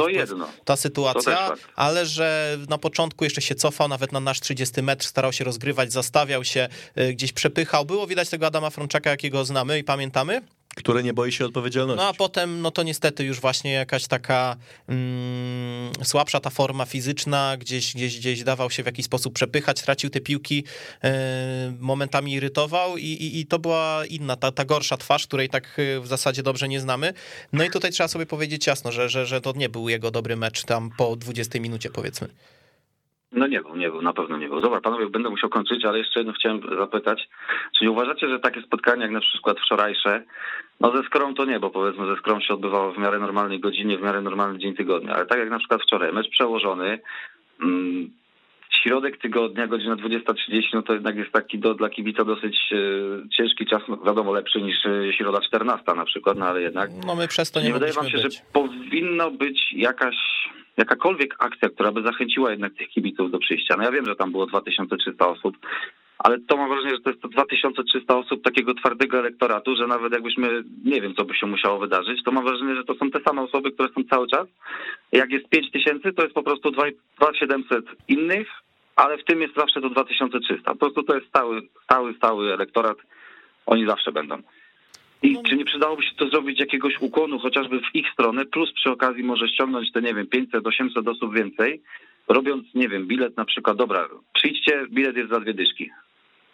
ta 0.65 0.75
sytuacja, 0.75 1.35
tak. 1.35 1.59
ale 1.75 2.05
że 2.05 2.57
na 2.69 2.77
początku 2.77 3.23
jeszcze 3.23 3.41
się 3.41 3.55
cofał, 3.55 3.87
nawet 3.87 4.11
na 4.11 4.19
nasz 4.19 4.39
30 4.39 4.81
metr 4.81 5.05
starał 5.05 5.33
się 5.33 5.43
rozgrywać, 5.43 5.91
zastawiał 5.91 6.43
się, 6.43 6.67
y, 6.97 7.13
gdzieś 7.13 7.33
przepychał. 7.33 7.85
Było 7.85 8.07
widać 8.07 8.29
tego 8.29 8.47
Adama 8.47 8.69
Frączaka, 8.69 9.09
jakiego 9.09 9.45
znamy 9.45 9.79
i 9.79 9.83
pamiętamy. 9.83 10.41
Który 10.75 11.03
nie 11.03 11.13
boi 11.13 11.31
się 11.31 11.45
odpowiedzialności. 11.45 12.03
No 12.03 12.09
a 12.09 12.13
potem, 12.13 12.61
no 12.61 12.71
to 12.71 12.83
niestety 12.83 13.23
już 13.23 13.39
właśnie 13.39 13.71
jakaś 13.71 14.07
taka 14.07 14.57
mm, 14.87 15.91
słabsza 16.03 16.39
ta 16.39 16.49
forma 16.49 16.85
fizyczna, 16.85 17.57
gdzieś, 17.57 17.93
gdzieś, 17.93 18.17
gdzieś 18.19 18.43
dawał 18.43 18.71
się 18.71 18.83
w 18.83 18.85
jakiś 18.85 19.05
sposób 19.05 19.33
przepychać, 19.33 19.79
stracił 19.79 20.09
te 20.09 20.19
piłki, 20.21 20.63
e, 21.03 21.73
momentami 21.79 22.33
irytował 22.33 22.97
i, 22.97 23.05
i, 23.05 23.39
i 23.39 23.45
to 23.45 23.59
była 23.59 24.05
inna, 24.05 24.35
ta, 24.35 24.51
ta 24.51 24.65
gorsza 24.65 24.97
twarz, 24.97 25.27
której 25.27 25.49
tak 25.49 25.77
e, 25.79 25.99
w 25.99 26.07
zasadzie 26.07 26.43
dobrze 26.43 26.67
nie 26.67 26.79
znamy. 26.79 27.13
No 27.53 27.63
i 27.63 27.69
tutaj 27.69 27.91
trzeba 27.91 28.07
sobie 28.07 28.25
powiedzieć 28.25 28.67
jasno, 28.67 28.91
że, 28.91 29.09
że, 29.09 29.25
że 29.25 29.41
to 29.41 29.53
nie 29.55 29.69
był 29.69 29.89
jego 29.89 30.11
dobry 30.11 30.35
mecz 30.35 30.63
tam 30.63 30.89
po 30.97 31.15
20 31.15 31.59
minucie 31.59 31.89
powiedzmy. 31.89 32.29
No 33.31 33.47
nie 33.47 33.61
był, 33.61 33.75
nie 33.75 33.89
był, 33.89 34.01
na 34.01 34.13
pewno 34.13 34.37
nie 34.37 34.47
był. 34.49 34.61
Dobra, 34.61 34.81
panowie, 34.81 35.09
będę 35.09 35.29
musiał 35.29 35.49
kończyć, 35.49 35.85
ale 35.85 35.97
jeszcze 35.97 36.19
jedno 36.19 36.33
chciałem 36.33 36.61
zapytać. 36.79 37.29
Czy 37.77 37.83
nie 37.85 37.91
uważacie, 37.91 38.29
że 38.29 38.39
takie 38.39 38.61
spotkanie 38.61 39.01
jak 39.01 39.11
na 39.11 39.19
przykład 39.19 39.59
wczorajsze, 39.59 40.23
no 40.79 40.97
ze 40.97 41.03
Skrą 41.03 41.33
to 41.33 41.45
nie, 41.45 41.59
bo 41.59 41.69
powiedzmy 41.69 42.05
ze 42.07 42.15
Skrą 42.15 42.39
się 42.39 42.53
odbywało 42.53 42.91
w 42.93 42.97
miarę 42.97 43.19
normalnej 43.19 43.59
godzinie, 43.59 43.97
w 43.97 44.01
miarę 44.01 44.21
normalny 44.21 44.59
dzień 44.59 44.75
tygodnia, 44.75 45.13
ale 45.15 45.25
tak 45.25 45.39
jak 45.39 45.49
na 45.49 45.59
przykład 45.59 45.81
wczoraj, 45.81 46.13
mecz 46.13 46.29
przełożony, 46.29 46.99
mm, 47.61 48.09
środek 48.83 49.17
tygodnia, 49.17 49.67
godzina 49.67 49.95
20.30, 49.95 50.61
no 50.73 50.81
to 50.81 50.93
jednak 50.93 51.15
jest 51.15 51.31
taki 51.31 51.59
do, 51.59 51.73
dla 51.73 51.89
kibica 51.89 52.23
dosyć 52.25 52.57
e, 52.71 52.77
ciężki 53.29 53.65
czas, 53.65 53.81
no 53.87 53.97
wiadomo 53.97 54.33
lepszy 54.33 54.61
niż 54.61 54.85
e, 54.85 55.13
środa 55.13 55.41
14 55.41 55.93
na 55.95 56.05
przykład, 56.05 56.37
no 56.37 56.45
ale 56.45 56.61
jednak. 56.61 56.89
No 57.05 57.15
my 57.15 57.27
przez 57.27 57.51
to 57.51 57.59
nie, 57.59 57.67
Nie 57.67 57.73
wydaje 57.73 57.93
wam 57.93 58.09
się, 58.09 58.17
być. 58.17 58.35
że 58.35 58.41
powinno 58.53 59.31
być 59.31 59.73
jakaś, 59.73 60.15
jakakolwiek 60.79 61.35
akcja, 61.39 61.69
która 61.69 61.91
by 61.91 62.01
zachęciła 62.03 62.51
jednak 62.51 62.73
tych 62.73 62.89
kibiców 62.89 63.31
do 63.31 63.39
przyjścia? 63.39 63.75
No 63.77 63.83
ja 63.83 63.91
wiem, 63.91 64.05
że 64.05 64.15
tam 64.15 64.31
było 64.31 64.45
2300 64.45 65.27
osób, 65.27 65.57
ale 66.19 66.39
to 66.39 66.57
mam 66.57 66.69
wrażenie, 66.69 66.95
że 66.95 67.01
to 67.01 67.09
jest 67.09 67.21
to 67.21 67.27
2300 67.27 68.17
osób 68.17 68.43
takiego 68.43 68.73
twardego 68.73 69.19
elektoratu, 69.19 69.75
że 69.75 69.87
nawet 69.87 70.13
jakbyśmy, 70.13 70.63
nie 70.85 71.01
wiem, 71.01 71.15
co 71.15 71.25
by 71.25 71.35
się 71.35 71.47
musiało 71.47 71.79
wydarzyć, 71.79 72.23
to 72.23 72.31
mam 72.31 72.43
wrażenie, 72.43 72.75
że 72.75 72.83
to 72.83 72.95
są 72.95 73.11
te 73.11 73.19
same 73.27 73.41
osoby, 73.41 73.71
które 73.71 73.89
są 73.89 74.03
cały 74.09 74.27
czas. 74.27 74.47
Jak 75.11 75.31
jest 75.31 75.49
5000, 75.49 76.13
to 76.13 76.23
jest 76.23 76.35
po 76.35 76.43
prostu 76.43 76.71
2700 76.71 77.85
innych, 78.07 78.47
ale 78.95 79.17
w 79.17 79.23
tym 79.23 79.41
jest 79.41 79.55
zawsze 79.55 79.81
to 79.81 79.89
2300. 79.89 80.71
Po 80.71 80.77
prostu 80.77 81.03
to 81.03 81.15
jest 81.15 81.27
stały, 81.27 81.61
stały, 81.83 82.13
stały 82.13 82.53
elektorat. 82.53 82.97
Oni 83.65 83.85
zawsze 83.85 84.11
będą. 84.11 84.41
I 85.23 85.31
No. 85.33 85.43
czy 85.43 85.55
nie 85.55 85.65
przydałoby 85.65 86.03
się 86.03 86.15
to 86.15 86.29
zrobić 86.29 86.59
jakiegoś 86.59 87.01
ukłonu 87.01 87.39
chociażby 87.39 87.79
w 87.79 87.95
ich 87.95 88.09
stronę, 88.13 88.45
plus 88.45 88.73
przy 88.73 88.89
okazji 88.91 89.23
może 89.23 89.47
ściągnąć 89.47 89.91
te, 89.91 90.01
nie 90.01 90.13
wiem, 90.13 90.27
500, 90.27 90.67
800 90.67 91.07
osób 91.07 91.35
więcej, 91.35 91.81
robiąc, 92.27 92.75
nie 92.75 92.89
wiem, 92.89 93.07
bilet 93.07 93.37
na 93.37 93.45
przykład, 93.45 93.77
dobra, 93.77 94.07
przyjdźcie, 94.33 94.85
bilet 94.89 95.17
jest 95.17 95.29
za 95.29 95.39
dwie 95.39 95.53
dyszki. 95.53 95.89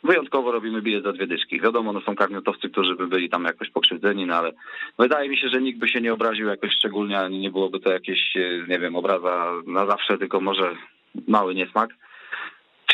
Wyjątkowo 0.03 0.51
robimy 0.51 0.81
bilet 0.81 1.03
za 1.03 1.13
dwie 1.13 1.27
dyszki. 1.27 1.61
Wiadomo, 1.61 1.93
no 1.93 2.01
są 2.01 2.15
karniotowcy, 2.15 2.69
którzy 2.69 2.95
by 2.95 3.07
byli 3.07 3.29
tam 3.29 3.43
jakoś 3.43 3.69
pokrzywdzeni, 3.69 4.25
no 4.25 4.35
ale 4.35 4.51
wydaje 4.99 5.29
mi 5.29 5.37
się, 5.37 5.49
że 5.49 5.61
nikt 5.61 5.79
by 5.79 5.87
się 5.87 6.01
nie 6.01 6.13
obraził 6.13 6.47
jakoś 6.47 6.71
szczególnie, 6.71 7.19
ani 7.19 7.39
nie 7.39 7.51
byłoby 7.51 7.79
to 7.79 7.91
jakieś, 7.91 8.37
e, 8.37 8.65
nie 8.67 8.79
wiem, 8.79 8.95
obraza 8.95 9.51
na 9.67 9.85
zawsze, 9.85 10.17
tylko 10.17 10.41
może 10.41 10.75
mały 11.27 11.55
niesmak. 11.55 11.89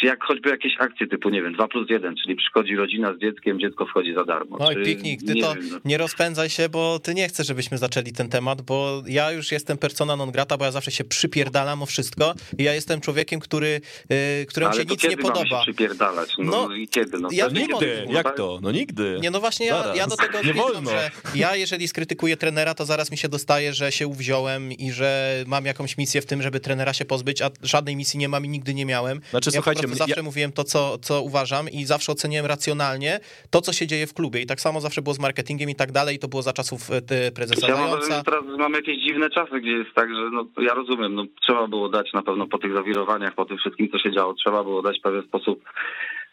Czy 0.02 0.08
jak 0.08 0.24
choćby 0.24 0.50
jakieś 0.50 0.74
akcje 0.80 1.08
typu, 1.08 1.30
nie 1.30 1.42
wiem, 1.42 1.54
2 1.54 1.68
plus 1.68 1.90
1, 1.90 2.16
czyli 2.24 2.36
przychodzi 2.36 2.76
rodzina 2.76 3.14
z 3.14 3.20
dzieckiem, 3.20 3.60
dziecko 3.60 3.86
wchodzi 3.86 4.14
za 4.14 4.24
darmo. 4.26 4.58
Oj, 4.60 4.76
czy, 4.76 4.84
piknik, 4.84 5.24
ty 5.28 5.34
nie 5.34 5.42
to 5.42 5.56
wiem, 5.56 5.70
no. 5.72 5.78
nie 5.86 5.98
rozpędzaj 5.98 6.50
się, 6.50 6.70
bo 6.70 7.00
ty 7.00 7.14
nie 7.14 7.28
chcesz, 7.28 7.48
żebyśmy 7.48 7.78
zaczęli 7.78 8.12
ten 8.12 8.30
temat, 8.30 8.62
bo 8.62 9.04
ja 9.08 9.32
już 9.32 9.52
jestem 9.52 9.78
persona 9.78 10.16
non 10.16 10.32
grata, 10.32 10.58
bo 10.58 10.66
ja 10.66 10.72
zawsze 10.72 10.92
się 10.92 11.04
przypierdalam 11.04 11.84
o 11.84 11.86
wszystko 11.86 12.34
i 12.58 12.64
ja 12.64 12.74
jestem 12.74 13.02
człowiekiem, 13.02 13.40
który, 13.40 13.82
yy, 14.10 14.46
któremu 14.46 14.72
Ale 14.72 14.82
się 14.82 14.86
to 14.86 14.94
nic 14.94 15.02
kiedy 15.02 15.16
nie 15.16 15.22
podoba. 15.22 15.60
się 15.60 15.62
przypierdalać? 15.64 16.30
No, 16.38 16.68
No, 16.68 16.76
i 16.76 16.88
kiedy? 16.88 17.20
No, 17.20 17.30
ja. 17.32 17.48
Nigdy, 17.48 18.06
jak 18.10 18.36
to? 18.38 18.60
No 18.62 18.72
nigdy. 18.72 19.18
Nie, 19.22 19.32
no 19.32 19.40
właśnie 19.40 19.66
ja, 19.66 19.94
ja 19.96 20.08
do 20.08 20.18
tego 20.18 20.42
Nie 20.44 20.54
wolno. 20.54 20.92
że 20.92 21.12
ja 21.36 21.56
jeżeli 21.56 21.88
skrytykuję 21.88 22.38
trenera, 22.38 22.74
to 22.74 22.86
zaraz 22.86 23.12
mi 23.12 23.18
się 23.18 23.30
dostaje, 23.30 23.74
że 23.74 23.92
się 23.92 24.08
uwziąłem 24.08 24.72
i 24.72 24.92
że 24.92 25.44
mam 25.48 25.66
jakąś 25.66 25.98
misję 25.98 26.22
w 26.22 26.26
tym, 26.26 26.42
żeby 26.42 26.60
trenera 26.60 26.94
się 26.94 27.06
pozbyć, 27.06 27.42
a 27.42 27.50
żadnej 27.64 27.96
misji 27.96 28.20
nie 28.20 28.30
mam 28.30 28.46
i 28.46 28.50
nigdy 28.50 28.74
nie 28.74 28.86
miałem. 28.86 29.22
Znaczy, 29.30 29.50
ja 29.54 29.54
słuchajcie, 29.54 29.91
prostu 29.92 30.04
ja- 30.04 30.16
zawsze 30.16 30.24
mówiłem 30.24 30.52
to 30.52 30.64
co, 30.64 30.98
co 30.98 31.22
uważam 31.22 31.70
i 31.70 31.86
zawsze 31.86 32.12
oceniłem 32.12 32.46
racjonalnie 32.46 33.20
to, 33.50 33.62
co 33.62 33.74
się 33.74 33.88
dzieje 33.88 34.08
w 34.08 34.14
klubie. 34.14 34.42
I 34.42 34.46
tak 34.46 34.62
samo 34.62 34.82
zawsze 34.82 35.02
było 35.02 35.14
z 35.14 35.20
marketingiem 35.20 35.70
i 35.70 35.76
tak 35.76 35.92
dalej, 35.92 36.16
i 36.16 36.20
to 36.20 36.28
było 36.28 36.42
za 36.42 36.54
czasów 36.54 36.92
e, 36.92 37.32
prezesa 37.32 37.68
Ja 37.68 37.76
mam 37.76 38.02
że 38.02 38.24
teraz 38.24 38.44
mamy 38.58 38.78
jakieś 38.78 39.04
dziwne 39.04 39.30
czasy, 39.30 39.62
gdzie 39.62 39.72
jest 39.72 39.94
tak, 39.96 40.10
że 40.10 40.30
no, 40.32 40.46
ja 40.62 40.74
rozumiem, 40.74 41.16
no, 41.16 41.26
trzeba 41.42 41.68
było 41.68 41.90
dać 41.90 42.14
na 42.14 42.22
pewno 42.24 42.48
po 42.48 42.58
tych 42.58 42.74
zawirowaniach, 42.74 43.36
po 43.36 43.46
tym 43.46 43.58
wszystkim, 43.58 43.90
co 43.92 44.00
się 44.00 44.12
działo, 44.12 44.34
trzeba 44.34 44.64
było 44.64 44.82
dać 44.82 45.00
w 45.00 45.02
pewien 45.02 45.24
sposób 45.24 45.64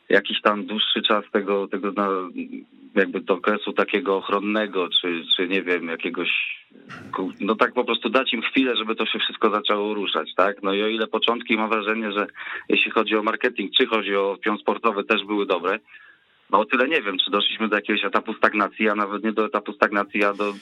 jakiś 0.08 0.40
tam 0.40 0.66
dłuższy 0.66 1.02
czas 1.02 1.24
tego, 1.32 1.68
tego 1.68 1.92
na, 1.92 2.08
jakby 2.94 3.20
do 3.20 3.34
okresu 3.34 3.72
takiego 3.72 4.16
ochronnego, 4.16 4.88
czy, 4.88 5.24
czy 5.36 5.48
nie 5.48 5.62
wiem, 5.62 5.88
jakiegoś, 5.88 6.28
no 7.40 7.54
tak 7.54 7.74
po 7.74 7.84
prostu 7.84 8.08
dać 8.08 8.32
im 8.32 8.42
chwilę, 8.42 8.76
żeby 8.76 8.94
to 8.94 9.06
się 9.06 9.18
wszystko 9.18 9.50
zaczęło 9.50 9.94
ruszać, 9.94 10.34
tak? 10.36 10.62
No 10.62 10.74
i 10.74 10.82
o 10.82 10.88
ile 10.88 11.06
początki 11.06 11.56
mam 11.56 11.70
wrażenie, 11.70 12.12
że 12.12 12.26
jeśli 12.68 12.90
chodzi 12.90 13.16
o 13.16 13.22
marketing, 13.22 13.72
czy 13.78 13.86
chodzi 13.86 14.16
o 14.16 14.36
pion 14.44 14.58
sportowy, 14.58 15.04
też 15.04 15.24
były 15.24 15.46
dobre, 15.46 15.78
no 16.50 16.60
o 16.60 16.64
tyle 16.64 16.88
nie 16.88 17.02
wiem, 17.02 17.16
czy 17.24 17.30
doszliśmy 17.30 17.68
do 17.68 17.76
jakiegoś 17.76 18.04
etapu 18.04 18.34
stagnacji, 18.34 18.88
a 18.88 18.94
nawet 18.94 19.24
nie 19.24 19.32
do 19.32 19.46
etapu 19.46 19.72
stagnacji, 19.72 20.24
a 20.24 20.32
do 20.32 20.52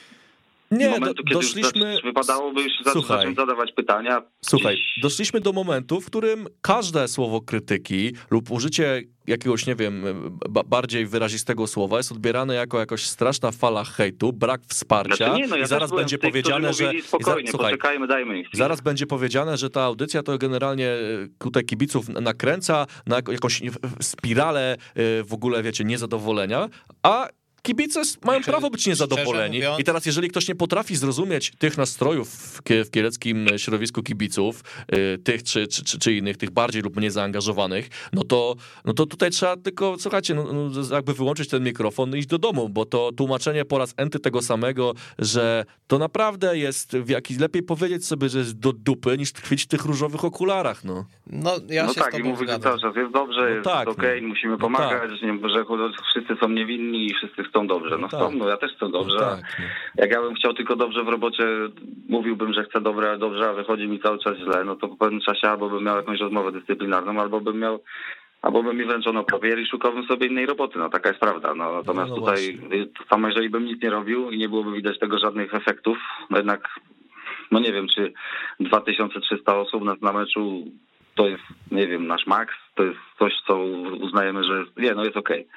Nie, 0.71 0.89
momentu, 0.89 1.23
do, 1.23 1.33
doszliśmy... 1.33 1.93
już 1.93 2.03
wypadałoby 2.03 2.61
już 2.63 2.71
zacząć 2.85 3.35
zadawać 3.35 3.71
pytania. 3.71 4.21
Słuchaj, 4.41 4.77
doszliśmy 5.01 5.41
do 5.41 5.53
momentu, 5.53 6.01
w 6.01 6.05
którym 6.05 6.47
każde 6.61 7.07
słowo 7.07 7.41
krytyki 7.41 8.11
lub 8.31 8.51
użycie 8.51 9.01
jakiegoś, 9.27 9.65
nie 9.65 9.75
wiem, 9.75 10.03
ba- 10.49 10.63
bardziej 10.63 11.05
wyrazistego 11.05 11.67
słowa 11.67 11.97
jest 11.97 12.11
odbierane 12.11 12.55
jako 12.55 12.79
jakaś 12.79 13.01
straszna 13.05 13.51
fala 13.51 13.83
hejtu, 13.83 14.33
brak 14.33 14.61
wsparcia 14.67 15.15
Znaczy 15.25 15.41
nie, 15.41 15.47
no 15.47 15.55
ja 15.57 15.63
i 15.63 15.67
zaraz 15.67 15.91
będzie 15.91 16.17
tych, 16.17 16.29
powiedziane, 16.29 16.73
że... 16.73 16.95
i 16.95 17.01
za- 17.01 17.07
Spokojnie, 17.07 17.49
Słuchaj, 17.51 17.71
poczekajmy, 17.73 18.07
dajmy 18.07 18.33
chwilę. 18.43 18.49
Zaraz 18.53 18.81
będzie 18.81 19.05
powiedziane, 19.07 19.57
że 19.57 19.69
ta 19.69 19.81
audycja 19.81 20.23
to 20.23 20.37
generalnie 20.37 20.87
e, 20.89 20.97
tutaj 21.39 21.63
kibiców 21.65 22.09
nakręca 22.09 22.85
na 23.07 23.15
jak- 23.15 23.27
jakąś 23.27 23.61
spiralę 24.01 24.73
e, 24.73 24.77
w 25.23 25.33
ogóle, 25.33 25.63
wiecie, 25.63 25.83
niezadowolenia, 25.83 26.69
a 27.03 27.27
kibice 27.67 28.01
mają 28.25 28.39
Znaczy, 28.39 28.51
prawo 28.51 28.69
być 28.69 28.87
niezadowoleni. 28.87 29.57
mówiąc- 29.57 29.79
I 29.79 29.83
teraz, 29.83 30.05
jeżeli 30.05 30.29
ktoś 30.29 30.47
nie 30.47 30.55
potrafi 30.55 30.95
zrozumieć 30.95 31.51
tych 31.59 31.77
nastrojów 31.77 32.29
w, 32.29 32.63
kie- 32.63 32.83
w 32.85 32.91
kieleckim 32.91 33.45
środowisku 33.57 34.03
kibiców, 34.03 34.63
e, 34.87 35.17
tych 35.17 35.43
czy, 35.43 35.67
czy, 35.67 35.83
czy, 35.83 35.99
czy 35.99 36.13
innych, 36.13 36.37
tych 36.37 36.49
bardziej 36.51 36.81
lub 36.81 36.95
mniej 36.97 37.11
zaangażowanych, 37.11 37.89
no 38.13 38.23
to, 38.23 38.55
no 38.85 38.93
to 38.93 39.05
tutaj 39.05 39.29
trzeba 39.31 39.57
tylko, 39.57 39.95
słuchajcie, 39.99 40.35
no, 40.35 40.53
no, 40.53 40.95
jakby 40.95 41.13
wyłączyć 41.13 41.49
ten 41.49 41.63
mikrofon 41.63 42.15
i 42.15 42.19
iść 42.19 42.27
do 42.27 42.37
domu, 42.37 42.69
bo 42.69 42.85
to 42.85 43.11
tłumaczenie 43.17 43.65
po 43.65 43.77
raz 43.77 43.93
enty 43.97 44.19
tego 44.19 44.41
samego, 44.41 44.93
że 45.19 45.65
to 45.87 45.97
naprawdę 45.99 46.57
jest 46.57 46.97
w 46.97 47.09
jakiś, 47.09 47.39
lepiej 47.39 47.63
powiedzieć 47.63 48.05
sobie, 48.05 48.29
że 48.29 48.39
jest 48.39 48.59
do 48.59 48.73
dupy, 48.73 49.17
niż 49.17 49.31
tkwić 49.33 49.63
w 49.63 49.67
tych 49.67 49.85
różowych 49.85 50.25
okularach, 50.25 50.83
no. 50.83 51.05
No 51.27 51.51
ja 51.69 51.83
no 51.83 51.93
się 51.93 51.99
z 52.01 52.03
tak, 52.03 52.13
i 52.13 52.17
tobą 52.17 52.29
mówię, 52.29 52.37
że 52.47 52.53
zgadzam. 52.53 52.61
cały 52.79 52.81
czas 52.81 52.95
jest 53.01 53.13
dobrze, 53.13 53.41
No 53.41 53.47
jest 53.47 53.63
tak, 53.65 53.87
okej, 53.89 54.21
no. 54.21 54.27
musimy 54.27 54.51
No 54.53 54.57
pomagać, 54.59 55.11
nie, 55.21 55.49
że 55.49 55.65
wszyscy 56.13 56.33
są 56.41 56.49
niewinni 56.49 57.05
i 57.05 57.13
wszyscy 57.13 57.43
chcą 57.43 57.56
dobrze. 57.65 57.89
No, 57.89 57.97
No 57.97 58.07
chcą, 58.07 58.29
tak. 58.29 58.35
no 58.35 58.49
ja 58.49 58.57
też 58.57 58.71
chcę 58.71 58.89
dobrze. 58.89 59.17
No 59.19 59.25
a 59.25 59.35
tak, 59.35 59.45
no. 59.59 59.65
Jak 59.95 60.11
ja 60.11 60.21
bym 60.21 60.35
chciał 60.35 60.53
tylko 60.53 60.75
dobrze 60.75 61.03
w 61.03 61.07
robocie, 61.07 61.43
mówiłbym, 62.09 62.53
że 62.53 62.63
chcę 62.63 62.81
dobre, 62.81 63.09
ale 63.09 63.17
dobrze, 63.17 63.49
a 63.49 63.53
wychodzi 63.53 63.87
mi 63.87 63.99
cały 63.99 64.19
czas 64.19 64.37
źle, 64.37 64.63
no 64.63 64.75
to 64.75 64.87
po 64.87 64.95
pewnym 64.95 65.21
czasie 65.21 65.49
albo 65.49 65.69
bym 65.69 65.83
miał 65.83 65.95
jakąś 65.95 66.19
rozmowę 66.19 66.51
dyscyplinarną, 66.51 67.21
albo 67.21 67.41
bym 67.41 67.59
miał 67.59 67.79
Albo 68.41 68.63
by 68.63 68.73
mi 68.73 68.85
wręczono 68.85 69.23
papier 69.23 69.59
i 69.59 69.67
szukałbym 69.67 70.05
sobie 70.05 70.27
innej 70.27 70.45
roboty, 70.45 70.79
no 70.79 70.89
taka 70.89 71.09
jest 71.09 71.21
prawda. 71.21 71.55
No, 71.55 71.73
natomiast 71.73 72.09
No, 72.09 72.15
no 72.15 72.21
tutaj, 72.21 72.59
samo 73.09 73.27
jeżeli 73.27 73.49
bym 73.49 73.65
nic 73.65 73.83
nie 73.83 73.89
robił 73.89 74.31
i 74.31 74.37
nie 74.37 74.49
byłoby 74.49 74.71
widać 74.71 74.99
tego 74.99 75.19
żadnych 75.19 75.53
efektów, 75.53 75.97
no 76.29 76.37
jednak, 76.37 76.69
no 77.51 77.59
nie 77.59 77.73
wiem, 77.73 77.87
czy 77.95 78.13
2300 78.59 79.55
osób 79.55 79.83
na, 79.83 79.95
na 80.01 80.13
meczu 80.13 80.63
to 81.15 81.27
jest, 81.27 81.43
nie 81.71 81.87
wiem, 81.87 82.07
nasz 82.07 82.27
maks, 82.27 82.55
to 82.75 82.83
jest 82.83 82.99
coś, 83.19 83.33
co 83.47 83.57
uznajemy, 84.01 84.43
że 84.43 84.59
jest, 84.59 84.77
nie, 84.77 84.93
no 84.95 85.03
jest 85.03 85.17
okej. 85.17 85.39
jest 85.39 85.49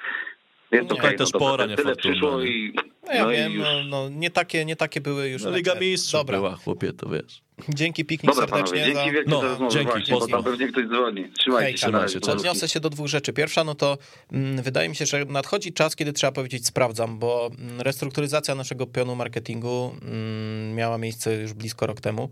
Nie. 0.71 0.81
okej. 0.81 0.99
Ale 0.99 1.13
też 1.13 1.33
no, 1.33 1.39
pora 1.39 1.67
dobra, 1.67 1.83
tyle 1.83 1.95
przyszło 1.95 2.41
nie? 2.41 2.47
i... 2.47 2.73
No 3.07 3.13
ja 3.13 3.23
no 3.23 3.29
wiem, 3.29 3.53
już. 3.53 3.63
no, 3.63 3.83
no, 3.83 4.09
nie, 4.09 4.29
takie, 4.29 4.65
nie 4.65 4.75
takie 4.75 5.01
były 5.01 5.29
już 5.29 5.43
No, 5.43 5.51
Liga. 5.51 5.75
Mistrzów 5.75 6.19
Dobra, 6.19 6.37
była, 6.37 6.55
chłopie, 6.55 6.93
to 6.93 7.09
wiesz. 7.09 7.41
dzięki 7.69 8.05
piknik 8.05 8.31
Dobra 8.35 8.47
panowie, 8.47 8.67
serdecznie 8.67 8.93
dzięki 8.93 9.09
za... 9.09 9.13
wielkie 9.13 9.31
No, 9.31 9.41
za 9.41 9.47
rozmowę 9.47 9.71
dzięki, 9.73 9.91
właśnie, 9.91 10.15
bo 10.19 10.27
tam 10.27 10.43
pewnie 10.43 10.67
ktoś 10.67 10.85
dzwoni. 10.85 11.31
Trzymajcie 11.39 11.85
Hejka. 11.85 12.07
się. 12.07 12.19
pozdro. 12.19 12.33
Odniosę 12.33 12.69
się 12.69 12.79
do 12.79 12.89
dwóch 12.89 13.07
rzeczy. 13.07 13.33
Pierwsza, 13.33 13.63
no 13.63 13.75
to 13.75 13.97
mm, 14.31 14.61
wydaje 14.61 14.89
mi 14.89 14.95
się, 14.95 15.05
że 15.05 15.25
nadchodzi 15.25 15.73
czas, 15.73 15.95
kiedy 15.95 16.13
trzeba 16.13 16.31
powiedzieć 16.31 16.67
sprawdzam, 16.67 17.19
bo 17.19 17.49
mm, 17.59 17.81
restrukturyzacja 17.81 18.55
naszego 18.55 18.87
pionu 18.87 19.15
marketingu 19.15 19.95
mm, 20.01 20.75
miała 20.75 20.97
miejsce 20.97 21.35
już 21.35 21.53
blisko 21.53 21.87
rok 21.87 22.01
temu 22.01 22.29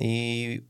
i 0.00 0.60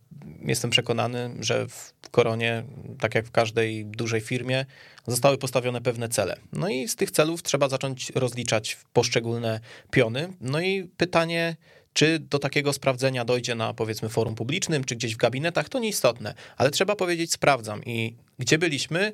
jestem 0.42 0.70
przekonany, 0.70 1.30
że 1.40 1.68
w 1.68 1.92
Koronie, 2.10 2.64
tak 3.00 3.14
jak 3.14 3.26
w 3.26 3.30
każdej 3.30 3.86
dużej 3.86 4.20
firmie, 4.20 4.66
zostały 5.06 5.38
postawione 5.38 5.80
pewne 5.80 6.08
cele. 6.08 6.36
No 6.52 6.68
i 6.68 6.88
z 6.88 6.96
tych 6.96 7.10
celów 7.10 7.42
trzeba 7.42 7.68
zacząć 7.68 8.12
rozliczać 8.14 8.78
poszczególne 8.92 9.60
piony. 9.90 10.32
No 10.40 10.60
i 10.60 10.84
pytanie, 10.96 11.56
czy 11.92 12.18
do 12.18 12.38
takiego 12.38 12.72
sprawdzenia 12.72 13.24
dojdzie 13.24 13.54
na 13.54 13.74
powiedzmy 13.74 14.08
forum 14.08 14.34
publicznym, 14.34 14.84
czy 14.84 14.96
gdzieś 14.96 15.14
w 15.14 15.18
gabinetach, 15.18 15.68
to 15.68 15.78
nieistotne, 15.78 16.34
ale 16.56 16.70
trzeba 16.70 16.96
powiedzieć 16.96 17.32
sprawdzam 17.32 17.84
i 17.84 18.16
gdzie 18.38 18.58
byliśmy, 18.58 19.12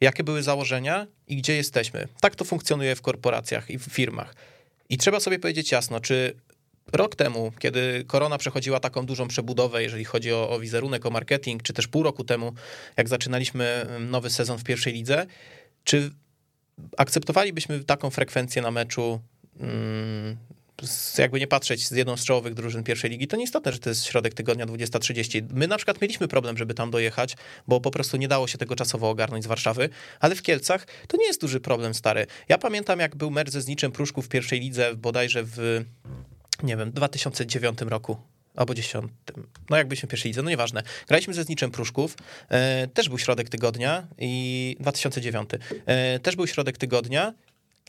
jakie 0.00 0.24
były 0.24 0.42
założenia 0.42 1.06
i 1.26 1.36
gdzie 1.36 1.56
jesteśmy. 1.56 2.08
Tak 2.20 2.36
to 2.36 2.44
funkcjonuje 2.44 2.96
w 2.96 3.02
korporacjach 3.02 3.70
i 3.70 3.78
w 3.78 3.82
firmach. 3.82 4.34
I 4.88 4.98
trzeba 4.98 5.20
sobie 5.20 5.38
powiedzieć 5.38 5.72
jasno, 5.72 6.00
czy 6.00 6.34
rok 6.92 7.16
temu, 7.16 7.52
kiedy 7.58 8.04
korona 8.06 8.38
przechodziła 8.38 8.80
taką 8.80 9.06
dużą 9.06 9.28
przebudowę, 9.28 9.82
jeżeli 9.82 10.04
chodzi 10.04 10.32
o, 10.32 10.50
o 10.50 10.60
wizerunek, 10.60 11.06
o 11.06 11.10
marketing, 11.10 11.62
czy 11.62 11.72
też 11.72 11.88
pół 11.88 12.02
roku 12.02 12.24
temu, 12.24 12.52
jak 12.96 13.08
zaczynaliśmy 13.08 13.64
mm, 13.64 14.10
nowy 14.10 14.30
sezon 14.30 14.58
w 14.58 14.64
pierwszej 14.64 14.92
lidze, 14.92 15.26
czy 15.84 16.10
akceptowalibyśmy 16.96 17.84
taką 17.84 18.10
frekwencję 18.10 18.62
na 18.62 18.70
meczu, 18.70 19.20
mm, 19.60 20.36
z, 20.82 21.18
jakby 21.18 21.40
nie 21.40 21.46
patrzeć, 21.46 21.88
z 21.88 21.90
jedną 21.90 22.16
z 22.16 22.24
czołowych 22.24 22.54
drużyn 22.54 22.84
pierwszej 22.84 23.10
ligi, 23.10 23.26
to 23.26 23.36
nieistotne, 23.36 23.72
że 23.72 23.78
to 23.78 23.88
jest 23.88 24.04
środek 24.04 24.34
tygodnia 24.34 24.66
20.30. 24.66 25.42
My 25.52 25.68
na 25.68 25.76
przykład 25.76 26.02
mieliśmy 26.02 26.28
problem, 26.28 26.58
żeby 26.58 26.74
tam 26.74 26.90
dojechać, 26.90 27.36
bo 27.68 27.80
po 27.80 27.90
prostu 27.90 28.16
nie 28.16 28.28
dało 28.28 28.46
się 28.46 28.58
tego 28.58 28.76
czasowo 28.76 29.10
ogarnąć 29.10 29.44
z 29.44 29.46
Warszawy, 29.46 29.88
ale 30.20 30.34
w 30.34 30.42
Kielcach 30.42 30.86
to 31.08 31.16
nie 31.16 31.26
jest 31.26 31.40
duży 31.40 31.60
problem, 31.60 31.94
stary. 31.94 32.26
Ja 32.48 32.58
pamiętam, 32.58 33.00
jak 33.00 33.16
był 33.16 33.30
mecz 33.30 33.50
ze 33.50 33.60
Zniczem 33.60 33.92
Pruszków 33.92 34.26
w 34.26 34.28
pierwszej 34.28 34.60
lidze, 34.60 34.94
bodajże 34.96 35.42
w, 35.44 35.84
nie 36.62 36.76
wiem, 36.76 36.92
2009 36.92 37.80
roku 37.80 38.16
albo 38.56 38.74
10. 38.74 39.12
No 39.70 39.76
jak 39.76 39.88
byliśmy 39.88 40.06
w 40.06 40.10
pierwszej 40.10 40.30
lidze, 40.30 40.42
no 40.42 40.50
nieważne. 40.50 40.82
Graliśmy 41.08 41.34
ze 41.34 41.44
Zniczem 41.44 41.70
Pruszków, 41.70 42.16
e, 42.48 42.86
też 42.86 43.08
był 43.08 43.18
środek 43.18 43.48
tygodnia 43.48 44.06
i 44.18 44.76
2009. 44.80 45.50
E, 45.86 46.18
też 46.18 46.36
był 46.36 46.46
środek 46.46 46.78
tygodnia, 46.78 47.34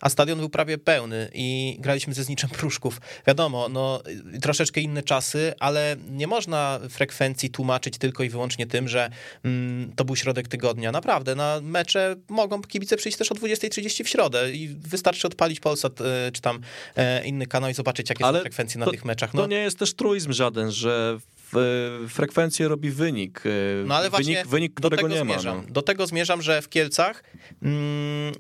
a 0.01 0.09
stadion 0.09 0.39
był 0.39 0.49
prawie 0.49 0.77
pełny 0.77 1.29
i 1.33 1.77
graliśmy 1.79 2.13
ze 2.13 2.23
Zniczem 2.23 2.49
Pruszków. 2.49 3.01
Wiadomo, 3.27 3.69
no 3.69 4.01
troszeczkę 4.41 4.81
inne 4.81 5.03
czasy, 5.03 5.53
ale 5.59 5.95
nie 6.09 6.27
można 6.27 6.79
frekwencji 6.89 7.49
tłumaczyć 7.49 7.97
tylko 7.97 8.23
i 8.23 8.29
wyłącznie 8.29 8.67
tym, 8.67 8.87
że 8.87 9.09
mm, 9.43 9.91
to 9.95 10.05
był 10.05 10.15
środek 10.15 10.47
tygodnia. 10.47 10.91
Naprawdę, 10.91 11.35
na 11.35 11.59
mecze 11.63 12.15
mogą 12.29 12.61
kibice 12.61 12.97
przyjść 12.97 13.17
też 13.17 13.31
o 13.31 13.35
20.30 13.35 14.03
w 14.03 14.07
środę 14.09 14.51
i 14.51 14.67
wystarczy 14.67 15.27
odpalić 15.27 15.59
Polsat 15.59 16.01
e, 16.01 16.31
czy 16.33 16.41
tam 16.41 16.59
e, 16.95 17.25
inny 17.25 17.47
kanał 17.47 17.69
i 17.69 17.73
zobaczyć, 17.73 18.09
jakie 18.09 18.25
Ale 18.25 18.37
są 18.39 18.41
frekwencje 18.41 18.79
na 18.79 18.85
to- 18.85 18.91
tych 18.91 19.05
meczach. 19.05 19.31
To 19.31 19.37
No, 19.37 19.47
nie 19.47 19.57
jest 19.57 19.79
też 19.79 19.93
truizm 19.93 20.33
żaden, 20.33 20.71
że 20.71 21.17
w, 21.53 22.05
frekwencję 22.09 22.67
robi 22.67 22.91
wynik. 22.91 23.43
e, 23.45 23.49
No 23.85 23.95
ale 23.95 24.09
właśnie 24.09 24.33
wynik, 24.35 24.47
wynik 24.47 24.73
do 24.81 24.89
którego 24.89 24.95
tego 25.09 25.15
nie 25.19 25.23
ma. 25.23 25.33
zmierzam. 25.33 25.63
No. 25.67 25.73
Do 25.73 25.81
tego 25.81 26.07
zmierzam, 26.07 26.41
że 26.41 26.61
w 26.61 26.69
Kielcach 26.69 27.23
mm, 27.63 28.33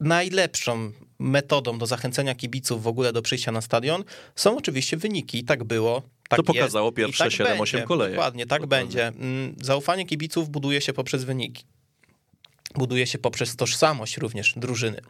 najlepszą 0.00 0.92
metodą 1.18 1.78
do 1.78 1.86
zachęcenia 1.86 2.34
kibiców 2.34 2.82
w 2.82 2.86
ogóle 2.86 3.12
do 3.12 3.22
przyjścia 3.22 3.52
na 3.52 3.60
stadion 3.60 4.04
są 4.36 4.56
oczywiście 4.56 4.96
wyniki. 4.96 5.38
I 5.38 5.44
tak 5.44 5.64
było. 5.64 6.02
Tak 6.28 6.36
To 6.36 6.42
pokazało 6.42 6.86
jest, 6.86 6.98
i 6.98 7.02
pierwsze 7.02 7.24
tak 7.24 7.32
7-8 7.32 7.58
będzie. 7.58 7.82
kolejek. 7.82 8.14
Dokładnie, 8.16 8.46
tak 8.46 8.62
Dokładnie. 8.62 8.86
będzie. 8.86 9.06
Mm, 9.06 9.54
Zaufanie 9.62 10.06
kibiców 10.06 10.48
buduje 10.50 10.80
się 10.80 10.92
poprzez 10.92 11.24
wyniki. 11.24 11.64
Buduje 12.74 13.06
się 13.06 13.18
poprzez 13.18 13.56
tożsamość 13.56 14.16
również 14.16 14.54
drużyny. 14.56 15.00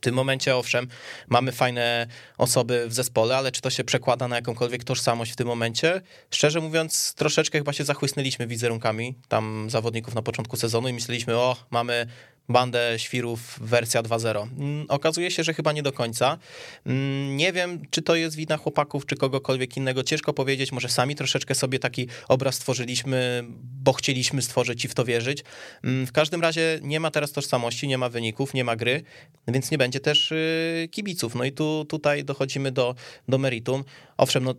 W 0.00 0.02
tym 0.02 0.14
momencie, 0.14 0.56
owszem, 0.56 0.88
mamy 1.28 1.52
fajne 1.52 2.06
osoby 2.38 2.84
w 2.88 2.92
zespole, 2.94 3.36
ale 3.36 3.52
czy 3.52 3.60
to 3.60 3.70
się 3.70 3.84
przekłada 3.84 4.28
na 4.28 4.36
jakąkolwiek 4.36 4.84
tożsamość 4.84 5.32
w 5.32 5.36
tym 5.36 5.46
momencie? 5.46 6.00
Szczerze 6.30 6.60
mówiąc, 6.60 7.14
troszeczkę 7.14 7.58
chyba 7.58 7.72
się 7.72 7.84
zachłysnęliśmy 7.84 8.46
wizerunkami 8.46 9.14
tam 9.28 9.70
zawodników 9.70 10.14
na 10.14 10.22
początku 10.22 10.56
sezonu 10.56 10.88
i 10.88 10.92
myśleliśmy, 10.92 11.36
o, 11.36 11.56
mamy 11.70 12.06
bandę 12.48 12.94
świrów 12.96 13.58
wersja 13.60 14.02
2.0. 14.02 14.42
Mm, 14.58 14.86
Okazuje 14.88 15.30
się, 15.30 15.44
że 15.44 15.54
chyba 15.54 15.72
nie 15.72 15.82
do 15.82 15.92
końca. 15.92 16.38
Mm, 16.86 17.36
Nie 17.36 17.52
wiem, 17.52 17.82
czy 17.90 18.02
to 18.02 18.14
jest 18.14 18.36
wina 18.36 18.56
chłopaków, 18.56 19.06
czy 19.06 19.16
kogokolwiek 19.16 19.76
innego. 19.76 20.02
Ciężko 20.02 20.32
powiedzieć, 20.32 20.72
może 20.72 20.88
sami 20.88 21.14
troszeczkę 21.16 21.54
sobie 21.54 21.78
taki 21.78 22.08
obraz 22.28 22.54
stworzyliśmy, 22.54 23.44
bo 23.82 23.92
chcieliśmy 23.92 24.42
stworzyć 24.42 24.84
i 24.84 24.88
w 24.88 24.94
to 24.94 25.04
wierzyć. 25.04 25.44
Mm, 25.84 26.06
W 26.06 26.12
każdym 26.12 26.40
razie 26.42 26.78
nie 26.82 27.00
ma 27.00 27.10
teraz 27.10 27.32
tożsamości, 27.32 27.88
nie 27.88 27.98
ma 27.98 28.08
wyników, 28.08 28.54
nie 28.54 28.64
ma 28.64 28.76
gry, 28.76 29.02
więc 29.48 29.70
nie 29.70 29.78
będzie 29.78 29.89
też 29.98 30.32
y, 30.32 30.88
kibiców. 30.90 31.34
No 31.34 31.44
i 31.44 31.52
tu 31.52 31.84
tutaj 31.88 32.24
dochodzimy 32.24 32.72
do, 32.72 32.94
do 33.28 33.38
meritum. 33.38 33.84
Owszem, 34.16 34.44
no 34.44 34.54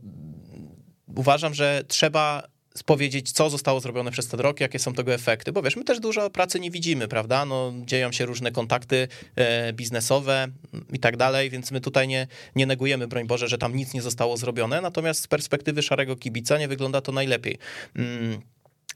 uważam, 1.15 1.53
że 1.53 1.83
trzeba 1.87 2.43
powiedzieć, 2.85 3.31
co 3.31 3.49
zostało 3.49 3.79
zrobione 3.79 4.11
przez 4.11 4.27
ten 4.27 4.39
rok, 4.39 4.59
jakie 4.59 4.79
są 4.79 4.93
tego 4.93 5.13
efekty, 5.13 5.51
bo 5.51 5.61
wiesz, 5.61 5.75
my 5.75 5.83
też 5.83 5.99
dużo 5.99 6.29
pracy 6.29 6.59
nie 6.59 6.71
widzimy, 6.71 7.07
prawda, 7.07 7.45
no 7.45 7.73
dzieją 7.85 8.11
się 8.11 8.25
różne 8.25 8.51
kontakty 8.51 9.07
e, 9.35 9.73
biznesowe 9.73 10.47
i 10.93 10.99
tak 10.99 11.17
dalej, 11.17 11.49
więc 11.49 11.71
my 11.71 11.81
tutaj 11.81 12.07
nie, 12.07 12.27
nie 12.55 12.65
negujemy, 12.65 13.07
broń 13.07 13.27
Boże, 13.27 13.47
że 13.47 13.57
tam 13.57 13.75
nic 13.75 13.93
nie 13.93 14.01
zostało 14.01 14.37
zrobione, 14.37 14.81
natomiast 14.81 15.23
z 15.23 15.27
perspektywy 15.27 15.81
szarego 15.81 16.15
kibica 16.15 16.57
nie 16.57 16.67
wygląda 16.67 17.01
to 17.01 17.11
najlepiej. 17.11 17.57
Mm. 17.95 18.41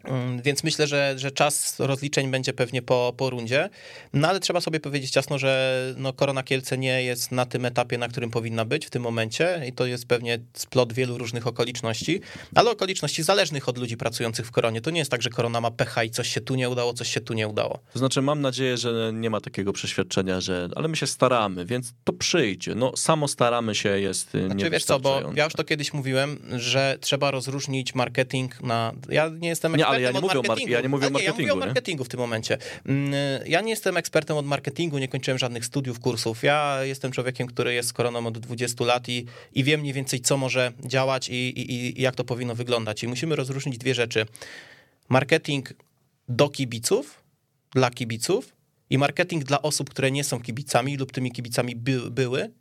Mm, 0.07 0.41
Więc 0.41 0.63
myślę, 0.63 0.87
że, 0.87 1.15
że 1.17 1.31
czas 1.31 1.79
rozliczeń 1.79 2.31
będzie 2.31 2.53
pewnie 2.53 2.81
po, 2.81 3.13
po 3.17 3.29
rundzie. 3.29 3.69
No 4.13 4.27
ale 4.27 4.39
trzeba 4.39 4.61
sobie 4.61 4.79
powiedzieć 4.79 5.15
jasno, 5.15 5.37
że 5.37 5.81
no, 5.97 6.13
Korona 6.13 6.43
Kielce 6.43 6.77
nie 6.77 7.03
jest 7.03 7.31
na 7.31 7.45
tym 7.45 7.65
etapie, 7.65 7.97
na 7.97 8.07
którym 8.07 8.31
powinna 8.31 8.65
być 8.65 8.85
w 8.85 8.89
tym 8.89 9.03
momencie 9.03 9.61
i 9.67 9.73
to 9.73 9.85
jest 9.85 10.07
pewnie 10.07 10.39
splot 10.53 10.93
wielu 10.93 11.17
różnych 11.17 11.47
okoliczności, 11.47 12.21
ale 12.55 12.71
okoliczności 12.71 13.23
zależnych 13.23 13.69
od 13.69 13.77
ludzi 13.77 13.97
pracujących 13.97 14.47
w 14.47 14.51
Koronie. 14.51 14.81
To 14.81 14.91
nie 14.91 14.99
jest 14.99 15.11
tak, 15.11 15.21
że 15.21 15.29
Korona 15.29 15.61
ma 15.61 15.71
pecha 15.71 16.03
i 16.03 16.09
coś 16.09 16.29
się 16.29 16.41
tu 16.41 16.55
nie 16.55 16.69
udało, 16.69 16.93
coś 16.93 17.13
się 17.13 17.21
tu 17.21 17.33
nie 17.33 17.47
udało. 17.47 17.79
To 17.93 17.99
znaczy, 17.99 18.21
mam 18.21 18.41
nadzieję, 18.41 18.77
że 18.77 19.11
nie 19.13 19.29
ma 19.29 19.41
takiego 19.41 19.73
przeświadczenia, 19.73 20.41
że 20.41 20.69
ale 20.75 20.87
my 20.87 20.95
się 20.95 21.07
staramy, 21.07 21.65
więc 21.65 21.93
to 22.03 22.13
przyjdzie. 22.13 22.75
No, 22.75 22.97
samo 22.97 23.27
staramy 23.27 23.75
się 23.75 23.99
jest 23.99 24.35
y, 24.35 24.45
Znaczy, 24.45 24.69
wiesz 24.69 24.85
co, 24.85 24.99
bo 24.99 25.21
ja 25.35 25.43
już 25.43 25.53
to 25.53 25.63
kiedyś 25.63 25.93
mówiłem, 25.93 26.39
że 26.57 26.97
trzeba 27.01 27.31
rozróżnić 27.31 27.95
marketing 27.95 28.61
na... 28.61 28.91
Ja 29.09 29.29
nie 29.29 29.49
jestem 29.49 29.75
Nie, 29.75 29.85
ale 29.95 30.03
ja 30.03 30.11
nie 30.11 30.21
mówię 30.21 30.35
mar- 30.35 30.47
marketingu. 30.47 30.71
ja 30.73 30.81
nie 30.81 30.89
mówię 30.89 31.05
o 31.07 31.09
Ale 31.09 31.23
Ja 31.23 31.31
mówię 31.31 31.43
o 31.43 31.45
marketingu, 31.45 31.59
nie? 31.59 31.65
marketingu 31.65 32.03
w 32.03 32.09
tym 32.09 32.19
momencie. 32.19 32.57
Mm, 32.85 33.13
Ja 33.45 33.61
nie 33.61 33.69
jestem 33.69 33.97
ekspertem 33.97 34.37
od 34.37 34.45
marketingu, 34.45 34.97
nie 34.97 35.07
kończyłem 35.07 35.37
żadnych 35.37 35.65
studiów, 35.65 35.99
kursów. 35.99 36.43
Ja 36.43 36.83
jestem 36.83 37.11
człowiekiem, 37.11 37.47
który 37.47 37.73
jest 37.73 37.89
z 37.89 37.93
koroną 37.93 38.27
od 38.27 38.37
20 38.39 38.85
lat 38.85 39.09
i, 39.09 39.25
i 39.53 39.63
wiem 39.63 39.79
mniej 39.81 39.93
więcej, 39.93 40.19
co 40.19 40.37
może 40.37 40.71
działać 40.85 41.29
i, 41.29 41.33
i, 41.33 41.99
i 41.99 42.01
jak 42.01 42.15
to 42.15 42.23
powinno 42.23 42.55
wyglądać. 42.55 43.03
I 43.03 43.07
musimy 43.07 43.35
rozróżnić 43.35 43.77
dwie 43.77 43.93
rzeczy. 43.95 44.25
Marketing 45.09 45.73
do 46.29 46.49
kibiców, 46.49 47.23
dla 47.71 47.89
kibiców 47.91 48.55
i 48.89 48.97
marketing 48.97 49.43
dla 49.43 49.61
osób, 49.61 49.89
które 49.89 50.11
nie 50.11 50.23
są 50.23 50.41
kibicami 50.41 50.97
lub 50.97 51.11
tymi 51.11 51.31
kibicami 51.31 51.75
by, 51.75 52.11
były, 52.11 52.51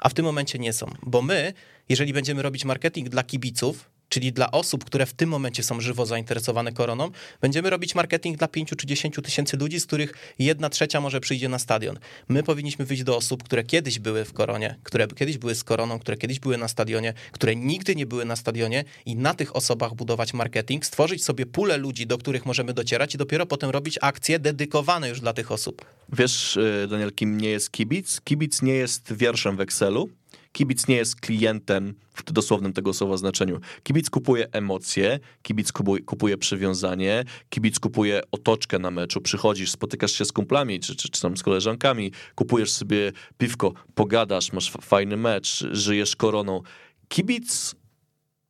a 0.00 0.08
w 0.08 0.14
tym 0.14 0.24
momencie 0.24 0.58
nie 0.58 0.72
są. 0.72 0.86
Bo 1.02 1.22
my, 1.22 1.52
jeżeli 1.88 2.12
będziemy 2.12 2.42
robić 2.42 2.64
marketing 2.64 3.08
dla 3.08 3.22
kibiców, 3.22 3.90
czyli 4.08 4.32
dla 4.32 4.50
osób, 4.50 4.84
które 4.84 5.06
w 5.06 5.12
tym 5.12 5.28
momencie 5.28 5.62
są 5.62 5.80
żywo 5.80 6.06
zainteresowane 6.06 6.72
koroną, 6.72 7.10
będziemy 7.40 7.70
robić 7.70 7.94
marketing 7.94 8.38
dla 8.38 8.48
5 8.48 8.70
czy 8.78 8.86
10 8.86 9.16
tysięcy 9.24 9.56
ludzi, 9.56 9.80
z 9.80 9.86
których 9.86 10.34
jedna 10.38 10.70
trzecia 10.70 11.00
może 11.00 11.20
przyjdzie 11.20 11.48
na 11.48 11.58
stadion. 11.58 11.98
My 12.28 12.42
powinniśmy 12.42 12.84
wyjść 12.84 13.02
do 13.02 13.16
osób, 13.16 13.42
które 13.42 13.64
kiedyś 13.64 13.98
były 13.98 14.24
w 14.24 14.32
koronie, 14.32 14.76
które 14.82 15.08
kiedyś 15.08 15.38
były 15.38 15.54
z 15.54 15.64
koroną, 15.64 15.98
które 15.98 16.16
kiedyś 16.16 16.40
były 16.40 16.58
na 16.58 16.68
stadionie, 16.68 17.14
które 17.32 17.56
nigdy 17.56 17.96
nie 17.96 18.06
były 18.06 18.24
na 18.24 18.36
stadionie 18.36 18.84
i 19.06 19.16
na 19.16 19.34
tych 19.34 19.56
osobach 19.56 19.94
budować 19.94 20.34
marketing, 20.34 20.86
stworzyć 20.86 21.24
sobie 21.24 21.46
pulę 21.46 21.76
ludzi, 21.76 22.06
do 22.06 22.18
których 22.18 22.46
możemy 22.46 22.74
docierać 22.74 23.14
i 23.14 23.18
dopiero 23.18 23.46
potem 23.46 23.70
robić 23.70 23.98
akcje 24.02 24.38
dedykowane 24.38 25.08
już 25.08 25.20
dla 25.20 25.32
tych 25.32 25.52
osób. 25.52 25.84
Wiesz, 26.12 26.56
y, 26.56 26.86
Daniel, 26.90 27.12
kim 27.12 27.40
nie 27.40 27.48
jest 27.48 27.70
kibic? 27.70 28.20
Kibic 28.20 28.62
nie 28.62 28.74
jest 28.74 29.12
wierszem 29.12 29.56
w 29.56 29.60
Excelu. 29.60 30.08
Kibic 30.52 30.88
nie 30.88 30.96
jest 30.96 31.20
klientem 31.20 31.94
w 32.14 32.32
dosłownym 32.32 32.72
tego 32.72 32.92
słowa 32.92 33.16
znaczeniu. 33.16 33.60
Kibic 33.82 34.10
kupuje 34.10 34.52
emocje, 34.52 35.20
kibic 35.42 35.72
kupuje, 36.06 36.38
przywiązanie, 36.38 37.24
kibic 37.50 37.78
kupuje 37.80 38.20
otoczkę 38.32 38.78
na 38.78 38.90
meczu. 38.90 39.20
Przychodzisz, 39.20 39.70
spotykasz 39.70 40.12
się 40.12 40.24
z 40.24 40.32
kumplami 40.32 40.80
czy, 40.80 40.96
czy, 40.96 41.08
czy 41.08 41.20
tam 41.20 41.36
z 41.36 41.42
koleżankami, 41.42 42.12
kupujesz 42.34 42.72
sobie 42.72 43.12
piwko, 43.38 43.72
pogadasz, 43.94 44.52
masz 44.52 44.70
fa- 44.70 44.80
fajny 44.80 45.16
mecz, 45.16 45.66
żyjesz 45.72 46.16
koroną. 46.16 46.62
Kibic 47.08 47.74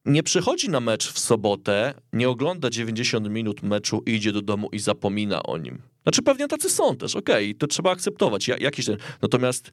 nie 0.04 0.22
przychodzi 0.22 0.68
na 0.68 0.80
mecz 0.80 1.12
w 1.12 1.18
sobotę, 1.18 1.94
nie 2.12 2.28
ogląda 2.28 2.70
90 2.70 3.30
minut 3.30 3.62
meczu, 3.62 4.02
idzie 4.06 4.32
do 4.32 4.42
domu 4.42 4.68
i 4.72 4.78
zapomina 4.78 5.42
o 5.42 5.58
nim. 5.58 5.82
Znaczy 6.02 6.22
pewnie 6.22 6.48
tacy 6.48 6.70
są 6.70 6.96
też, 6.96 7.16
okej, 7.16 7.50
okay, 7.50 7.58
to 7.58 7.66
trzeba 7.66 7.90
akceptować. 7.90 8.48
Ja, 8.48 8.56
jakiś 8.56 8.86
ten... 8.86 8.96
Natomiast 9.22 9.72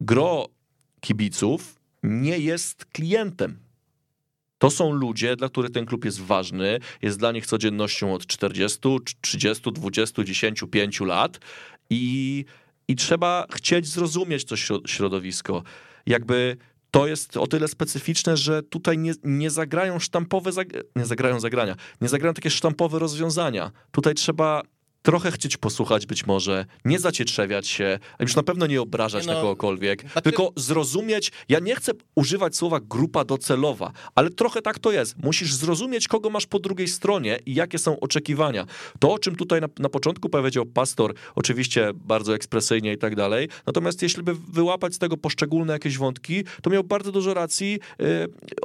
gro 0.00 0.46
kibiców 1.00 1.80
nie 2.02 2.38
jest 2.38 2.84
klientem. 2.84 3.58
To 4.58 4.70
są 4.70 4.92
ludzie, 4.92 5.36
dla 5.36 5.48
których 5.48 5.70
ten 5.70 5.86
klub 5.86 6.04
jest 6.04 6.20
ważny, 6.20 6.80
jest 7.02 7.18
dla 7.18 7.32
nich 7.32 7.46
codziennością 7.46 8.14
od 8.14 8.26
40, 8.26 8.78
30, 9.20 9.72
20, 9.72 10.24
10, 10.24 10.64
5 10.70 11.00
lat 11.00 11.38
i, 11.90 12.44
i 12.88 12.96
trzeba 12.96 13.46
chcieć 13.54 13.86
zrozumieć 13.86 14.44
to 14.44 14.56
środowisko. 14.86 15.62
Jakby 16.06 16.56
to 16.90 17.06
jest 17.06 17.36
o 17.36 17.46
tyle 17.46 17.68
specyficzne, 17.68 18.36
że 18.36 18.62
tutaj 18.62 18.98
nie, 18.98 19.12
nie 19.24 19.50
zagrają 19.50 19.98
sztampowe, 19.98 20.50
nie 20.96 21.06
zagrają 21.06 21.40
zagrania, 21.40 21.76
nie 22.00 22.08
zagrają 22.08 22.34
takie 22.34 22.50
sztampowe 22.50 22.98
rozwiązania. 22.98 23.70
Tutaj 23.90 24.14
trzeba 24.14 24.62
trochę 25.08 25.32
chcieć 25.32 25.56
posłuchać 25.56 26.06
być 26.06 26.26
może, 26.26 26.66
nie 26.84 26.98
zacietrzewiać 26.98 27.68
się, 27.68 27.98
a 28.18 28.22
już 28.22 28.36
na 28.36 28.42
pewno 28.42 28.66
nie 28.66 28.82
obrażać 28.82 29.26
no, 29.26 29.34
na 29.34 29.40
kogokolwiek, 29.40 30.02
znaczy... 30.02 30.22
tylko 30.22 30.52
zrozumieć, 30.56 31.32
ja 31.48 31.58
nie 31.58 31.76
chcę 31.76 31.92
używać 32.14 32.56
słowa 32.56 32.80
grupa 32.80 33.24
docelowa, 33.24 33.92
ale 34.14 34.30
trochę 34.30 34.62
tak 34.62 34.78
to 34.78 34.92
jest. 34.92 35.16
Musisz 35.22 35.54
zrozumieć, 35.54 36.08
kogo 36.08 36.30
masz 36.30 36.46
po 36.46 36.58
drugiej 36.58 36.88
stronie 36.88 37.38
i 37.46 37.54
jakie 37.54 37.78
są 37.78 38.00
oczekiwania. 38.00 38.66
To, 38.98 39.12
o 39.12 39.18
czym 39.18 39.36
tutaj 39.36 39.60
na, 39.60 39.68
na 39.78 39.88
początku 39.88 40.28
powiedział 40.28 40.66
pastor, 40.66 41.14
oczywiście 41.34 41.90
bardzo 41.94 42.34
ekspresyjnie 42.34 42.92
i 42.92 42.98
tak 42.98 43.16
dalej, 43.16 43.48
natomiast 43.66 44.02
jeśli 44.02 44.22
by 44.22 44.34
wyłapać 44.34 44.94
z 44.94 44.98
tego 44.98 45.16
poszczególne 45.16 45.72
jakieś 45.72 45.98
wątki, 45.98 46.44
to 46.62 46.70
miał 46.70 46.84
bardzo 46.84 47.12
dużo 47.12 47.34
racji, 47.34 47.78
yy, 47.98 48.06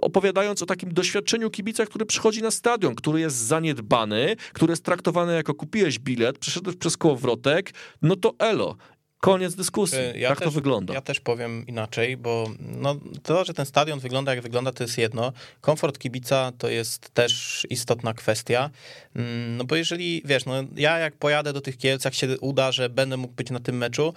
opowiadając 0.02 0.62
o 0.62 0.66
takim 0.66 0.94
doświadczeniu 0.94 1.50
kibica, 1.50 1.86
który 1.86 2.06
przychodzi 2.06 2.42
na 2.42 2.52
stadion, 2.52 2.96
który 2.96 3.20
jest 3.20 3.36
zaniedbany, 3.36 4.36
który 4.54 4.72
jest 4.72 4.84
traktowany 4.84 5.36
jako 5.36 5.54
kupiłeś 5.54 6.00
bilet, 6.00 6.33
bilet, 6.34 6.40
przeszedłeś 6.40 6.76
przez 6.76 6.98
kołowrotek, 6.98 7.74
no 8.02 8.16
to 8.16 8.36
elo. 8.40 8.76
Koniec 9.20 9.56
dyskusji. 9.56 10.00
Y, 10.00 10.20
ja 10.20 10.30
tak 10.30 10.40
też, 10.40 10.46
to 10.46 10.52
wygląda. 10.52 10.94
Ja 10.94 11.02
też 11.02 11.20
powiem 11.20 11.68
inaczej, 11.68 12.18
bo 12.18 12.50
no, 12.60 12.96
to, 13.24 13.46
że 13.46 13.54
ten 13.54 13.66
stadion 13.66 14.00
wygląda 14.00 14.36
jak 14.36 14.44
wygląda, 14.44 14.72
to 14.72 14.84
jest 14.84 14.98
jedno. 14.98 15.34
Komfort 15.62 16.00
kibica 16.00 16.52
to 16.58 16.70
jest 16.70 17.10
też 17.14 17.66
istotna 17.70 18.14
kwestia. 18.14 18.70
Mm, 19.16 19.58
no 19.58 19.64
bo 19.64 19.76
jeżeli, 19.76 20.22
wiesz, 20.26 20.46
no 20.46 20.54
ja 20.76 20.98
jak 20.98 21.16
pojadę 21.16 21.54
do 21.54 21.62
tych 21.62 21.78
Kielc, 21.78 22.06
jak 22.06 22.14
się 22.14 22.40
uda, 22.40 22.72
że 22.72 22.90
będę 22.90 23.18
mógł 23.18 23.34
być 23.34 23.50
na 23.50 23.60
tym 23.60 23.78
meczu, 23.78 24.14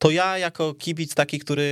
to 0.00 0.10
ja 0.10 0.38
jako 0.38 0.74
kibic 0.74 1.14
taki, 1.14 1.38
który 1.38 1.64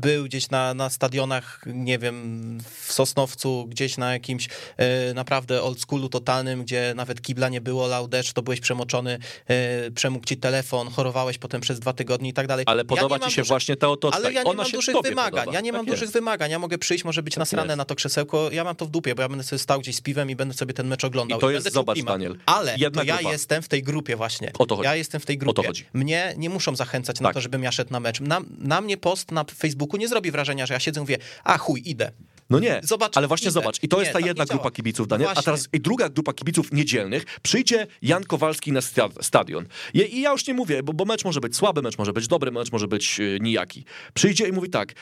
był 0.00 0.24
gdzieś 0.24 0.50
na, 0.50 0.74
na 0.74 0.90
stadionach, 0.90 1.60
nie 1.66 1.98
wiem, 1.98 2.58
w 2.80 2.92
Sosnowcu, 2.92 3.66
gdzieś 3.68 3.96
na 3.96 4.12
jakimś 4.12 4.48
e, 4.76 5.14
naprawdę 5.14 5.62
old 5.62 5.80
schoolu 5.80 6.08
totalnym, 6.08 6.62
gdzie 6.62 6.92
nawet 6.96 7.22
kibla 7.22 7.48
nie 7.48 7.60
było, 7.60 7.86
laudecz, 7.86 8.32
to 8.32 8.42
byłeś 8.42 8.60
przemoczony, 8.60 9.18
e, 9.46 9.90
przemógł 9.90 10.26
ci 10.26 10.36
telefon, 10.36 10.88
chorowałeś 10.88 11.38
potem 11.38 11.60
przez 11.60 11.80
dwa 11.80 11.92
tygodnie 11.92 12.30
i 12.30 12.32
tak 12.32 12.46
dalej. 12.46 12.64
Ale 12.68 12.84
podoba 12.84 13.18
ja 13.22 13.28
ci 13.28 13.34
się 13.34 13.42
właśnie 13.42 13.76
ta 13.76 13.88
oto 13.88 14.10
Ale 14.14 14.32
ja 14.32 14.42
nie 14.42 14.50
Ona 14.50 14.62
mam 14.62 14.72
dużych 14.72 14.96
wymagań, 15.02 15.40
podoba. 15.40 15.54
ja 15.54 15.60
nie 15.60 15.72
mam 15.72 15.80
tak 15.80 15.90
dużych 15.90 16.02
jest. 16.02 16.12
wymagań, 16.12 16.50
ja 16.50 16.58
mogę 16.58 16.78
przyjść, 16.78 17.04
może 17.04 17.22
być 17.22 17.34
tak 17.34 17.38
nasrane 17.38 17.76
na 17.76 17.84
to 17.84 17.94
krzesełko, 17.94 18.50
ja 18.52 18.64
mam 18.64 18.76
to 18.76 18.86
w 18.86 18.90
dupie, 18.90 19.14
bo 19.14 19.22
ja 19.22 19.28
będę 19.28 19.44
sobie 19.44 19.58
stał 19.58 19.80
gdzieś 19.80 19.96
z 19.96 20.00
piwem 20.00 20.30
i 20.30 20.36
będę 20.36 20.54
sobie 20.54 20.74
ten 20.74 20.86
mecz 20.86 21.04
oglądał. 21.04 21.38
I 21.38 21.40
to 21.40 21.50
jest, 21.50 21.72
zobacz 21.72 22.02
Daniel, 22.02 22.36
Ale 22.46 22.78
to 22.90 23.02
ja 23.02 23.20
jestem 23.20 23.62
w 23.62 23.68
tej 23.68 23.82
grupie 23.82 24.16
właśnie. 24.16 24.52
O 24.58 24.66
to 24.66 24.76
chodzi. 24.76 24.86
Ja 24.86 24.96
jestem 24.96 25.20
w 25.20 25.26
tej 25.26 25.38
grupie. 25.38 25.70
Mnie 25.92 26.34
nie 26.36 26.50
muszą 26.50 26.76
zachęcać 26.76 27.20
na 27.20 27.29
tak. 27.30 27.34
to, 27.34 27.40
żebym 27.40 27.62
ja 27.62 27.72
szedł 27.72 27.92
na 27.92 28.00
mecz. 28.00 28.20
Na, 28.20 28.40
na 28.58 28.80
mnie 28.80 28.96
post 28.96 29.32
na 29.32 29.44
Facebooku 29.44 29.96
nie 29.96 30.08
zrobi 30.08 30.30
wrażenia, 30.30 30.66
że 30.66 30.74
ja 30.74 30.80
siedzę 30.80 31.00
i 31.00 31.02
mówię, 31.02 31.18
a 31.44 31.58
chuj, 31.58 31.82
idę. 31.84 32.12
No 32.50 32.58
nie, 32.58 32.80
zobacz, 32.84 33.16
ale 33.16 33.28
właśnie 33.28 33.44
idę. 33.44 33.52
zobacz. 33.52 33.82
I 33.82 33.88
to 33.88 33.96
nie, 33.96 34.02
jest 34.02 34.12
ta 34.12 34.20
jedna 34.20 34.44
grupa 34.44 34.70
kibiców, 34.70 35.08
Daniel. 35.08 35.26
Właśnie. 35.26 35.40
A 35.40 35.42
teraz 35.42 35.68
i 35.72 35.80
druga 35.80 36.08
grupa 36.08 36.32
kibiców 36.32 36.72
niedzielnych. 36.72 37.24
Przyjdzie 37.42 37.86
Jan 38.02 38.24
Kowalski 38.24 38.72
na 38.72 38.80
stadion. 39.20 39.66
I 39.94 40.20
ja 40.20 40.32
już 40.32 40.46
nie 40.46 40.54
mówię, 40.54 40.82
bo, 40.82 40.92
bo 40.92 41.04
mecz 41.04 41.24
może 41.24 41.40
być 41.40 41.56
słaby, 41.56 41.82
mecz 41.82 41.98
może 41.98 42.12
być 42.12 42.28
dobry, 42.28 42.50
mecz 42.50 42.72
może 42.72 42.88
być 42.88 43.20
e, 43.20 43.40
nijaki. 43.40 43.84
Przyjdzie 44.14 44.48
i 44.48 44.52
mówi 44.52 44.70
tak, 44.70 44.92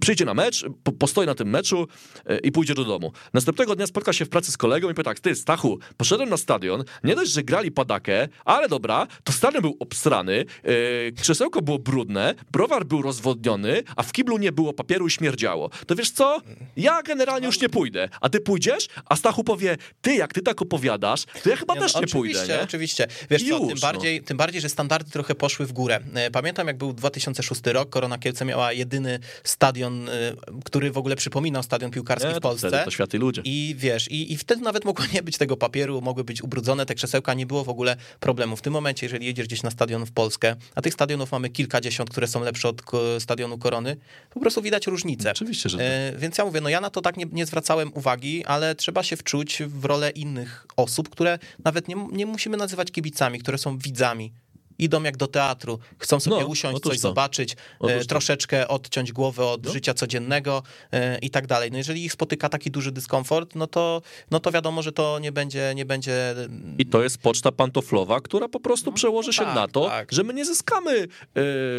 przyjdzie 0.00 0.24
na 0.24 0.34
mecz, 0.34 0.64
po, 0.82 0.92
postoi 0.92 1.26
na 1.26 1.34
tym 1.34 1.50
meczu 1.50 1.88
e, 2.26 2.38
i 2.38 2.52
pójdzie 2.52 2.74
do 2.74 2.84
domu. 2.84 3.12
Następnego 3.34 3.76
dnia 3.76 3.86
spotka 3.86 4.12
się 4.12 4.24
w 4.24 4.28
pracy 4.28 4.52
z 4.52 4.56
kolegą 4.56 4.90
i 4.90 4.94
powie 4.94 5.04
tak, 5.04 5.20
ty 5.20 5.34
Stachu, 5.34 5.78
poszedłem 5.96 6.28
na 6.28 6.36
stadion, 6.36 6.84
nie 7.04 7.14
dość, 7.14 7.32
że 7.32 7.42
grali 7.42 7.70
padakę, 7.70 8.28
ale 8.44 8.68
dobra, 8.68 9.06
to 9.24 9.32
stadion 9.32 9.62
był 9.62 9.76
obstrany, 9.80 10.44
yy, 10.64 11.12
krzesełko 11.20 11.62
było 11.62 11.78
brudne, 11.78 12.34
browar 12.52 12.86
był 12.86 13.02
rozwodniony, 13.02 13.82
a 13.96 14.02
w 14.02 14.12
kiblu 14.12 14.38
nie 14.38 14.52
było 14.52 14.72
papieru 14.72 15.06
i 15.06 15.10
śmierdziało. 15.10 15.70
To 15.86 15.94
wiesz 15.94 16.10
co? 16.10 16.40
Ja 16.76 17.02
generalnie 17.02 17.46
już 17.46 17.60
nie 17.60 17.68
pójdę. 17.68 18.08
A 18.20 18.28
ty 18.28 18.40
pójdziesz? 18.40 18.88
A 19.06 19.16
Stachu 19.16 19.44
powie, 19.44 19.76
ty 20.00 20.14
jak 20.14 20.32
ty 20.32 20.42
tak 20.42 20.62
opowiadasz, 20.62 21.24
to 21.42 21.50
ja 21.50 21.56
chyba 21.56 21.74
nie, 21.74 21.80
też 21.80 21.94
no, 21.94 22.00
nie 22.00 22.06
pójdę. 22.06 22.46
Nie? 22.48 22.60
Oczywiście, 22.62 23.06
Wiesz 23.30 23.48
co, 23.48 23.60
tym, 23.60 23.68
no. 23.68 23.74
bardziej, 23.80 24.22
tym 24.22 24.36
bardziej, 24.36 24.60
że 24.60 24.68
standardy 24.68 25.10
trochę 25.10 25.34
poszły 25.34 25.66
w 25.66 25.72
górę. 25.72 26.00
E, 26.14 26.30
pamiętam 26.30 26.66
jak 26.66 26.78
był 26.78 26.92
2006 26.92 27.60
rok, 27.66 27.90
Korona 27.90 28.18
Kielce 28.18 28.44
miała 28.44 28.72
jedyny 28.72 29.18
stadion 29.44 29.77
stadion, 29.78 30.08
y, 30.08 30.36
który 30.64 30.90
w 30.90 30.98
ogóle 30.98 31.16
przypominał 31.16 31.62
stadion 31.62 31.90
piłkarski 31.90 32.28
nie, 32.28 32.34
w 32.34 32.40
Polsce. 32.40 32.70
To, 32.70 32.84
to 32.84 32.90
światy 32.90 33.18
ludzie. 33.18 33.42
I 33.44 33.74
wiesz, 33.78 34.10
i, 34.10 34.32
i 34.32 34.36
wtedy 34.36 34.62
nawet 34.62 34.84
mogło 34.84 35.04
nie 35.14 35.22
być 35.22 35.38
tego 35.38 35.56
papieru, 35.56 36.00
mogły 36.00 36.24
być 36.24 36.42
ubrudzone 36.42 36.86
te 36.86 36.94
krzesełka, 36.94 37.34
nie 37.34 37.46
było 37.46 37.64
w 37.64 37.68
ogóle 37.68 37.96
problemu. 38.20 38.56
W 38.56 38.62
tym 38.62 38.72
momencie, 38.72 39.06
jeżeli 39.06 39.26
jedziesz 39.26 39.46
gdzieś 39.46 39.62
na 39.62 39.70
stadion 39.70 40.06
w 40.06 40.12
Polskę, 40.12 40.56
a 40.74 40.82
tych 40.82 40.94
stadionów 40.94 41.32
mamy 41.32 41.50
kilkadziesiąt, 41.50 42.10
które 42.10 42.26
są 42.26 42.42
lepsze 42.42 42.68
od 42.68 42.82
stadionu 43.18 43.58
Korony, 43.58 43.96
po 44.30 44.40
prostu 44.40 44.62
widać 44.62 44.86
różnicę. 44.86 45.30
Oczywiście, 45.30 45.68
że 45.68 45.78
tak. 45.78 45.86
E, 45.86 46.12
więc 46.18 46.38
ja 46.38 46.44
mówię, 46.44 46.60
no 46.60 46.68
ja 46.68 46.80
na 46.80 46.90
to 46.90 47.00
tak 47.00 47.16
nie, 47.16 47.26
nie 47.32 47.46
zwracałem 47.46 47.90
uwagi, 47.94 48.44
ale 48.44 48.74
trzeba 48.74 49.02
się 49.02 49.16
wczuć 49.16 49.62
w 49.66 49.84
rolę 49.84 50.10
innych 50.10 50.66
osób, 50.76 51.08
które 51.08 51.38
nawet 51.64 51.88
nie, 51.88 51.96
nie 52.12 52.26
musimy 52.26 52.56
nazywać 52.56 52.90
kibicami, 52.90 53.38
które 53.38 53.58
są 53.58 53.78
widzami 53.78 54.32
idą 54.78 55.02
jak 55.02 55.16
do 55.16 55.26
teatru, 55.26 55.78
chcą 55.98 56.20
sobie 56.20 56.40
no, 56.40 56.46
usiąść, 56.46 56.82
coś 56.82 56.94
to. 56.94 57.00
zobaczyć, 57.00 57.56
e, 57.88 58.04
troszeczkę 58.04 58.68
odciąć 58.68 59.12
głowę 59.12 59.46
od 59.46 59.64
no. 59.64 59.72
życia 59.72 59.94
codziennego 59.94 60.62
e, 60.92 61.18
i 61.18 61.30
tak 61.30 61.46
dalej. 61.46 61.70
No 61.70 61.78
jeżeli 61.78 62.04
ich 62.04 62.12
spotyka 62.12 62.48
taki 62.48 62.70
duży 62.70 62.92
dyskomfort, 62.92 63.54
no 63.54 63.66
to, 63.66 64.02
no 64.30 64.40
to 64.40 64.50
wiadomo, 64.50 64.82
że 64.82 64.92
to 64.92 65.18
nie 65.18 65.32
będzie, 65.32 65.72
nie 65.74 65.84
będzie... 65.84 66.34
I 66.78 66.86
to 66.86 67.02
jest 67.02 67.18
poczta 67.18 67.52
pantoflowa, 67.52 68.20
która 68.20 68.48
po 68.48 68.60
prostu 68.60 68.90
no, 68.90 68.96
przełoży 68.96 69.32
się 69.32 69.44
tak, 69.44 69.54
na 69.54 69.68
to, 69.68 69.86
tak. 69.86 70.12
że 70.12 70.22
my 70.22 70.34
nie 70.34 70.44
zyskamy 70.44 70.96
y, 70.98 71.08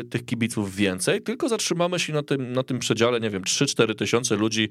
tych 0.10 0.26
kibiców 0.26 0.76
więcej, 0.76 1.22
tylko 1.22 1.50
zatrzymamy 1.50 2.00
się 2.00 2.14
na 2.14 2.24
tym, 2.24 2.54
na 2.54 2.64
tym 2.64 2.80
przedziale, 2.80 3.20
nie 3.20 3.30
wiem, 3.30 3.44
3-4 3.44 3.96
tysiące 3.96 4.36
ludzi, 4.36 4.70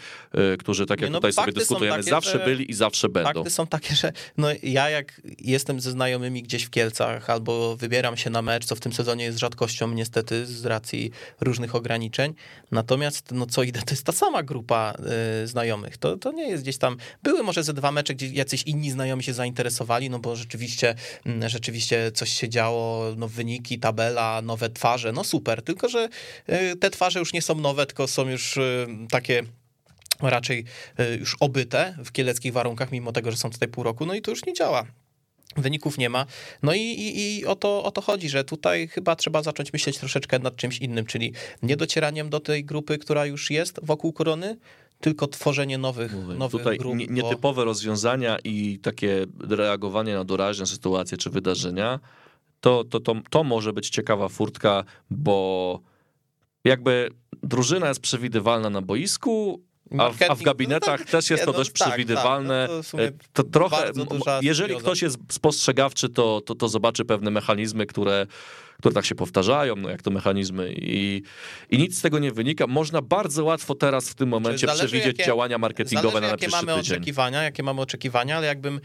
y, 0.55 0.57
którzy 0.57 0.87
tak 0.87 1.01
jak 1.01 1.11
no, 1.11 1.18
tutaj 1.18 1.33
sobie 1.33 1.53
dyskutujemy, 1.53 1.97
takie, 1.97 2.11
zawsze 2.11 2.39
byli 2.39 2.70
i 2.70 2.74
zawsze 2.74 3.09
będą. 3.09 3.33
Fakty 3.33 3.51
są 3.51 3.66
takie, 3.66 3.95
że 3.95 4.12
no 4.37 4.49
ja 4.62 4.91
jak 4.91 5.20
jestem 5.39 5.81
ze 5.81 5.91
znajomymi 5.91 6.43
gdzieś 6.43 6.64
w 6.64 6.70
Kielcach 6.70 7.31
albo 7.31 7.76
wybieram 7.76 8.16
się 8.19 8.31
na 8.31 8.43
mecz, 8.43 8.64
co 8.64 8.77
w 8.77 8.81
tym 8.81 8.93
sezonie 8.93 9.25
jest 9.25 9.39
rzadkością 9.39 9.93
niestety 9.93 10.47
z 10.47 10.64
racji 10.64 11.11
różnych 11.41 11.75
ograniczeń. 11.75 12.35
Natomiast 12.71 13.33
no 13.33 13.47
co 13.47 13.62
idę, 13.62 13.81
to 13.83 13.91
jest 13.91 14.05
ta 14.05 14.12
sama 14.12 14.43
grupa 14.43 14.95
y, 15.43 15.47
znajomych. 15.47 15.97
To, 15.99 16.16
to 16.16 16.33
nie 16.33 16.49
jest 16.49 16.62
gdzieś 16.62 16.79
tam, 16.79 16.97
były 17.23 17.43
może 17.43 17.64
ze 17.64 17.73
dwa 17.73 17.93
mecze, 17.93 18.14
gdzie 18.14 18.29
jacyś 18.29 18.62
inni 18.62 18.91
znajomi 18.91 19.23
się 19.23 19.33
zainteresowali, 19.33 20.11
no 20.11 20.19
bo 20.19 20.37
rzeczywiście, 20.37 20.95
y, 21.45 21.49
rzeczywiście 21.49 22.12
coś 22.12 22.33
się 22.33 22.49
działo, 22.49 23.14
no 23.16 23.29
wyniki, 23.29 23.79
tabela, 23.79 24.43
nowe 24.43 24.71
twarze, 24.71 25.12
no 25.12 25.25
super, 25.25 25.62
tylko 25.62 25.89
że 25.89 26.09
y, 26.49 26.77
te 26.77 26.91
twarze 26.91 27.19
już 27.19 27.33
nie 27.33 27.43
są 27.43 27.55
nowe, 27.55 27.87
tylko 27.87 28.07
są 28.07 28.29
już 28.29 28.57
y, 28.57 28.87
takie 29.11 29.43
raczej 30.21 30.64
y, 31.01 31.16
już 31.16 31.37
obyte 31.41 31.95
w 32.05 32.12
kieleckich 32.12 32.53
warunkach, 32.53 32.93
mimo 32.93 33.12
tego, 33.12 33.31
że 33.31 33.37
są 33.37 33.51
tutaj 33.51 33.69
pół 33.69 33.85
roku, 33.85 34.07
no 34.07 34.14
i 34.14 34.23
to 34.23 34.31
już 34.31 34.47
nie 34.47 34.55
działa. 34.55 34.87
Wyników 35.57 35.99
nie 35.99 36.09
ma. 36.09 36.26
No 36.62 36.74
i, 36.74 36.80
i, 36.80 37.38
i, 37.38 37.46
o, 37.46 37.57
to, 37.57 37.84
o 37.84 37.90
to 37.90 38.01
chodzi, 38.01 38.28
że 38.28 38.44
tutaj 38.44 38.88
chyba 38.88 39.16
trzeba 39.16 39.42
zacząć 39.42 39.72
myśleć 39.72 39.99
troszeczkę 39.99 40.38
nad 40.38 40.57
czymś 40.57 40.78
innym, 40.78 41.07
czyli 41.07 41.32
nie 41.62 41.76
docieraniem 41.76 42.30
do 42.30 42.40
tej 42.40 42.64
grupy, 42.64 42.99
która 42.99 43.26
już 43.26 43.51
jest 43.51 43.80
wokół 43.82 44.12
korony, 44.12 44.57
tylko 45.01 45.26
tworzenie 45.26 45.78
nowych, 45.78 46.12
Mówię, 46.12 46.34
nowych 46.34 46.61
tutaj 46.61 46.78
grup. 46.78 46.94
Nietypowe 47.11 47.61
bo... 47.61 47.64
rozwiązania 47.64 48.38
i 48.44 48.78
takie 48.78 49.26
reagowanie 49.40 50.14
na 50.14 50.24
doraźne 50.24 50.66
sytuacje 50.66 51.18
czy 51.18 51.30
wydarzenia, 51.30 52.01
to, 52.61 52.84
to, 52.84 53.01
to, 53.01 53.14
to 53.30 53.44
może 53.44 53.72
być 53.72 53.90
ciekawa 53.90 54.28
furtka, 54.28 54.84
bo 55.11 55.80
jakby 56.64 57.11
drużyna 57.42 57.88
jest 57.88 58.01
przewidywalna 58.01 58.70
na 58.70 58.82
boisku, 58.82 59.62
a 59.99 60.11
w, 60.11 60.22
a 60.30 60.34
w, 60.34 60.43
gabinetach 60.43 61.01
no 61.01 61.05
tak, 61.05 61.11
też 61.11 61.30
jest 61.30 61.45
to 61.45 61.53
no, 61.53 61.59
dość 61.59 61.72
tak, 61.72 61.89
przewidywalne. 61.89 62.68
Tak, 62.68 62.93
no 62.93 62.99
to, 63.32 63.43
to, 63.43 63.51
trochę, 63.51 63.91
jeżeli 64.43 64.76
ktoś 64.76 65.03
jest 65.03 65.18
spostrzegawczy, 65.28 66.09
to, 66.09 66.41
to, 66.41 66.55
to 66.55 66.68
zobaczy 66.68 67.05
pewne 67.05 67.30
mechanizmy, 67.30 67.86
które 67.86 68.26
które 68.79 68.95
tak 68.95 69.05
się 69.05 69.14
powtarzają, 69.14 69.76
no 69.76 69.89
jak 69.91 70.03
to 70.03 70.11
mechanizmy 70.11 70.72
i, 70.76 71.22
i 71.70 71.79
nic 71.79 71.99
z 71.99 72.01
tego 72.03 72.18
nie 72.18 72.33
wynika. 72.33 72.66
Można 72.66 73.03
bardzo 73.03 73.45
łatwo 73.45 73.74
teraz 73.74 74.09
w 74.11 74.14
tym 74.14 74.29
momencie 74.29 74.66
zależy, 74.66 74.87
przewidzieć 74.87 75.18
jakie, 75.18 75.24
działania 75.26 75.59
marketingowe 75.59 76.20
na 76.20 76.26
jakie 76.26 76.49
mamy 76.49 76.74
tydzień. 76.76 76.97
oczekiwania, 76.97 77.43
jakie 77.43 77.62
mamy 77.62 77.81
oczekiwania, 77.81 78.37
ale 78.37 78.47
jakbym 78.47 78.81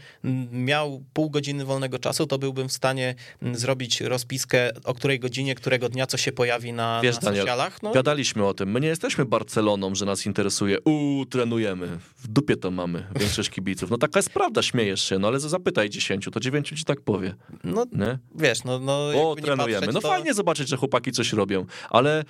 miał 0.52 1.02
pół 1.12 1.30
godziny 1.30 1.64
wolnego 1.64 1.98
czasu, 1.98 2.26
to 2.26 2.38
byłbym 2.38 2.68
w 2.68 2.72
stanie 2.72 3.14
zrobić 3.52 4.00
rozpiskę, 4.00 4.70
o 4.84 4.94
której 4.94 5.20
godzinie, 5.20 5.54
którego 5.54 5.88
dnia, 5.88 6.06
co 6.06 6.16
się 6.16 6.32
pojawi 6.32 6.72
na, 6.72 7.00
Wiesz, 7.02 7.20
na 7.20 7.34
socialach. 7.34 7.82
No. 7.82 7.92
Gadaliśmy 7.92 8.46
o 8.46 8.54
tym. 8.54 8.70
My 8.70 8.80
nie 8.80 8.88
jesteśmy 8.88 9.24
Barceloną, 9.24 9.94
że 9.94 10.06
nas 10.06 10.26
interesuje, 10.26 10.80
uuu, 10.84 11.26
trenujemy, 11.26 11.98
w 12.16 12.28
dupie 12.28 12.56
to 12.56 12.70
mamy, 12.70 13.06
większość 13.20 13.50
kibiców. 13.50 13.90
No 13.90 13.98
taka 13.98 14.18
jest 14.18 14.30
prawda, 14.30 14.62
śmiejesz 14.62 15.08
się, 15.08 15.18
no 15.18 15.28
ale 15.28 15.40
zapytaj 15.40 15.90
dziesięciu, 15.90 16.30
to 16.30 16.40
dziewięciu 16.40 16.76
ci 16.76 16.84
tak 16.84 17.00
powie, 17.00 17.34
No 17.64 17.84
nie? 17.92 18.18
wiesz, 18.34 18.64
no, 18.64 18.78
no 18.78 19.08
O, 19.30 19.36
trenujemy. 19.42 19.83
No 19.92 20.00
fajnie 20.00 20.34
zobaczyć, 20.34 20.68
że 20.68 20.76
chłopaki 20.76 21.12
coś 21.12 21.32
robią, 21.32 21.66
ale 21.90 22.24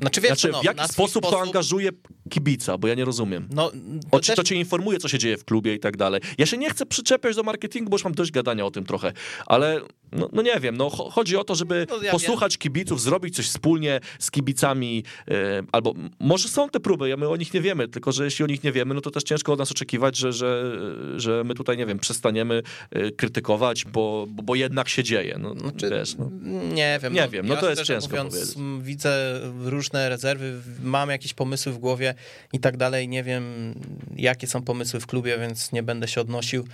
Znaczy, 0.00 0.20
wiesz, 0.20 0.28
znaczy, 0.28 0.48
no, 0.52 0.60
w 0.60 0.64
jaki 0.64 0.80
swój 0.84 0.94
sposób, 0.94 1.22
to 1.30 1.40
angażuje 1.40 1.90
kibica, 2.30 2.78
bo 2.78 2.88
ja 2.88 2.94
nie 2.94 3.04
rozumiem. 3.04 3.48
No, 3.50 3.70
to 4.10 4.20
też- 4.20 4.36
to 4.36 4.44
cię 4.44 4.54
informuje, 4.54 4.98
co 4.98 5.08
się 5.08 5.18
dzieje 5.18 5.36
w 5.36 5.44
klubie 5.44 5.74
i 5.74 5.78
tak 5.80 5.96
dalej. 5.96 6.20
Ja 6.38 6.46
się 6.46 6.56
nie 6.58 6.70
chcę 6.70 6.86
przyczepiać 6.86 7.36
do 7.36 7.42
marketingu, 7.42 7.90
bo 7.90 7.94
już 7.94 8.04
mam 8.04 8.14
dość 8.14 8.30
gadania 8.30 8.66
o 8.66 8.70
tym 8.70 8.84
trochę, 8.84 9.12
ale 9.46 9.80
no, 10.12 10.28
no 10.32 10.42
nie 10.42 10.60
wiem, 10.60 10.76
no 10.76 10.88
cho- 10.88 11.10
chodzi 11.10 11.36
o 11.36 11.44
to, 11.44 11.54
żeby 11.54 11.86
No 11.90 12.02
ja 12.02 12.12
posłuchać 12.12 12.58
kibiców, 12.58 13.00
zrobić 13.02 13.36
coś 13.36 13.46
wspólnie 13.48 14.00
z 14.18 14.30
kibicami, 14.30 15.04
e, 15.30 15.62
albo 15.72 15.94
może 16.20 16.48
są 16.48 16.68
te 16.68 16.80
próby, 16.80 17.08
ja 17.08 17.16
my 17.16 17.28
o 17.28 17.36
nich 17.36 17.54
nie 17.54 17.60
wiemy, 17.60 17.88
tylko 17.88 18.12
że 18.12 18.24
jeśli 18.24 18.44
o 18.44 18.48
nich 18.48 18.64
nie 18.64 18.72
wiemy, 18.72 18.94
no 18.94 19.00
to 19.00 19.10
też 19.10 19.22
ciężko 19.22 19.52
od 19.52 19.58
nas 19.58 19.70
oczekiwać, 19.70 20.16
że, 20.16 20.32
że, 20.32 20.76
że 21.16 21.44
my 21.44 21.54
tutaj, 21.54 21.76
nie 21.76 21.86
wiem, 21.86 21.98
przestaniemy 21.98 22.62
e, 22.90 23.10
krytykować, 23.10 23.84
bo, 23.84 24.26
bo, 24.28 24.54
jednak 24.54 24.88
się 24.88 25.04
dzieje. 25.04 25.36
No, 25.40 25.54
Znaczy, 25.54 25.90
wiesz, 25.90 26.16
no. 26.16 26.30
Nie 26.74 26.98
wiem. 27.02 27.12
Nie 27.14 27.28
wiem, 27.28 27.46
no 27.46 27.56
to 27.56 27.70
jest 27.70 27.82
ciężko 27.82 28.08
mówiąc, 28.08 28.34
powiedzieć. 28.34 28.56
Widzę 28.86 29.25
różne 29.64 30.08
rezerwy, 30.08 30.60
mam 30.82 31.10
jakieś 31.10 31.34
pomysły 31.34 31.72
w 31.72 31.78
głowie 31.78 32.14
i 32.52 32.60
tak 32.60 32.76
dalej. 32.76 33.08
Nie 33.08 33.22
wiem, 33.22 33.74
jakie 34.16 34.46
są 34.46 34.62
pomysły 34.62 35.00
w 35.00 35.06
klubie, 35.06 35.38
więc 35.38 35.72
nie 35.72 35.82
będę 35.82 36.08
się 36.08 36.20
odnosił. 36.20 36.64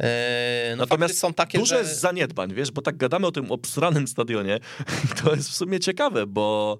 E, 0.00 0.74
No, 0.76 0.82
Natomiast 0.82 1.18
są 1.18 1.34
takie, 1.34 1.58
dużo 1.58 1.78
że... 1.78 1.94
zaniedbań, 1.94 2.54
wiesz, 2.54 2.70
bo 2.70 2.82
tak 2.82 2.96
gadamy 2.96 3.26
o 3.26 3.32
tym 3.32 3.52
obsranym 3.52 4.08
stadionie, 4.08 4.58
to 5.24 5.34
jest 5.34 5.48
w 5.50 5.54
sumie 5.54 5.80
ciekawe, 5.80 6.26
bo 6.26 6.78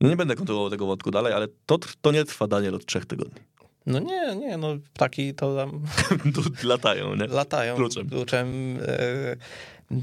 nie 0.00 0.16
będę 0.16 0.34
kontynuował 0.36 0.70
tego 0.70 0.86
wątku 0.86 1.10
dalej, 1.10 1.32
ale 1.32 1.48
to, 1.66 1.78
to 2.00 2.12
nie 2.12 2.24
trwa, 2.24 2.46
Daniel, 2.46 2.74
od 2.74 2.86
trzech 2.86 3.06
tygodni. 3.06 3.40
No 3.86 3.98
nie, 3.98 4.36
nie, 4.36 4.56
no 4.56 4.68
ptaki 4.94 5.34
to 5.34 5.56
tam 5.56 5.82
latają, 6.72 7.14
nie? 7.16 7.26
latają 7.26 7.76
Kluczem. 7.76 8.08
kluczem 8.10 8.78
e, 8.82 9.36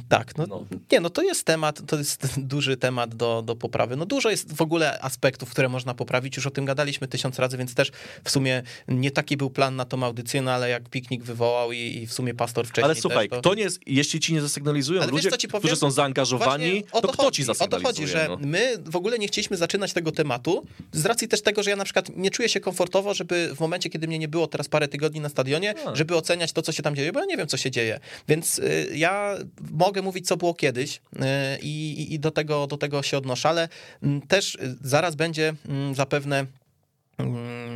tak, 0.10 0.38
no, 0.38 0.46
No. 0.48 0.66
nie, 0.92 1.00
no 1.00 1.10
to 1.10 1.22
jest 1.22 1.44
temat, 1.46 1.82
to 1.88 1.98
jest 1.98 2.40
duży 2.56 2.78
temat 2.78 3.16
do, 3.16 3.42
do 3.42 3.56
poprawy. 3.56 3.96
No 3.96 4.06
dużo 4.06 4.30
jest 4.30 4.54
w 4.54 4.62
ogóle 4.62 5.00
aspektów, 5.02 5.50
które 5.52 5.70
można 5.70 5.94
poprawić, 5.94 6.36
już 6.38 6.48
o 6.48 6.52
tym 6.52 6.66
gadaliśmy 6.66 7.08
tysiąc 7.08 7.40
razy, 7.40 7.58
więc 7.58 7.74
też 7.76 7.92
w 8.24 8.30
sumie 8.30 8.64
nie 8.88 9.12
taki 9.12 9.38
był 9.38 9.50
plan 9.50 9.76
na 9.76 9.86
tą 9.86 10.04
audycję, 10.04 10.42
no 10.42 10.52
ale 10.52 10.70
jak 10.70 10.90
piknik 10.90 11.24
wywołał 11.24 11.72
i, 11.72 11.78
i 11.78 12.08
w 12.08 12.14
sumie 12.14 12.34
pastor 12.34 12.68
wcześniej 12.68 12.86
Ale 12.86 12.96
słuchaj, 12.96 13.30
też, 13.30 13.38
to... 13.38 13.42
kto 13.42 13.54
nie, 13.54 13.68
jeśli 13.86 14.20
ci 14.20 14.34
nie 14.34 14.42
zasygnalizują 14.42 15.02
Ale 15.02 15.12
wiesz, 15.12 15.24
ludzie, 15.26 15.48
powiem? 15.48 15.60
którzy 15.62 15.76
są 15.76 15.92
zaangażowani, 15.92 16.84
to, 16.84 17.02
to 17.02 17.08
kto 17.08 17.24
chodzi, 17.24 17.38
ci 17.38 17.44
O 17.44 17.46
to 17.46 17.54
zasygnalizuje? 17.54 17.94
chodzi, 17.94 18.08
że 18.08 18.28
no? 18.30 18.38
my 18.48 18.74
w 18.86 18.96
ogóle 18.96 19.20
nie 19.20 19.28
chcieliśmy 19.28 19.58
zaczynać 19.58 19.94
tego 19.94 20.12
tematu 20.12 20.66
z 20.92 21.06
racji 21.06 21.28
też 21.28 21.42
tego, 21.42 21.64
że 21.64 21.70
ja 21.70 21.76
na 21.76 21.84
przykład 21.84 22.10
nie 22.16 22.32
czuję 22.32 22.50
się 22.50 22.60
komfortowo, 22.60 23.14
żeby 23.14 23.52
w 23.56 23.60
momencie, 23.60 23.90
kiedy 23.90 24.08
mnie 24.08 24.20
nie 24.20 24.28
było 24.28 24.48
teraz 24.48 24.68
parę 24.70 24.88
tygodni 24.88 25.20
na 25.22 25.30
stadionie, 25.30 25.74
A. 25.88 25.96
żeby 25.96 26.16
oceniać 26.16 26.52
to, 26.52 26.62
co 26.62 26.72
się 26.72 26.84
tam 26.84 26.96
dzieje, 26.96 27.12
bo 27.12 27.20
ja 27.20 27.26
nie 27.26 27.38
wiem, 27.38 27.48
co 27.48 27.58
się 27.58 27.72
dzieje. 27.72 28.00
Więc 28.28 28.60
y, 28.60 28.90
ja 28.96 29.38
mogę 29.80 30.02
mówić, 30.02 30.28
co 30.28 30.38
było 30.38 30.54
kiedyś 30.54 30.96
y, 30.96 31.20
i, 31.62 32.08
i 32.14 32.20
do, 32.20 32.32
tego, 32.32 32.68
do 32.68 32.78
tego 32.78 33.04
się 33.04 33.18
odnoszę, 33.18 33.50
ale 33.50 33.70
też 34.28 34.56
y, 34.56 34.78
zaraz 34.82 35.16
będzie 35.16 35.54
zapewne 35.94 36.46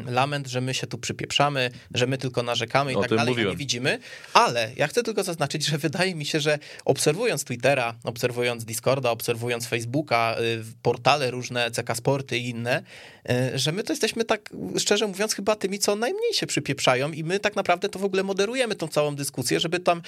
lament, 0.05 0.47
że 0.47 0.61
my 0.61 0.73
się 0.73 0.87
tu 0.87 0.97
przypieprzamy, 0.97 1.69
że 1.93 2.07
my 2.07 2.17
tylko 2.17 2.43
narzekamy 2.43 2.93
i 2.93 2.95
O 2.95 3.01
tak 3.01 3.09
dalej, 3.09 3.27
mówiłem. 3.27 3.51
nie 3.51 3.57
widzimy, 3.57 3.99
ale 4.33 4.71
ja 4.75 4.87
chcę 4.87 5.03
tylko 5.03 5.23
zaznaczyć, 5.23 5.65
że 5.65 5.77
wydaje 5.77 6.15
mi 6.15 6.25
się, 6.25 6.39
że 6.39 6.59
obserwując 6.85 7.43
Twittera, 7.43 7.95
obserwując 8.03 8.65
Discorda, 8.65 9.11
obserwując 9.11 9.67
Facebooka, 9.67 10.35
y, 10.39 10.63
portale 10.81 11.31
różne, 11.31 11.71
CK 11.71 11.95
Sporty 11.95 12.37
i 12.37 12.49
inne, 12.49 12.83
y, 13.53 13.59
że 13.59 13.71
my 13.71 13.83
to 13.83 13.93
jesteśmy 13.93 14.23
tak, 14.23 14.49
szczerze 14.77 15.07
mówiąc, 15.07 15.33
chyba 15.33 15.55
tymi, 15.55 15.79
co 15.79 15.95
najmniej 15.95 16.33
się 16.33 16.47
przypieprzają 16.47 17.11
i 17.11 17.23
my 17.23 17.39
tak 17.39 17.55
naprawdę 17.55 17.89
to 17.89 17.99
w 17.99 18.03
ogóle 18.03 18.23
moderujemy 18.23 18.75
tą 18.75 18.87
całą 18.87 19.15
dyskusję, 19.15 19.59
żeby 19.59 19.79
tam 19.79 19.97
y, 19.97 20.01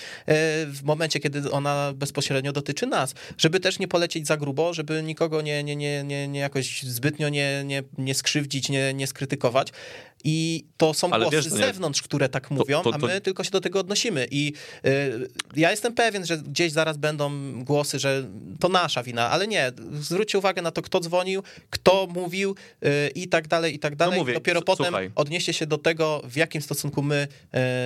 w 0.65 0.79
momencie, 0.83 1.19
kiedy 1.19 1.51
ona 1.51 1.93
bezpośrednio 1.95 2.51
dotyczy 2.53 2.87
nas, 2.87 3.13
żeby 3.37 3.59
też 3.59 3.79
nie 3.79 3.87
polecieć 3.87 4.27
za 4.27 4.37
grubo, 4.37 4.73
żeby 4.73 5.03
nikogo 5.03 5.41
nie, 5.41 5.63
nie, 5.63 5.75
nie, 5.75 6.03
nie, 6.03 6.27
nie 6.27 6.39
jakoś 6.39 6.83
zbytnio 6.83 7.29
nie, 7.29 7.63
nie, 7.65 7.83
nie 7.97 8.15
skrzywdzić, 8.15 8.69
nie, 8.69 8.93
nie 8.93 9.07
skrytykować 9.07 9.24
krytykować. 9.25 9.73
I 10.27 10.65
to 10.77 10.93
są 10.93 11.09
Ale 11.11 11.23
głosy 11.25 11.37
wiesz, 11.37 11.45
z 11.45 11.49
to 11.49 11.55
nie- 11.57 11.65
zewnątrz, 11.65 12.01
które 12.01 12.29
tak 12.29 12.51
mówią, 12.51 12.81
to- 12.83 12.93
a 12.93 12.99
to- 12.99 13.07
my 13.07 13.21
tylko 13.21 13.43
się 13.43 13.51
do 13.51 13.61
tego 13.61 13.79
odnosimy. 13.79 14.27
I 14.31 14.53
y, 14.85 15.29
ja 15.55 15.71
jestem 15.71 15.93
pewien, 15.93 16.25
że 16.25 16.37
gdzieś 16.37 16.71
zaraz 16.71 16.97
będą 16.97 17.31
głosy, 17.63 17.99
że 17.99 18.27
to 18.59 18.69
nasza 18.69 19.03
wina, 19.03 19.29
ale 19.29 19.47
nie. 19.47 19.71
Zwróćcie 20.01 20.37
uwagę 20.37 20.61
na 20.61 20.71
to, 20.71 20.81
kto 20.81 20.99
dzwonił, 20.99 21.43
kto 21.69 22.07
mówił 22.13 22.55
y, 22.85 23.09
i 23.15 23.27
tak 23.27 23.47
dalej, 23.47 23.75
i 23.75 23.79
tak 23.79 23.95
dalej. 23.95 24.19
mówię, 24.19 24.33
Dopiero 24.33 24.61
potem 24.61 24.85
słuchaj. 24.85 25.11
odnieście 25.15 25.53
się 25.53 25.65
do 25.67 25.77
tego, 25.77 26.21
w 26.29 26.35
jakim 26.37 26.61
stosunku 26.61 27.01
my, 27.03 27.27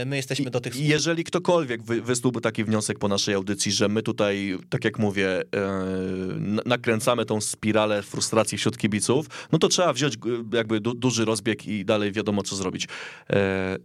y, 0.01 0.05
my 0.05 0.15
jesteśmy 0.15 0.49
do 0.51 0.59
tych 0.61 0.75
I 0.75 0.87
jeżeli 0.87 1.23
ktokolwiek 1.23 1.83
wy, 1.83 2.01
wysnułby 2.01 2.41
taki 2.41 2.63
wniosek 2.63 2.99
po 2.99 3.07
naszej 3.07 3.35
audycji, 3.35 3.71
że 3.71 3.87
my 3.89 4.03
tutaj, 4.03 4.57
tak 4.69 4.85
jak 4.85 4.99
mówię, 4.99 5.41
nakręcamy 6.65 7.25
tą 7.25 7.41
spiralę 7.41 8.03
frustracji 8.03 8.57
wśród 8.57 8.77
kibiców, 8.77 9.25
no 9.51 9.59
to 9.59 9.67
trzeba 9.67 9.93
wziąć 9.93 10.13
jakby 10.53 10.79
du, 10.79 10.93
duży 10.93 11.25
rozbieg 11.25 11.67
i 11.67 11.85
dalej 11.85 12.11
wiadomo, 12.11 12.28
co 12.43 12.55
zrobić. 12.55 12.87
E, 13.29 13.77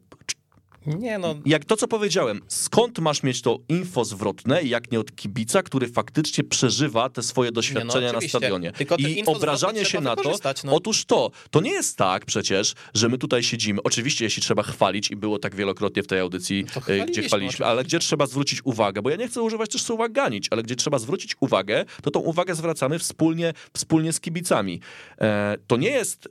Nie 0.86 1.18
no, 1.18 1.34
jak 1.46 1.64
to, 1.64 1.76
co 1.76 1.88
powiedziałem, 1.88 2.40
skąd 2.48 2.98
masz 2.98 3.22
mieć 3.22 3.42
to 3.42 3.58
info 3.68 4.04
zwrotne, 4.04 4.62
jak 4.62 4.92
nie 4.92 5.00
od 5.00 5.16
kibica, 5.16 5.62
który 5.62 5.88
faktycznie 5.88 6.44
przeżywa 6.44 7.08
te 7.08 7.22
swoje 7.22 7.52
doświadczenia 7.52 8.12
na 8.12 8.18
oczywiście. 8.18 8.38
stadionie. 8.38 8.72
I 8.98 9.24
obrażanie 9.26 9.84
się 9.84 10.00
na 10.00 10.16
to, 10.16 10.34
no. 10.64 10.74
otóż 10.76 11.04
to, 11.04 11.30
to 11.50 11.60
nie 11.60 11.70
jest 11.70 11.98
tak 11.98 12.24
przecież, 12.24 12.74
że 12.94 13.08
my 13.08 13.18
tutaj 13.18 13.42
siedzimy, 13.42 13.82
oczywiście 13.82 14.24
jeśli 14.24 14.42
trzeba 14.42 14.62
chwalić 14.62 15.10
i 15.10 15.16
było 15.16 15.38
tak 15.38 15.54
wielokrotnie 15.54 16.02
w 16.02 16.06
tej 16.06 16.20
audycji, 16.20 16.64
To 16.64 16.80
e, 16.80 16.80
chwaliliśmy 16.80 17.12
gdzie 17.12 17.22
chwaliliśmy, 17.22 17.66
ale 17.66 17.84
gdzie 17.84 17.98
trzeba 17.98 18.26
zwrócić 18.26 18.60
uwagę, 18.64 19.02
bo 19.02 19.10
ja 19.10 19.16
nie 19.16 19.28
chcę 19.28 19.42
używać 19.42 19.70
też 19.70 19.82
słowa 19.82 20.08
ganić, 20.08 20.48
ale 20.50 20.62
gdzie 20.62 20.76
trzeba 20.76 20.98
zwrócić 20.98 21.34
uwagę, 21.40 21.84
to 22.02 22.10
tą 22.10 22.20
uwagę 22.20 22.54
zwracamy 22.54 22.98
wspólnie, 22.98 23.52
wspólnie 23.74 24.12
z 24.12 24.20
kibicami. 24.20 24.80
E, 25.20 25.56
to 25.66 25.76
nie 25.76 25.90
jest 25.90 26.28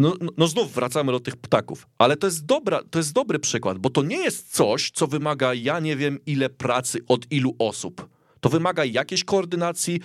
no, 0.00 0.14
no- 0.20 0.32
no 0.36 0.48
znów 0.48 0.72
wracamy 0.72 1.12
do 1.12 1.20
tych 1.20 1.36
ptaków, 1.36 1.86
ale 1.98 2.16
to 2.16 2.26
jest, 2.26 2.44
dobra, 2.46 2.80
to 2.90 2.98
jest 2.98 3.12
dobry 3.12 3.38
przykład, 3.38 3.78
bo 3.78 3.90
to 3.90 4.02
nie 4.02 4.16
jest 4.16 4.54
coś, 4.56 4.90
co 4.90 5.06
wymaga 5.06 5.54
ja 5.54 5.80
nie 5.80 5.96
wiem 5.96 6.18
ile 6.26 6.50
pracy 6.50 6.98
od 7.08 7.32
ilu 7.32 7.54
osób. 7.58 8.08
To 8.40 8.48
wymaga 8.48 8.84
jakiejś 8.84 9.24
koordynacji, 9.24 10.00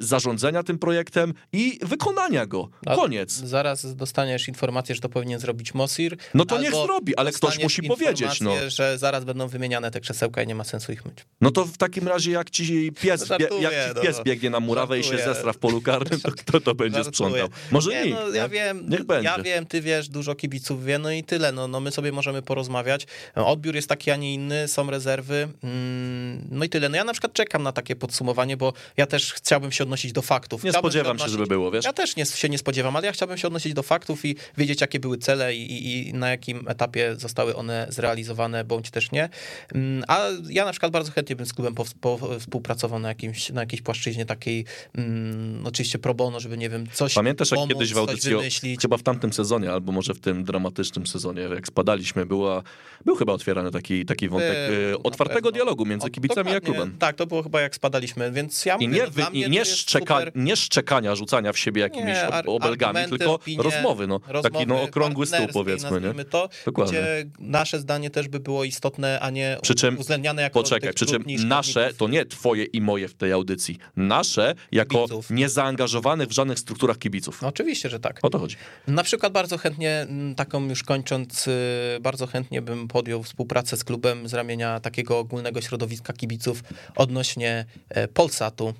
zarządzania 0.00 0.62
tym 0.62 0.78
projektem 0.78 1.34
i 1.52 1.78
wykonania 1.82 2.46
go. 2.46 2.68
A 2.86 2.94
Koniec. 2.96 3.32
zaraz 3.32 3.96
dostaniesz 3.96 4.48
informację, 4.48 4.94
że 4.94 5.00
to 5.00 5.08
powinien 5.08 5.40
zrobić 5.40 5.74
Mosir. 5.74 6.16
No 6.34 6.44
to 6.44 6.58
niech 6.60 6.70
zrobi, 6.74 7.16
ale 7.16 7.32
ktoś 7.32 7.62
musi 7.62 7.82
powiedzieć. 7.82 8.40
No. 8.40 8.52
że 8.68 8.98
zaraz 8.98 9.24
będą 9.24 9.48
wymieniane 9.48 9.90
te 9.90 10.00
krzesełka 10.00 10.42
i 10.42 10.46
nie 10.46 10.54
ma 10.54 10.64
sensu 10.64 10.92
ich 10.92 11.04
myć. 11.04 11.14
no 11.40 11.50
to 11.50 11.64
w 11.64 11.76
takim 11.78 12.08
razie 12.08 12.30
jak 12.32 12.50
ci 12.50 12.92
pies, 13.00 13.24
Żartuję, 13.26 13.60
jak 13.62 13.72
ci 13.72 13.94
no. 13.96 14.00
pies 14.02 14.20
biegnie 14.24 14.50
na 14.50 14.60
murawę 14.60 14.98
i 14.98 15.02
się 15.02 15.08
Żartuję. 15.10 15.34
zestra 15.34 15.52
w 15.52 15.58
polu 15.58 15.80
karnym, 15.82 16.20
to 16.20 16.32
kto 16.32 16.60
to 16.60 16.74
będzie 16.74 16.94
Żartuję. 17.04 17.12
sprzątał? 17.14 17.48
Może 17.70 17.90
nie, 17.90 18.04
nikt. 18.04 18.18
no, 18.20 18.28
ja 18.34 18.42
nie? 18.42 18.48
wiem, 18.48 18.86
Niech 18.88 19.04
będzie. 19.04 19.24
ja 19.28 19.38
wiem, 19.42 19.66
ty 19.66 19.80
wiesz, 19.80 20.08
dużo 20.08 20.34
kibiców 20.34 20.84
wie, 20.84 20.98
no 20.98 21.10
i 21.10 21.24
tyle. 21.24 21.52
No, 21.52 21.68
no 21.68 21.80
my 21.80 21.90
sobie 21.90 22.12
możemy 22.12 22.42
porozmawiać. 22.42 23.06
Odbiór 23.34 23.74
jest 23.74 23.88
taki, 23.88 24.10
a 24.10 24.16
nie 24.16 24.34
inny, 24.34 24.68
są 24.68 24.90
rezerwy. 24.90 25.48
Mm, 25.62 26.48
No 26.50 26.64
i 26.64 26.68
tyle. 26.68 26.88
No 26.88 26.96
ja 26.96 27.04
na 27.04 27.12
przykład 27.12 27.32
czekam 27.32 27.62
na 27.62 27.72
takie 27.72 27.96
podsumowanie, 27.96 28.56
bo 28.56 28.72
ja 28.96 29.06
też 29.06 29.32
chciałbym 29.48 29.72
się 29.72 29.84
odnosić 29.84 30.12
do 30.12 30.22
faktów. 30.22 30.64
Nie 30.64 30.70
Chciałbym 30.70 30.90
spodziewam 30.90 31.18
się, 31.18 31.24
odnosić- 31.24 31.30
żeby 31.32 31.46
było, 31.46 31.70
wiesz? 31.70 31.84
Ja 31.84 31.92
też 31.92 32.16
nie, 32.16 32.26
się 32.26 32.48
nie 32.48 32.58
spodziewam, 32.58 32.96
ale 32.96 33.06
ja 33.06 33.12
chciałbym 33.12 33.38
się 33.38 33.46
odnosić 33.46 33.74
do 33.74 33.82
faktów 33.82 34.24
i 34.24 34.36
wiedzieć, 34.56 34.80
jakie 34.80 35.00
były 35.00 35.18
cele 35.18 35.54
i, 35.54 35.72
i, 35.72 36.08
i 36.08 36.14
na 36.14 36.30
jakim 36.30 36.68
etapie 36.68 37.16
zostały 37.16 37.56
one 37.56 37.86
zrealizowane, 37.90 38.64
bądź 38.64 38.90
też 38.90 39.10
nie. 39.12 39.28
Mm, 39.74 40.04
A 40.08 40.26
ja 40.50 40.64
na 40.64 40.70
przykład 40.70 40.92
bardzo 40.92 41.12
chętnie 41.12 41.36
bym 41.36 41.46
z 41.46 41.52
klubem 41.52 41.74
po, 41.74 41.84
po, 42.00 42.38
współpracował 42.40 42.98
na, 42.98 43.08
jakimś, 43.08 43.50
na 43.50 43.60
jakiejś 43.60 43.82
płaszczyźnie 43.82 44.26
takiej, 44.26 44.64
mm, 44.94 45.66
oczywiście 45.66 45.98
pro 45.98 46.14
bono, 46.14 46.40
żeby, 46.40 46.56
nie 46.58 46.68
wiem, 46.70 46.86
coś 46.92 47.14
Pamiętasz, 47.14 47.50
jak 47.50 47.58
pomóc, 47.60 47.72
kiedyś 47.74 47.94
w 47.94 47.98
audycji, 47.98 48.34
o- 48.34 48.42
chyba 48.82 48.96
w 48.96 49.02
tamtym 49.02 49.32
sezonie, 49.32 49.70
albo 49.72 49.92
może 49.92 50.14
w 50.14 50.20
tym 50.20 50.44
dramatycznym 50.44 51.06
sezonie, 51.06 51.42
jak 51.42 51.66
spadaliśmy, 51.66 52.26
była, 52.26 52.62
był 53.04 53.16
chyba 53.16 53.32
otwierany 53.32 53.70
taki, 53.70 54.04
taki 54.04 54.28
wątek 54.28 54.56
Był, 54.70 54.90
e, 55.00 55.02
otwartego 55.02 55.52
dialogu 55.52 55.84
między 55.86 56.10
kibicami 56.10 56.50
a 56.52 56.60
klubem. 56.60 56.96
Tak, 56.98 57.16
to 57.16 57.26
było 57.26 57.42
chyba 57.42 57.60
jak 57.60 57.74
spadaliśmy, 57.74 58.32
więc 58.32 58.64
ja 58.66 58.76
I 58.76 58.88
mówię, 58.88 58.98
nie, 59.00 59.04
no, 59.04 59.10
wy, 59.10 59.37
nie, 59.48 59.58
jest 59.58 59.76
szczeka, 59.78 60.14
super. 60.18 60.32
nie 60.34 60.56
szczekania, 60.56 61.14
rzucania 61.14 61.52
w 61.52 61.58
siebie 61.58 61.82
jakimiś 61.82 62.06
Nie, 62.06 62.26
ar- 62.26 62.44
obelgami, 62.46 62.98
tylko 63.08 63.34
opinie, 63.34 63.62
rozmowy, 63.62 64.06
no. 64.06 64.20
taki 64.20 64.34
no, 64.52 64.58
rozmowy 64.58 64.82
okrągły 64.82 65.26
stół 65.26 65.46
powiedzmy, 65.52 66.00
nie? 66.00 66.24
To, 66.24 66.48
Dokładnie. 66.66 66.92
gdzie 66.98 67.26
nasze 67.38 67.80
zdanie 67.80 68.10
też 68.10 68.28
by 68.28 68.40
było 68.40 68.64
istotne, 68.64 69.20
a 69.20 69.30
nie 69.30 69.56
Przy 69.62 69.74
czym- 69.74 69.98
uwzględniane 69.98 70.42
jako 70.42 70.62
Poczekaj, 70.62 70.92
przy 70.94 71.06
czym 71.06 71.24
nasze 71.38 71.90
to 71.98 72.08
nie 72.08 72.24
twoje 72.26 72.64
i 72.64 72.80
moje 72.80 73.08
w 73.08 73.14
tej 73.14 73.32
audycji. 73.32 73.78
Nasze 73.96 74.54
jako 74.72 74.94
Kibiców. 74.98 75.30
niezaangażowanych 75.30 76.28
w 76.28 76.32
żadnych 76.32 76.58
strukturach 76.58 76.98
kibiców. 76.98 77.42
No, 77.42 77.48
oczywiście, 77.48 77.88
że 77.88 78.00
tak. 78.00 78.18
O 78.22 78.30
to 78.30 78.38
chodzi. 78.38 78.56
Na 78.86 79.02
przykład 79.02 79.32
bardzo 79.32 79.58
chętnie, 79.58 80.06
taką 80.36 80.68
już 80.68 80.82
kończąc, 80.82 81.48
y, 81.48 81.52
bardzo 82.00 82.26
chętnie 82.26 82.62
bym 82.62 82.88
podjął 82.88 83.22
współpracę 83.22 83.76
z 83.76 83.84
klubem 83.84 84.28
z 84.28 84.34
ramienia 84.34 84.80
takiego 84.80 85.18
ogólnego 85.18 85.60
środowiska 85.60 86.12
kibiców 86.12 86.62
odnośnie 86.96 87.64
e, 87.88 88.08
Polsatu. 88.08 88.74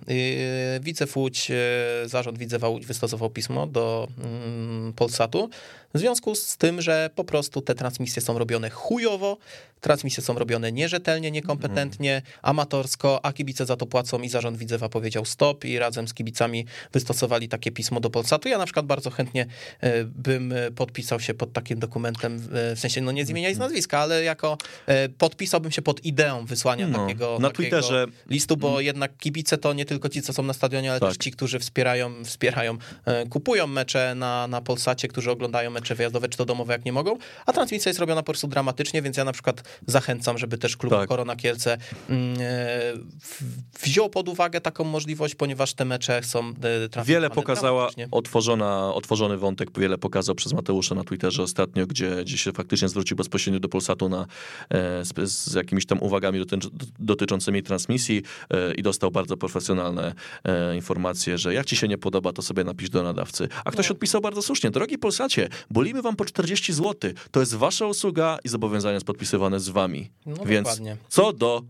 Widzew 0.81 1.17
Łódź, 1.17 1.53
zarząd 2.05 2.39
Widzewa 2.39 2.69
Łódź 2.69 2.87
wystosował 2.87 3.31
pismo 3.31 3.67
do 3.67 4.09
mm, 4.25 4.93
Polsatu 4.93 5.51
w 5.95 5.99
związku 5.99 6.35
z 6.35 6.57
tym, 6.57 6.83
że 6.83 7.11
po 7.15 7.25
prostu 7.25 7.61
te 7.61 7.75
transmisje 7.75 8.23
są 8.23 8.39
robione 8.39 8.71
chujowo, 8.71 9.39
transmisje 9.81 10.23
są 10.23 10.39
robione 10.39 10.73
nierzetelnie, 10.73 11.31
niekompetentnie, 11.31 12.23
amatorsko, 12.43 13.25
a 13.25 13.33
kibice 13.33 13.67
za 13.67 13.77
to 13.77 13.87
płacą 13.87 14.23
i 14.23 14.29
zarząd 14.29 14.57
Widzewa 14.57 14.89
powiedział 14.89 15.25
stop 15.25 15.65
i 15.65 15.79
razem 15.79 16.09
z 16.09 16.15
kibicami 16.15 16.67
wystosowali 16.93 17.49
takie 17.49 17.71
pismo 17.71 18.01
do 18.01 18.11
Polsatu. 18.11 18.49
Ja 18.49 18.59
na 18.59 18.65
przykład 18.65 18.87
bardzo 18.87 19.11
chętnie 19.11 19.47
e, 19.81 20.05
bym 20.05 20.55
podpisał 20.77 21.21
się 21.21 21.35
pod 21.35 21.53
takim 21.53 21.79
dokumentem, 21.79 22.37
e, 22.37 22.77
w 22.77 22.81
sensie 22.81 23.01
no 23.01 23.13
nie 23.13 23.27
z 23.27 23.31
imienia 23.31 23.51
i 23.51 23.55
z 23.55 23.59
nazwiska, 23.59 23.99
ale 23.99 24.25
jako 24.25 24.59
e, 24.87 25.09
podpisałbym 25.09 25.73
się 25.73 25.83
pod 25.83 26.05
ideą 26.05 26.47
wysłania 26.47 26.89
no, 26.89 26.99
takiego, 26.99 27.39
na 27.41 27.49
takiego 27.49 27.51
Twitterze 27.51 28.07
listu, 28.31 28.57
bo 28.57 28.69
hmm. 28.69 28.87
jednak 28.87 29.17
kibice 29.17 29.59
to 29.59 29.73
nie 29.73 29.85
tylko 29.85 30.09
ci, 30.09 30.23
co 30.23 30.33
są 30.33 30.43
na 30.43 30.53
stadionie, 30.53 30.91
ale 30.91 31.01
tak. 31.01 31.09
też 31.09 31.19
ci, 31.19 31.31
którzy 31.31 31.59
wspierają, 31.59 32.25
wspierają, 32.25 32.79
kupują 33.31 33.67
mecze 33.67 34.15
na, 34.15 34.47
na 34.47 34.61
Polsacie, 34.61 35.09
którzy 35.09 35.31
oglądają 35.31 35.78
mecze 35.81 35.95
wyjazdowe 35.95 36.29
czy 36.29 36.39
to 36.39 36.45
domowe, 36.45 36.73
jak 36.73 36.85
nie 36.85 36.93
mogą, 36.93 37.17
a 37.47 37.53
transmisja 37.53 37.91
jest 37.91 38.01
robiona 38.01 38.23
po 38.23 38.27
prostu 38.27 38.49
dramatycznie, 38.49 39.03
więc 39.03 39.17
ja 39.17 39.25
na 39.25 39.33
przykład 39.33 39.63
zachęcam, 39.87 40.39
żeby 40.39 40.59
też 40.59 40.77
klub 40.77 40.93
tak. 40.93 41.09
Korona 41.09 41.37
Kielce 41.37 41.79
mm, 42.09 42.37
e, 42.41 42.45
wziął 43.83 44.11
pod 44.11 44.29
uwagę 44.29 44.61
taką 44.61 44.85
możliwość, 44.85 45.35
ponieważ 45.35 45.75
te 45.75 45.85
mecze 45.85 46.23
są 46.23 46.53
e, 46.97 47.05
Wiele 47.05 47.31
pokazała 47.31 47.91
otworzona, 48.11 48.95
otworzony 48.95 49.37
wątek, 49.37 49.79
wiele 49.79 49.99
pokazał 49.99 50.35
przez 50.35 50.53
Mateusza 50.53 50.95
na 50.95 51.05
Twitterze 51.05 51.43
ostatnio, 51.43 51.87
gdzie, 51.87 52.17
gdzie 52.23 52.39
się 52.39 52.53
faktycznie 52.53 52.89
zwrócił 52.89 53.17
bezpośrednio 53.17 53.61
do 53.61 53.69
Polsatu 53.69 54.09
na, 54.09 54.27
e, 54.71 55.05
z, 55.05 55.33
z 55.33 55.55
jakimiś 55.55 55.87
tam 55.87 56.03
uwagami 56.03 56.45
dotyczącymi 56.99 57.63
transmisji 57.63 58.23
i 58.77 58.83
dostał 58.83 59.11
bardzo 59.11 59.37
profesjonalne 59.37 60.15
informacje, 60.75 61.39
że 61.39 61.55
jak 61.55 61.67
ci 61.67 61.77
się 61.77 61.89
nie 61.89 61.99
podoba, 61.99 62.33
to 62.33 62.43
sobie 62.43 62.65
napisz 62.65 62.91
do 62.91 63.03
nadawcy. 63.03 63.49
A 63.65 63.71
ktoś 63.71 63.89
no. 63.89 63.93
odpisał 63.93 64.21
bardzo 64.21 64.43
słusznie, 64.43 64.71
drogi 64.71 64.99
Polsacie, 64.99 65.49
bolimy 65.71 66.03
wam 66.03 66.17
po 66.17 66.25
40 66.25 66.73
zł, 66.73 67.11
to 67.31 67.41
jest 67.41 67.55
wasza 67.55 67.87
usługa 67.87 68.39
i 68.45 68.49
zobowiązania 68.49 69.01
podpisywane 69.01 69.61
z 69.61 69.69
wami. 69.69 70.11
No 70.27 70.45
Więc 70.45 70.69
dokładnie. 70.69 70.97
co 71.09 71.33
do 71.33 71.63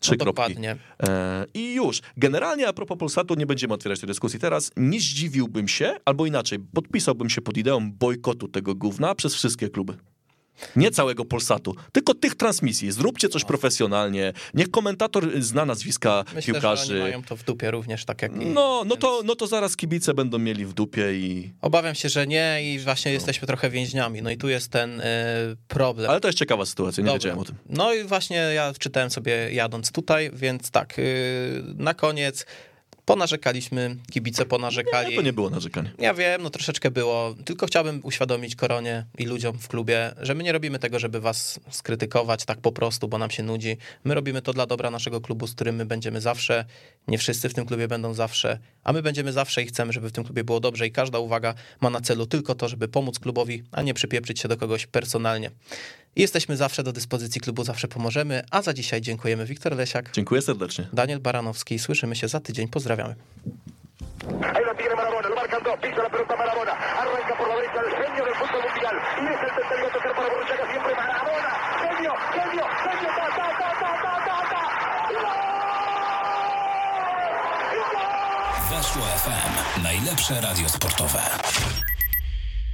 Trzy 0.00 0.16
no 0.18 0.24
kropki. 0.24 0.56
E, 1.02 1.46
I 1.54 1.74
już. 1.74 2.00
Generalnie 2.16 2.68
a 2.68 2.72
propos 2.72 2.98
Polsatu, 2.98 3.34
nie 3.34 3.46
będziemy 3.46 3.74
otwierać 3.74 4.00
tej 4.00 4.06
dyskusji 4.06 4.40
teraz. 4.40 4.70
Nie 4.76 5.00
zdziwiłbym 5.00 5.68
się, 5.68 5.96
albo 6.04 6.26
inaczej, 6.26 6.58
podpisałbym 6.58 7.30
się 7.30 7.40
pod 7.40 7.56
ideą 7.56 7.92
bojkotu 7.92 8.48
tego 8.48 8.74
gówna 8.74 9.14
przez 9.14 9.34
wszystkie 9.34 9.68
kluby. 9.68 9.96
Nie 10.76 10.90
całego 10.90 11.24
Polsatu, 11.24 11.74
tylko 11.92 12.14
tych 12.14 12.34
transmisji. 12.34 12.92
Zróbcie 12.92 13.28
coś 13.28 13.44
profesjonalnie. 13.44 14.32
Niech 14.54 14.70
komentator 14.70 15.42
zna 15.42 15.66
nazwiska 15.66 16.24
Myślę, 16.34 16.52
piłkarzy. 16.52 16.86
Że 16.86 16.94
oni 16.94 17.02
mają 17.02 17.22
to 17.22 17.36
w 17.36 17.44
dupie 17.44 17.70
również, 17.70 18.04
tak 18.04 18.22
jak. 18.22 18.32
No, 18.34 18.82
no, 18.86 18.96
to, 18.96 19.20
no 19.24 19.34
to 19.34 19.46
zaraz 19.46 19.76
kibice 19.76 20.14
będą 20.14 20.38
mieli 20.38 20.66
w 20.66 20.72
dupie 20.72 21.14
i. 21.14 21.52
Obawiam 21.60 21.94
się, 21.94 22.08
że 22.08 22.26
nie 22.26 22.60
i 22.62 22.78
właśnie 22.78 23.10
no. 23.10 23.14
jesteśmy 23.14 23.46
trochę 23.46 23.70
więźniami. 23.70 24.22
No 24.22 24.30
i 24.30 24.36
tu 24.36 24.48
jest 24.48 24.68
ten 24.68 25.00
y, 25.00 25.04
problem. 25.68 26.10
Ale 26.10 26.20
to 26.20 26.28
jest 26.28 26.38
ciekawa 26.38 26.66
sytuacja, 26.66 27.02
nie 27.02 27.06
Dobra. 27.06 27.18
wiedziałem 27.18 27.38
o 27.38 27.44
tym. 27.44 27.54
No 27.68 27.94
i 27.94 28.04
właśnie 28.04 28.36
ja 28.36 28.72
czytałem 28.78 29.10
sobie 29.10 29.52
jadąc 29.52 29.92
tutaj, 29.92 30.30
więc 30.34 30.70
tak, 30.70 30.98
y, 30.98 31.62
na 31.74 31.94
koniec 31.94 32.46
Ponarzekaliśmy, 33.04 33.96
kibice 34.10 34.46
ponarzekali. 34.46 35.10
Nie, 35.10 35.16
to 35.16 35.22
nie 35.22 35.32
było 35.32 35.50
narzekanie. 35.50 35.92
Ja 35.98 36.14
wiem, 36.14 36.42
no 36.42 36.50
troszeczkę 36.50 36.90
było. 36.90 37.34
Tylko 37.44 37.66
chciałbym 37.66 38.00
uświadomić 38.02 38.56
Koronie 38.56 39.06
i 39.18 39.24
ludziom 39.24 39.58
w 39.58 39.68
klubie, 39.68 40.12
że 40.20 40.34
my 40.34 40.44
nie 40.44 40.52
robimy 40.52 40.78
tego, 40.78 40.98
żeby 40.98 41.20
was 41.20 41.60
skrytykować 41.70 42.44
tak 42.44 42.60
po 42.60 42.72
prostu, 42.72 43.08
bo 43.08 43.18
nam 43.18 43.30
się 43.30 43.42
nudzi. 43.42 43.76
My 44.04 44.14
robimy 44.14 44.42
to 44.42 44.52
dla 44.52 44.66
dobra 44.66 44.90
naszego 44.90 45.20
klubu, 45.20 45.46
z 45.46 45.54
którym 45.54 45.76
my 45.76 45.86
będziemy 45.86 46.20
zawsze. 46.20 46.64
Nie 47.08 47.18
wszyscy 47.18 47.48
w 47.48 47.54
tym 47.54 47.66
klubie 47.66 47.88
będą 47.88 48.14
zawsze, 48.14 48.58
a 48.84 48.92
my 48.92 49.02
będziemy 49.02 49.32
zawsze 49.32 49.62
i 49.62 49.66
chcemy, 49.66 49.92
żeby 49.92 50.08
w 50.08 50.12
tym 50.12 50.24
klubie 50.24 50.44
było 50.44 50.60
dobrze 50.60 50.86
i 50.86 50.92
każda 50.92 51.18
uwaga 51.18 51.54
ma 51.80 51.90
na 51.90 52.00
celu 52.00 52.26
tylko 52.26 52.54
to, 52.54 52.68
żeby 52.68 52.88
pomóc 52.88 53.18
klubowi, 53.18 53.62
a 53.72 53.82
nie 53.82 53.94
przypieprzyć 53.94 54.40
się 54.40 54.48
do 54.48 54.56
kogoś 54.56 54.86
personalnie. 54.86 55.50
Jesteśmy 56.16 56.56
zawsze 56.56 56.82
do 56.82 56.92
dyspozycji 56.92 57.40
klubu, 57.40 57.64
zawsze 57.64 57.88
pomożemy, 57.88 58.42
a 58.50 58.62
za 58.62 58.74
dzisiaj 58.74 59.00
dziękujemy. 59.00 59.46
Wiktor 59.46 59.76
Lesiak. 59.76 60.10
Dziękuję 60.12 60.42
serdecznie. 60.42 60.88
Daniel 60.92 61.20
Baranowski. 61.20 61.78
Słyszymy 61.78 62.16
się 62.16 62.28
za 62.28 62.40
tydzień. 62.40 62.68
Pozdrawiamy. 62.68 63.14
Weszło 78.70 79.02
FM. 79.02 79.82
Najlepsze 79.82 80.40
radio 80.40 80.68
sportowe. 80.68 81.22